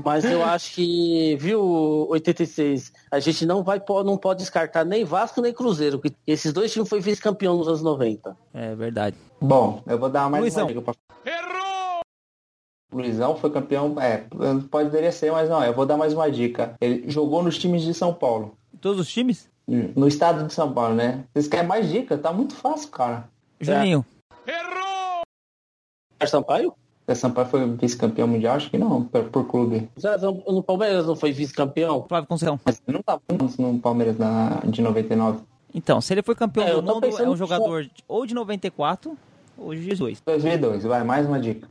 Mas 0.03 0.25
eu 0.25 0.43
acho 0.43 0.73
que, 0.73 1.35
viu, 1.37 1.61
86, 2.09 2.91
a 3.11 3.19
gente 3.19 3.45
não 3.45 3.63
vai 3.63 3.81
não 4.05 4.17
pode 4.17 4.39
descartar 4.39 4.85
nem 4.85 5.03
Vasco 5.03 5.41
nem 5.41 5.53
Cruzeiro, 5.53 5.99
porque 5.99 6.15
esses 6.25 6.53
dois 6.53 6.71
times 6.71 6.89
foi 6.89 6.99
vice-campeão 6.99 7.57
nos 7.57 7.67
anos 7.67 7.81
90. 7.81 8.35
É 8.53 8.75
verdade. 8.75 9.17
Bom, 9.39 9.83
eu 9.85 9.99
vou 9.99 10.09
dar 10.09 10.29
mais 10.29 10.41
Luizão. 10.41 10.63
uma 10.63 10.73
dica 10.73 10.81
pra 10.81 10.93
Errou! 11.25 11.66
Luizão 12.91 13.35
foi 13.35 13.49
campeão. 13.49 13.95
É, 13.99 14.23
poderia 14.71 15.11
ser, 15.11 15.31
mas 15.31 15.49
não. 15.49 15.63
Eu 15.63 15.73
vou 15.73 15.85
dar 15.85 15.97
mais 15.97 16.13
uma 16.13 16.29
dica. 16.31 16.75
Ele 16.79 17.09
jogou 17.09 17.43
nos 17.43 17.57
times 17.57 17.83
de 17.83 17.93
São 17.93 18.13
Paulo. 18.13 18.57
Todos 18.79 18.99
os 19.01 19.09
times? 19.09 19.49
No 19.67 20.07
estado 20.07 20.45
de 20.47 20.53
São 20.53 20.71
Paulo, 20.73 20.95
né? 20.95 21.25
Vocês 21.33 21.47
querem 21.47 21.67
mais 21.67 21.89
dica? 21.89 22.17
Tá 22.17 22.31
muito 22.31 22.55
fácil, 22.55 22.89
cara. 22.89 23.27
Juninho. 23.59 24.05
Errou! 24.47 25.21
Sérgio 26.19 26.31
Sampaio? 26.31 26.73
O 27.05 27.15
Sampaio 27.15 27.47
foi 27.47 27.69
vice-campeão 27.75 28.27
mundial? 28.27 28.55
Acho 28.55 28.69
que 28.69 28.77
não, 28.77 29.03
por, 29.03 29.25
por 29.25 29.45
clube. 29.45 29.89
No 30.45 30.63
Palmeiras 30.63 31.05
não 31.07 31.15
foi 31.15 31.31
vice-campeão? 31.31 32.05
Flávio 32.07 32.27
Conceição. 32.27 32.59
Mas 32.65 32.81
ele 32.87 32.95
não 32.97 33.03
tava 33.03 33.21
no 33.29 33.71
no 33.73 33.79
Palmeiras 33.79 34.17
na, 34.17 34.61
de 34.65 34.81
99. 34.81 35.39
Então, 35.73 35.99
se 36.01 36.13
ele 36.13 36.21
foi 36.23 36.35
campeão 36.35 36.65
É, 36.65 36.73
do 36.75 36.81
mundo, 36.81 37.05
é 37.05 37.29
um 37.29 37.35
jogador 37.35 37.83
de- 37.83 37.91
ou 38.07 38.25
de 38.25 38.33
94 38.33 39.17
ou 39.57 39.73
de 39.75 39.85
18. 39.85 40.21
2002, 40.25 40.83
vai, 40.83 41.03
mais 41.03 41.25
uma 41.27 41.39
dica. 41.39 41.67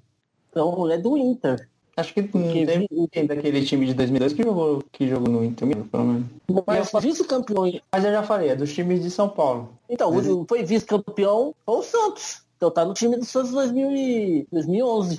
Então 0.56 0.90
é 0.90 0.96
do 0.96 1.18
Inter. 1.18 1.68
Acho 1.98 2.14
que 2.14 2.22
não 2.22 2.30
teve 2.66 2.86
ninguém 2.90 3.26
daquele 3.26 3.62
time 3.64 3.84
de 3.86 3.92
2002 3.94 4.32
que 4.32 4.42
jogou, 4.42 4.82
que 4.90 5.06
jogou 5.06 5.28
no 5.28 5.44
Inter, 5.44 5.68
pelo 5.84 6.04
menos. 6.04 6.26
Mas 6.66 6.90
vice-campeão. 7.02 7.70
Mas 7.92 8.04
eu 8.04 8.10
já 8.12 8.22
falei, 8.22 8.48
é 8.50 8.56
dos 8.56 8.72
times 8.72 9.02
de 9.02 9.10
São 9.10 9.28
Paulo. 9.28 9.68
Então, 9.88 10.14
o- 10.16 10.46
foi 10.48 10.62
vice-campeão 10.62 11.54
foi 11.64 11.76
o 11.78 11.82
Santos. 11.82 12.42
Então 12.56 12.70
tá 12.70 12.86
no 12.86 12.94
time 12.94 13.16
do 13.18 13.24
Santos 13.26 13.50
2000 13.52 13.90
e 13.92 14.46
2011. 14.50 15.18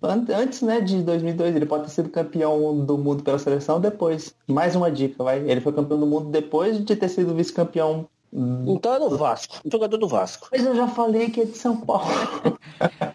An- 0.00 0.26
Antes, 0.32 0.62
né, 0.62 0.80
de 0.80 1.02
2002, 1.02 1.56
ele 1.56 1.66
pode 1.66 1.84
ter 1.84 1.90
sido 1.90 2.08
campeão 2.08 2.84
do 2.84 2.96
mundo 2.96 3.24
pela 3.24 3.38
seleção 3.38 3.80
depois. 3.80 4.32
Mais 4.46 4.76
uma 4.76 4.90
dica, 4.92 5.24
vai. 5.24 5.38
Ele 5.40 5.60
foi 5.60 5.72
campeão 5.72 5.98
do 5.98 6.06
mundo 6.06 6.30
depois 6.30 6.84
de 6.84 6.94
ter 6.94 7.08
sido 7.08 7.34
vice-campeão. 7.34 8.06
Então 8.66 8.94
é 8.94 8.98
no 8.98 9.10
Vasco. 9.10 9.56
Jogador 9.70 9.98
do 9.98 10.08
Vasco. 10.08 10.48
Mas 10.50 10.64
eu 10.64 10.74
já 10.74 10.88
falei 10.88 11.28
que 11.30 11.40
é 11.42 11.44
de 11.44 11.58
São 11.58 11.76
Paulo. 11.76 12.06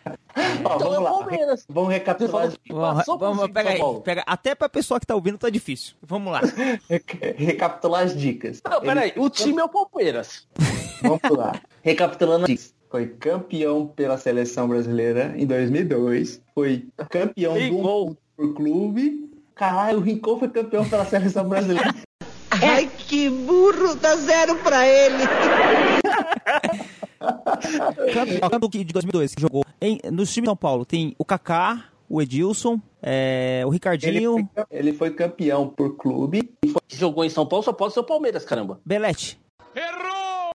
Ó, 0.63 0.75
Então 0.75 0.93
é 0.93 0.95
vamos 0.95 1.09
o. 1.09 1.17
Palmeiras. 1.19 1.65
Vamos 1.69 1.89
recapitular, 1.91 2.51
Vamos, 2.69 3.05
vamos 3.05 3.47
do 3.47 3.53
pega 3.53 3.69
aí, 3.71 3.79
pega. 4.03 4.23
Até 4.25 4.55
pra 4.55 4.69
pessoa 4.69 4.99
que 4.99 5.05
tá 5.05 5.15
ouvindo 5.15 5.37
tá 5.37 5.49
difícil. 5.49 5.95
Vamos 6.01 6.31
lá. 6.31 6.41
recapitular 7.37 8.03
as 8.03 8.15
dicas. 8.15 8.61
Não, 8.63 8.81
peraí. 8.81 9.13
O 9.15 9.29
time 9.29 9.59
é 9.59 9.63
o 9.63 9.69
Palmeiras. 9.69 10.47
Vamos 11.01 11.37
lá. 11.37 11.53
Recapitulando 11.81 12.45
as 12.45 12.49
dicas. 12.49 12.73
Foi 12.89 13.05
campeão 13.07 13.85
pela 13.87 14.17
seleção 14.17 14.67
brasileira 14.67 15.33
em 15.35 15.45
2002. 15.45 16.41
Foi 16.55 16.87
campeão 17.09 17.53
do 17.55 17.73
mundo 17.73 18.17
por 18.35 18.53
clube. 18.53 19.29
Caralho, 19.55 19.97
o 19.97 20.01
Rincon 20.01 20.39
foi 20.39 20.49
campeão 20.49 20.87
pela 20.87 21.03
seleção 21.03 21.49
brasileira. 21.49 21.93
Ai, 22.49 22.89
que 22.97 23.29
burro, 23.29 23.95
dá 23.95 24.15
zero 24.15 24.55
pra 24.57 24.87
ele. 24.87 25.23
Que- 28.69 28.83
de 28.83 28.93
2002, 28.93 29.35
que 29.35 29.41
jogou 29.41 29.63
em, 29.81 29.99
nos 30.11 30.33
times 30.33 30.45
de 30.45 30.49
São 30.49 30.55
Paulo. 30.57 30.85
Tem 30.85 31.15
o 31.17 31.25
Kaká, 31.25 31.85
o 32.09 32.21
Edilson, 32.21 32.81
é, 33.01 33.61
o 33.65 33.67
Ele 33.67 33.73
Ricardinho, 33.73 34.49
foi, 34.53 34.65
ele 34.71 34.93
foi 34.93 35.11
campeão 35.11 35.67
por 35.67 35.97
clube. 35.97 36.53
Jogou 36.87 37.23
em 37.25 37.29
São 37.29 37.45
Paulo, 37.45 37.63
só 37.63 37.73
pode 37.73 37.93
ser 37.93 37.99
o 37.99 38.03
Palmeiras, 38.03 38.45
caramba. 38.45 38.79
Belete. 38.85 39.39
Errou! 39.75 40.51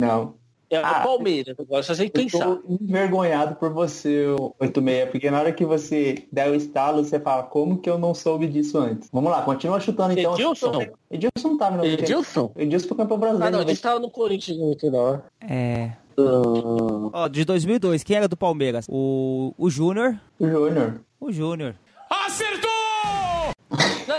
Não. 0.00 0.34
É 0.70 0.76
Ah, 0.76 1.00
o 1.00 1.02
Palmeiras. 1.04 1.54
Agora 1.58 1.82
só 1.82 1.94
sei 1.94 2.06
Eu 2.08 2.10
pensar. 2.10 2.44
tô 2.44 2.62
envergonhado 2.68 3.54
por 3.56 3.72
você, 3.72 4.26
ô 4.28 4.54
86, 4.60 5.10
porque 5.10 5.30
na 5.30 5.40
hora 5.40 5.52
que 5.52 5.64
você 5.64 6.26
der 6.30 6.50
o 6.50 6.54
estalo, 6.54 7.02
você 7.04 7.18
fala, 7.18 7.42
como 7.44 7.78
que 7.78 7.88
eu 7.88 7.98
não 7.98 8.14
soube 8.14 8.46
disso 8.46 8.76
antes? 8.78 9.08
Vamos 9.12 9.30
lá, 9.30 9.42
continua 9.42 9.80
chutando 9.80 10.12
então. 10.18 10.34
Edilson? 10.34 10.86
Edilson 11.10 11.48
não 11.48 11.58
tava 11.58 11.76
no 11.78 11.84
Edilson? 11.86 12.52
Edilson 12.56 12.88
foi 12.88 12.96
campeão 12.98 13.16
Ah, 13.16 13.20
brasileiro. 13.20 13.52
não, 13.52 13.60
a 13.60 13.64
em 13.64 13.68
gente 13.68 13.80
tava 13.82 13.98
no 13.98 14.10
Corinthians 14.10 14.58
no 14.58 14.66
99. 14.66 15.22
É. 15.40 15.92
Ah, 16.18 17.10
Ó, 17.12 17.28
de 17.28 17.44
2002, 17.44 18.02
quem 18.02 18.16
era 18.16 18.28
do 18.28 18.36
Palmeiras? 18.36 18.86
O, 18.88 19.54
o 19.56 19.70
Júnior. 19.70 20.20
90. 20.38 20.58
Júnior. 20.68 21.00
O 21.20 21.32
Júnior. 21.32 21.74
Acertou! 22.10 22.67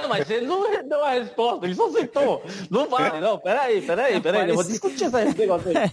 Não, 0.02 0.10
mas 0.10 0.30
ele 0.30 0.46
não 0.46 0.64
deu 0.84 1.04
a 1.04 1.12
resposta, 1.12 1.66
ele 1.66 1.76
só 1.76 1.88
aceitou. 1.88 2.42
Não 2.70 2.88
vale, 2.90 3.20
não. 3.20 3.38
Peraí, 3.40 3.82
peraí, 3.82 4.20
peraí. 4.22 4.42
Eu 4.50 4.56
vou 4.56 4.64
Parece- 4.64 4.72
discutir 4.72 5.06
esse 5.06 5.38
negócio 5.38 5.70
aí. 5.70 5.92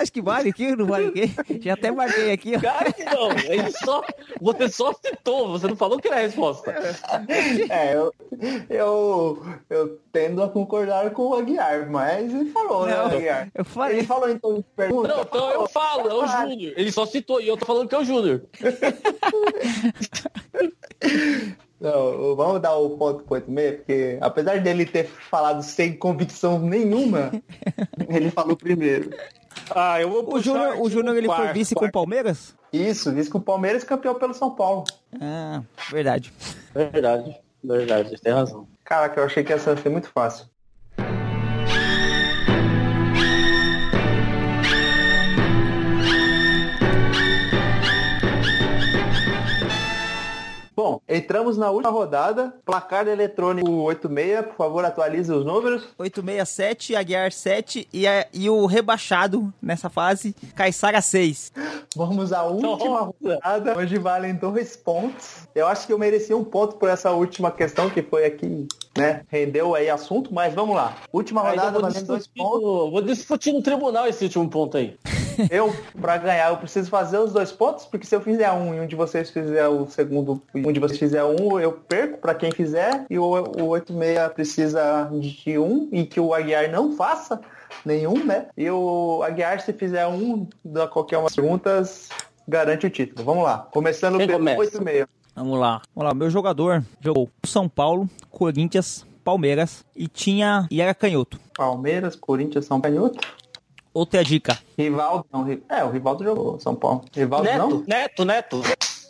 Acho 0.00 0.12
que 0.12 0.20
vale 0.22 0.50
aqui, 0.50 0.76
não 0.76 0.86
vale 0.86 1.06
aqui. 1.08 1.60
Já 1.62 1.74
até 1.74 1.90
marquei 1.90 2.32
aqui, 2.32 2.54
ó. 2.56 2.60
Claro 2.60 2.92
que 2.94 3.04
não. 3.04 3.30
Ele 3.32 3.70
só, 3.72 4.02
você 4.40 4.68
só 4.68 4.92
citou, 4.92 5.48
você 5.50 5.66
não 5.66 5.76
falou 5.76 5.98
que 5.98 6.08
era 6.08 6.16
a 6.18 6.20
resposta. 6.20 6.70
É, 7.70 7.94
eu, 7.94 8.12
eu, 8.68 9.42
eu 9.68 9.98
tendo 10.12 10.42
a 10.42 10.48
concordar 10.48 11.10
com 11.10 11.28
o 11.28 11.34
Aguiar, 11.34 11.88
mas 11.90 12.32
ele 12.32 12.50
falou, 12.50 12.86
né, 12.86 12.96
Não, 12.96 13.06
Aguiar? 13.06 13.48
eu 13.54 13.64
falei. 13.64 13.98
Ele 13.98 14.06
falou 14.06 14.28
então 14.28 14.54
de 14.54 14.62
pergunta. 14.76 15.08
Não, 15.08 15.22
então 15.22 15.50
eu 15.52 15.68
falo, 15.68 16.08
é 16.08 16.14
o 16.14 16.26
Júnior. 16.26 16.72
Ele 16.76 16.92
só 16.92 17.06
citou 17.06 17.40
e 17.40 17.48
eu 17.48 17.56
tô 17.56 17.64
falando 17.66 17.88
que 17.88 17.94
é 17.94 17.98
o 17.98 18.04
Júnior. 18.04 18.42
Não, 21.80 22.36
vamos 22.36 22.60
dar 22.60 22.74
o 22.76 22.90
ponto 22.90 23.24
pro 23.24 23.36
86, 23.36 23.76
porque 23.76 24.18
apesar 24.20 24.60
dele 24.60 24.84
ter 24.84 25.04
falado 25.04 25.62
sem 25.62 25.96
convicção 25.96 26.58
nenhuma, 26.58 27.30
ele 28.08 28.30
falou 28.30 28.54
primeiro. 28.54 29.10
Ah, 29.74 29.98
eu 29.98 30.10
vou 30.10 30.34
O 30.34 30.40
Júnior, 30.40 30.78
o 30.78 30.90
Júnior 30.90 31.16
ele 31.16 31.26
foi 31.26 31.36
quarto, 31.36 31.54
vice 31.54 31.74
com 31.74 31.86
o. 31.86 31.90
Palmeiras? 31.90 32.54
Isso, 32.70 33.10
vice 33.12 33.30
que 33.30 33.36
o 33.36 33.40
Palmeiras 33.40 33.82
campeão 33.82 34.14
pelo 34.14 34.34
São 34.34 34.54
Paulo. 34.54 34.84
Ah, 35.18 35.62
verdade. 35.90 36.32
Verdade, 36.74 37.34
verdade, 37.64 38.20
tem 38.20 38.32
razão. 38.32 38.68
Caraca, 38.84 39.18
eu 39.18 39.24
achei 39.24 39.42
que 39.42 39.52
essa 39.52 39.70
ia 39.70 39.76
ser 39.78 39.88
muito 39.88 40.10
fácil. 40.10 40.49
Bom, 50.80 50.98
entramos 51.06 51.58
na 51.58 51.70
última 51.70 51.90
rodada. 51.92 52.54
Placar 52.64 53.06
eletrônico 53.06 53.70
86, 53.70 54.46
por 54.46 54.56
favor, 54.56 54.82
atualize 54.82 55.30
os 55.30 55.44
números. 55.44 55.82
867, 55.98 56.96
Aguiar 56.96 57.30
7 57.32 57.86
e, 57.92 58.06
a- 58.08 58.26
e 58.32 58.48
o 58.48 58.64
rebaixado 58.64 59.52
nessa 59.60 59.90
fase, 59.90 60.34
Caissara 60.56 61.02
6. 61.02 61.52
Vamos 61.94 62.32
à 62.32 62.44
última 62.44 62.70
Nossa. 63.00 63.12
rodada, 63.22 63.78
onde 63.78 63.98
valem 63.98 64.34
dois 64.34 64.74
pontos. 64.74 65.46
Eu 65.54 65.66
acho 65.66 65.86
que 65.86 65.92
eu 65.92 65.98
mereci 65.98 66.32
um 66.32 66.42
ponto 66.44 66.76
por 66.76 66.88
essa 66.88 67.10
última 67.10 67.50
questão 67.50 67.90
que 67.90 68.00
foi 68.02 68.24
aqui, 68.24 68.66
né? 68.96 69.20
Rendeu 69.28 69.74
aí 69.74 69.90
assunto, 69.90 70.32
mas 70.32 70.54
vamos 70.54 70.74
lá. 70.74 70.96
Última 71.12 71.42
rodada, 71.42 71.78
valendo 71.78 72.06
dois 72.06 72.26
pontos. 72.26 72.62
vou 72.90 73.02
discutir 73.02 73.52
no 73.52 73.60
tribunal 73.60 74.06
esse 74.06 74.24
último 74.24 74.48
ponto 74.48 74.78
aí. 74.78 74.96
Eu, 75.50 75.74
pra 76.00 76.16
ganhar, 76.16 76.50
eu 76.50 76.56
preciso 76.56 76.90
fazer 76.90 77.18
os 77.18 77.32
dois 77.32 77.52
pontos, 77.52 77.84
porque 77.84 78.06
se 78.06 78.14
eu 78.14 78.20
fizer 78.20 78.50
um 78.52 78.74
e 78.74 78.80
um 78.80 78.86
de 78.86 78.96
vocês 78.96 79.30
fizer 79.30 79.68
o 79.68 79.86
segundo, 79.86 80.42
e 80.54 80.66
um 80.66 80.72
de 80.72 80.80
vocês 80.80 80.98
fizer 80.98 81.24
um, 81.24 81.58
eu 81.58 81.72
perco 81.72 82.18
pra 82.18 82.34
quem 82.34 82.50
fizer, 82.50 83.06
e 83.08 83.18
o, 83.18 83.24
o 83.24 83.68
86 83.68 84.32
precisa 84.34 85.10
de 85.12 85.58
um, 85.58 85.88
e 85.92 86.04
que 86.04 86.20
o 86.20 86.34
Aguiar 86.34 86.70
não 86.70 86.92
faça 86.92 87.40
nenhum, 87.84 88.24
né? 88.24 88.46
E 88.56 88.70
o 88.70 89.22
Aguiar, 89.22 89.60
se 89.60 89.72
fizer 89.72 90.06
um 90.06 90.46
da 90.64 90.86
qualquer 90.88 91.18
uma 91.18 91.24
das 91.24 91.36
perguntas, 91.36 92.08
garante 92.46 92.86
o 92.86 92.90
título. 92.90 93.24
Vamos 93.24 93.44
lá. 93.44 93.68
Começando 93.70 94.18
Quem 94.18 94.26
pelo 94.26 94.38
começa? 94.38 94.60
86. 94.60 95.06
Vamos 95.34 95.58
lá. 95.58 95.80
Vamos 95.94 96.08
lá, 96.08 96.14
meu 96.14 96.28
jogador 96.30 96.84
jogou 97.00 97.30
São 97.44 97.68
Paulo, 97.68 98.08
Corinthians, 98.30 99.06
Palmeiras 99.24 99.84
e 99.94 100.08
tinha 100.08 100.66
e 100.70 100.80
era 100.80 100.94
canhoto. 100.94 101.38
Palmeiras, 101.56 102.16
Corinthians, 102.16 102.66
São 102.66 102.80
Paulo. 103.92 104.06
Outra 104.06 104.24
dica. 104.24 104.58
Rivaldo, 104.78 105.26
não, 105.32 105.46
é, 105.68 105.84
o 105.84 105.90
Rivaldo 105.90 106.24
jogou 106.24 106.60
São 106.60 106.74
Paulo. 106.74 107.04
Rivaldo 107.12 107.44
Neto, 107.44 107.58
não? 107.68 107.84
Neto, 107.86 108.24
Neto. 108.24 108.62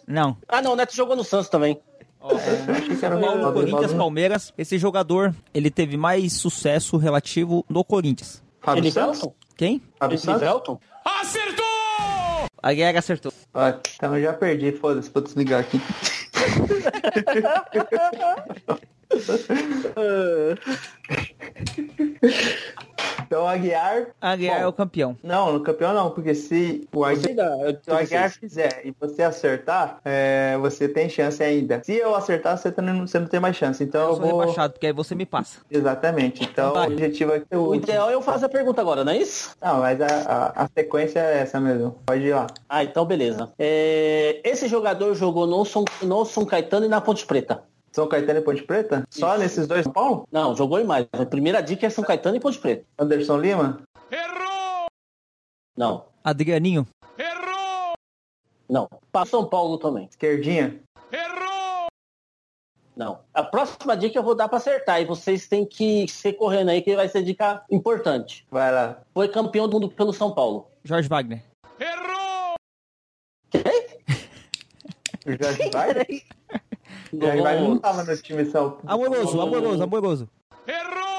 Não. 0.07 0.37
Ah, 0.49 0.63
não, 0.63 0.73
o 0.73 0.77
Neto 0.77 0.95
jogou 0.95 1.15
no 1.15 1.25
Santos 1.25 1.49
também. 1.49 1.79
É, 2.23 2.73
achei 2.73 2.97
que 2.97 3.05
era 3.05 3.17
o 3.17 3.21
Paulo, 3.21 3.37
Rivaldo. 3.37 3.55
Corinthians, 3.55 3.65
Rivaldo 3.65 3.93
não. 3.93 3.99
Palmeiras. 3.99 4.53
Esse 4.57 4.79
jogador, 4.79 5.35
ele 5.55 5.71
teve 5.71 5.97
mais 5.97 6.33
sucesso 6.35 6.97
relativo 6.97 7.65
no 7.69 7.85
Corinthians. 7.85 8.43
Fábio 8.61 8.91
Santos? 8.91 9.19
Elivelton? 9.19 9.35
Quem? 9.57 9.83
Fábio 9.99 10.19
Santos? 10.19 10.43
Elivelton? 10.43 10.81
Acertou! 11.05 11.65
Aguiar 12.63 12.95
acertou. 12.95 13.33
Ah, 13.55 13.79
então 13.95 14.17
eu 14.17 14.23
já 14.23 14.35
perdi, 14.35 14.73
foda-se, 14.73 15.11
vou 15.11 15.23
desligar 15.23 15.61
aqui. 15.61 15.81
então 23.31 23.47
Aguiar. 23.47 24.09
Aguiar 24.21 24.57
Bom, 24.59 24.63
é 24.65 24.67
o 24.67 24.73
campeão. 24.73 25.17
Não, 25.23 25.53
no 25.53 25.61
campeão 25.61 25.95
não, 25.95 26.11
porque 26.11 26.35
se 26.35 26.89
o 26.93 27.05
Aguiar, 27.05 27.61
eu- 27.61 27.79
se 27.81 27.89
o 27.91 27.95
Aguiar 27.95 28.29
fizer 28.33 28.81
e 28.85 28.93
você 28.99 29.23
acertar, 29.23 30.01
é, 30.05 30.59
você 30.61 30.89
tem 30.89 31.09
chance 31.09 31.41
ainda. 31.41 31.81
Se 31.85 31.93
eu 31.95 32.13
acertar, 32.17 32.59
você, 32.59 32.73
tá- 32.73 32.83
você 32.83 33.21
não 33.21 33.29
tem 33.29 33.39
mais 33.39 33.55
chance. 33.55 33.85
Então 33.85 34.01
Eu 34.03 34.09
eu, 34.09 34.17
sou 34.17 34.27
vou. 34.27 34.41
rebaixado, 34.41 34.73
porque 34.73 34.89
aí 34.89 34.93
você 34.93 35.15
me 35.15 35.25
passa. 35.25 35.61
Exatamente. 35.71 36.43
Então 36.43 36.73
Vai. 36.73 36.89
o 36.89 36.93
objetivo 36.93 37.33
é 37.33 37.57
o 37.57 37.59
O 37.59 37.63
último. 37.69 37.85
ideal 37.85 38.11
é 38.11 38.15
eu 38.15 38.21
fazer 38.23 38.47
a 38.47 38.49
pergunta 38.49 38.81
agora, 38.81 39.05
não 39.05 39.13
é 39.13 39.19
isso? 39.19 39.55
Não, 39.63 39.79
mas 39.79 40.01
a, 40.01 40.07
a, 40.07 40.65
a 40.65 40.69
sequência 40.77 41.21
é 41.21 41.39
essa 41.39 41.61
mesmo. 41.61 41.97
Pode 42.07 42.25
ir 42.25 42.35
lá. 42.35 42.49
Ah, 42.69 42.83
então 42.83 43.05
beleza. 43.05 43.49
É, 43.57 44.41
esse 44.43 44.67
jogador 44.67 45.15
jogou 45.15 45.47
no 45.47 45.65
São, 45.65 45.85
no 46.03 46.25
São 46.25 46.45
Caetano 46.45 46.85
e 46.85 46.89
na 46.89 47.01
Ponte 47.01 47.25
Preta. 47.25 47.63
São 47.93 48.09
Caetano 48.09 48.39
e 48.39 48.43
Ponte 48.43 48.63
Preta? 48.63 49.05
Só 49.11 49.37
nesses 49.37 49.67
dois 49.67 49.85
São 49.85 49.93
Paulo? 49.93 50.27
Não, 50.31 50.55
jogou 50.57 50.79
em 50.79 50.85
mais. 50.85 51.07
A 51.13 51.27
primeira 51.27 51.61
dica 51.61 51.87
é 51.87 51.91
São 51.91 52.05
Caetano 52.05 52.37
e 52.37 52.41
Ponte 52.41 52.59
Preta. 52.59 52.85
Anderson 52.99 53.39
Lima? 53.39 53.83
Errou! 54.11 54.87
Não, 55.77 56.05
Adrianinho. 56.23 56.87
Errou! 57.19 57.95
não. 58.69 58.89
Para 59.11 59.27
São 59.27 59.45
Paulo 59.45 59.79
também. 59.79 60.07
Esquerdinha? 60.09 60.81
Errou! 61.13 61.87
Não. 62.97 63.21
A 63.35 63.43
próxima 63.43 63.97
dica 63.97 64.19
eu 64.19 64.23
vou 64.23 64.35
dar 64.35 64.49
para 64.49 64.59
acertar 64.59 65.01
e 65.01 65.05
vocês 65.05 65.49
têm 65.49 65.65
que 65.67 66.07
ser 66.07 66.35
correndo 66.35 66.69
aí 66.69 66.83
que 66.83 66.95
vai 66.95 67.09
ser 67.09 67.23
dica 67.25 67.65
importante. 67.71 68.47
Vai 68.51 68.71
lá. 68.73 69.01
Foi 69.13 69.29
campeão 69.29 69.69
do 69.69 69.81
mundo 69.81 69.91
pelo 69.91 70.13
São 70.13 70.33
Paulo. 70.33 70.71
Jorge 70.85 71.09
Wagner. 71.09 71.43
Errou! 71.79 72.55
O 75.27 75.45
Jorge 75.45 75.71
Wagner? 75.73 76.07
Jorge 77.13 77.41
Wagner 77.43 77.69
não 77.69 77.79
tava 77.79 78.05
no 78.05 78.17
time 78.17 78.45
São 78.47 78.71
Paulo. 78.71 78.81
Amoroso, 78.87 79.41
amoroso, 79.41 79.83
amoroso. 79.83 80.29
Errou! 80.67 81.11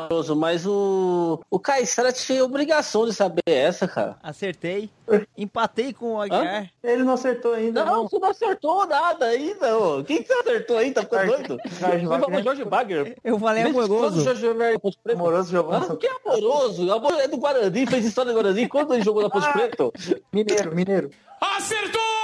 Amoroso, 0.00 0.36
Mas 0.36 0.64
o, 0.64 1.40
o 1.50 1.58
Caissara 1.58 2.12
tinha 2.12 2.44
obrigação 2.44 3.04
de 3.04 3.12
saber 3.12 3.42
essa, 3.46 3.88
cara. 3.88 4.16
Acertei. 4.22 4.88
Empatei 5.36 5.92
com 5.92 6.14
o 6.14 6.20
Aguiar. 6.22 6.70
Ele 6.84 7.02
não 7.02 7.14
acertou 7.14 7.52
ainda, 7.54 7.84
Não, 7.84 7.96
não. 7.96 8.08
você 8.08 8.16
não 8.20 8.28
acertou 8.30 8.86
nada 8.86 9.24
ainda, 9.26 9.76
ô. 9.76 10.04
Quem 10.04 10.22
que 10.22 10.28
você 10.28 10.34
acertou 10.34 10.78
aí? 10.78 10.92
Tá 10.92 11.02
ficando 11.02 11.26
doido? 11.26 11.58
Jorge 11.66 12.06
Você 12.06 12.06
falou 12.06 12.20
Wagner. 12.20 12.44
Jorge 12.44 12.64
Wagner. 12.64 13.16
Eu 13.24 13.38
falei 13.40 13.62
amoroso. 13.64 14.20
Jorge 14.22 14.46
Wagner 14.46 14.78
Ponte 14.78 14.98
Preta? 15.02 15.18
Amoroso 15.18 15.50
jogou 15.50 15.80
no 15.80 15.92
Ah, 15.92 15.96
que 15.96 16.06
amoroso? 16.06 16.92
Amor 16.92 17.14
é 17.14 17.26
do 17.26 17.36
Guarani, 17.36 17.86
fez 17.86 18.04
história 18.04 18.30
do 18.32 18.40
Guarani. 18.40 18.68
Quando 18.68 18.94
ele 18.94 19.02
jogou 19.02 19.22
na 19.24 19.30
Ponte 19.30 19.50
Preta? 19.52 19.90
Mineiro, 20.32 20.76
Mineiro. 20.76 21.10
Acertou! 21.40 22.17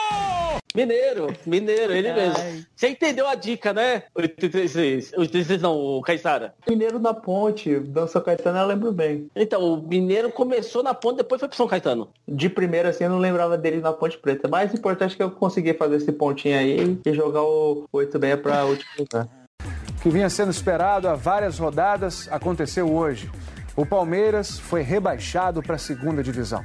Mineiro, 0.77 1.29
Mineiro, 1.47 1.93
ele 1.93 2.09
Ai. 2.09 2.17
mesmo. 2.17 2.67
Você 2.75 2.89
entendeu 2.89 3.29
a 3.29 3.37
dica, 3.37 3.73
né? 3.73 4.03
83, 4.13 5.13
83 5.17 5.63
não, 5.63 5.77
o 5.77 6.03
Caissara. 6.03 6.53
Mineiro 6.69 6.99
na 6.99 7.15
ponte. 7.15 7.79
Dan 7.79 8.09
São 8.09 8.21
Caetano 8.21 8.59
eu 8.59 8.67
lembro 8.67 8.91
bem. 8.91 9.29
Então, 9.37 9.63
o 9.63 9.77
Mineiro 9.87 10.33
começou 10.33 10.83
na 10.83 10.93
ponte, 10.93 11.19
depois 11.19 11.39
foi 11.39 11.49
pro 11.49 11.57
São 11.57 11.69
Caetano. 11.69 12.09
De 12.27 12.49
primeira, 12.49 12.89
assim, 12.89 13.05
eu 13.05 13.11
não 13.11 13.19
lembrava 13.19 13.57
dele 13.57 13.81
na 13.81 13.93
Ponte 13.93 14.19
Preta. 14.19 14.49
Mais 14.49 14.75
importante 14.75 15.15
é 15.15 15.17
que 15.17 15.23
eu 15.23 15.31
consegui 15.31 15.75
fazer 15.75 15.97
esse 15.97 16.11
pontinho 16.11 16.59
aí 16.59 16.99
e 17.07 17.15
jogar 17.15 17.43
o 17.43 17.87
8-6 17.95 18.37
pra 18.43 18.65
último 18.65 18.91
lugar. 18.99 19.29
que 20.03 20.11
vinha 20.11 20.29
sendo 20.29 20.51
esperado 20.51 21.09
há 21.09 21.15
várias 21.15 21.57
rodadas 21.57 22.29
aconteceu 22.33 22.93
hoje. 22.93 23.31
O 23.77 23.87
Palmeiras 23.87 24.59
foi 24.59 24.83
rebaixado 24.83 25.63
para 25.63 25.77
a 25.77 25.79
segunda 25.79 26.23
divisão. 26.23 26.65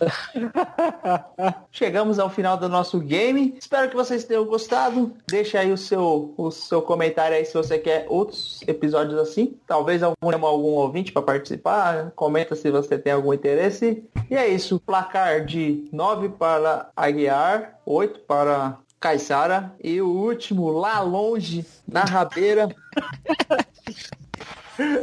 Chegamos 1.70 2.18
ao 2.18 2.30
final 2.30 2.56
do 2.56 2.68
nosso 2.68 2.98
game. 2.98 3.54
Espero 3.58 3.88
que 3.88 3.96
vocês 3.96 4.24
tenham 4.24 4.44
gostado. 4.44 5.14
Deixa 5.28 5.60
aí 5.60 5.72
o 5.72 5.78
seu, 5.78 6.34
o 6.36 6.50
seu 6.50 6.82
comentário 6.82 7.36
aí 7.36 7.44
se 7.44 7.54
você 7.54 7.78
quer 7.78 8.06
outros 8.08 8.62
episódios 8.66 9.18
assim. 9.18 9.56
Talvez 9.66 10.02
algum, 10.02 10.46
algum 10.46 10.72
ouvinte 10.74 11.12
para 11.12 11.22
participar. 11.22 12.12
Comenta 12.16 12.54
se 12.54 12.70
você 12.70 12.98
tem 12.98 13.12
algum 13.12 13.32
interesse. 13.32 14.04
E 14.30 14.36
é 14.36 14.48
isso. 14.48 14.80
Placar 14.80 15.44
de 15.44 15.88
9 15.92 16.30
para 16.30 16.90
Aguiar, 16.96 17.78
8 17.84 18.20
para 18.20 18.78
Caissara. 18.98 19.72
E 19.82 20.00
o 20.00 20.08
último 20.08 20.70
lá 20.70 21.00
longe, 21.00 21.64
na 21.86 22.02
rabeira. 22.04 22.68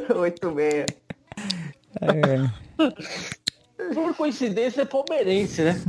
8-6. 0.10 0.86
Por 3.78 4.16
coincidência, 4.16 4.82
é 4.82 4.86
palmeirense, 4.86 5.62
né? 5.62 5.82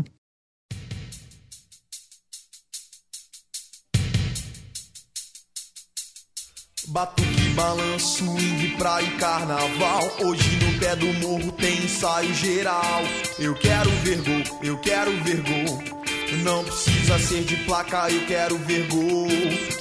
Batuque, 6.89 7.49
balanço, 7.55 8.25
swing, 8.25 8.77
praia 8.77 9.05
e 9.05 9.19
carnaval. 9.19 10.03
Hoje 10.25 10.57
no 10.57 10.79
pé 10.79 10.97
do 10.97 11.13
morro 11.15 11.53
tem 11.53 11.85
ensaio 11.85 12.33
geral. 12.35 13.03
Eu 13.39 13.55
quero 13.55 13.91
ver 14.03 14.23
gol, 14.23 14.59
eu 14.63 14.79
quero 14.81 15.11
ver 15.23 15.43
gol. 15.43 15.98
Não 16.37 16.63
precisa 16.63 17.19
ser 17.19 17.43
de 17.45 17.57
placa, 17.65 18.11
eu 18.11 18.27
quero 18.27 18.59
ver 18.59 18.87
gol. 18.89 19.29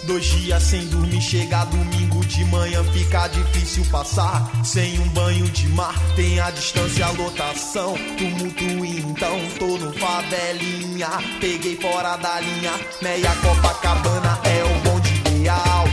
Dois 0.06 0.26
dias 0.26 0.64
sem 0.64 0.88
dormir, 0.88 1.22
chega 1.22 1.66
domingo 1.66 2.26
de 2.26 2.45
manhã, 2.45 2.84
fica 2.86 3.28
difícil 3.28 3.86
passar. 3.91 4.50
Sem 4.64 5.00
um 5.00 5.08
banho 5.10 5.45
de 5.50 5.68
mar, 5.70 5.95
tem 6.16 6.39
a 6.39 6.50
distância, 6.52 7.06
a 7.06 7.12
lotação. 7.12 7.95
Tumulto 8.18 8.86
então, 8.86 9.39
tô 9.60 9.78
no 9.78 9.93
favelinha. 9.93 11.10
Peguei 11.39 11.76
fora 11.76 12.16
da 12.18 12.39
linha, 12.39 12.74
meia 13.02 13.36
Copacabana 13.36 14.39
é 14.45 14.64
o 14.64 14.80
bonde 14.89 15.14
ideal. 15.16 15.86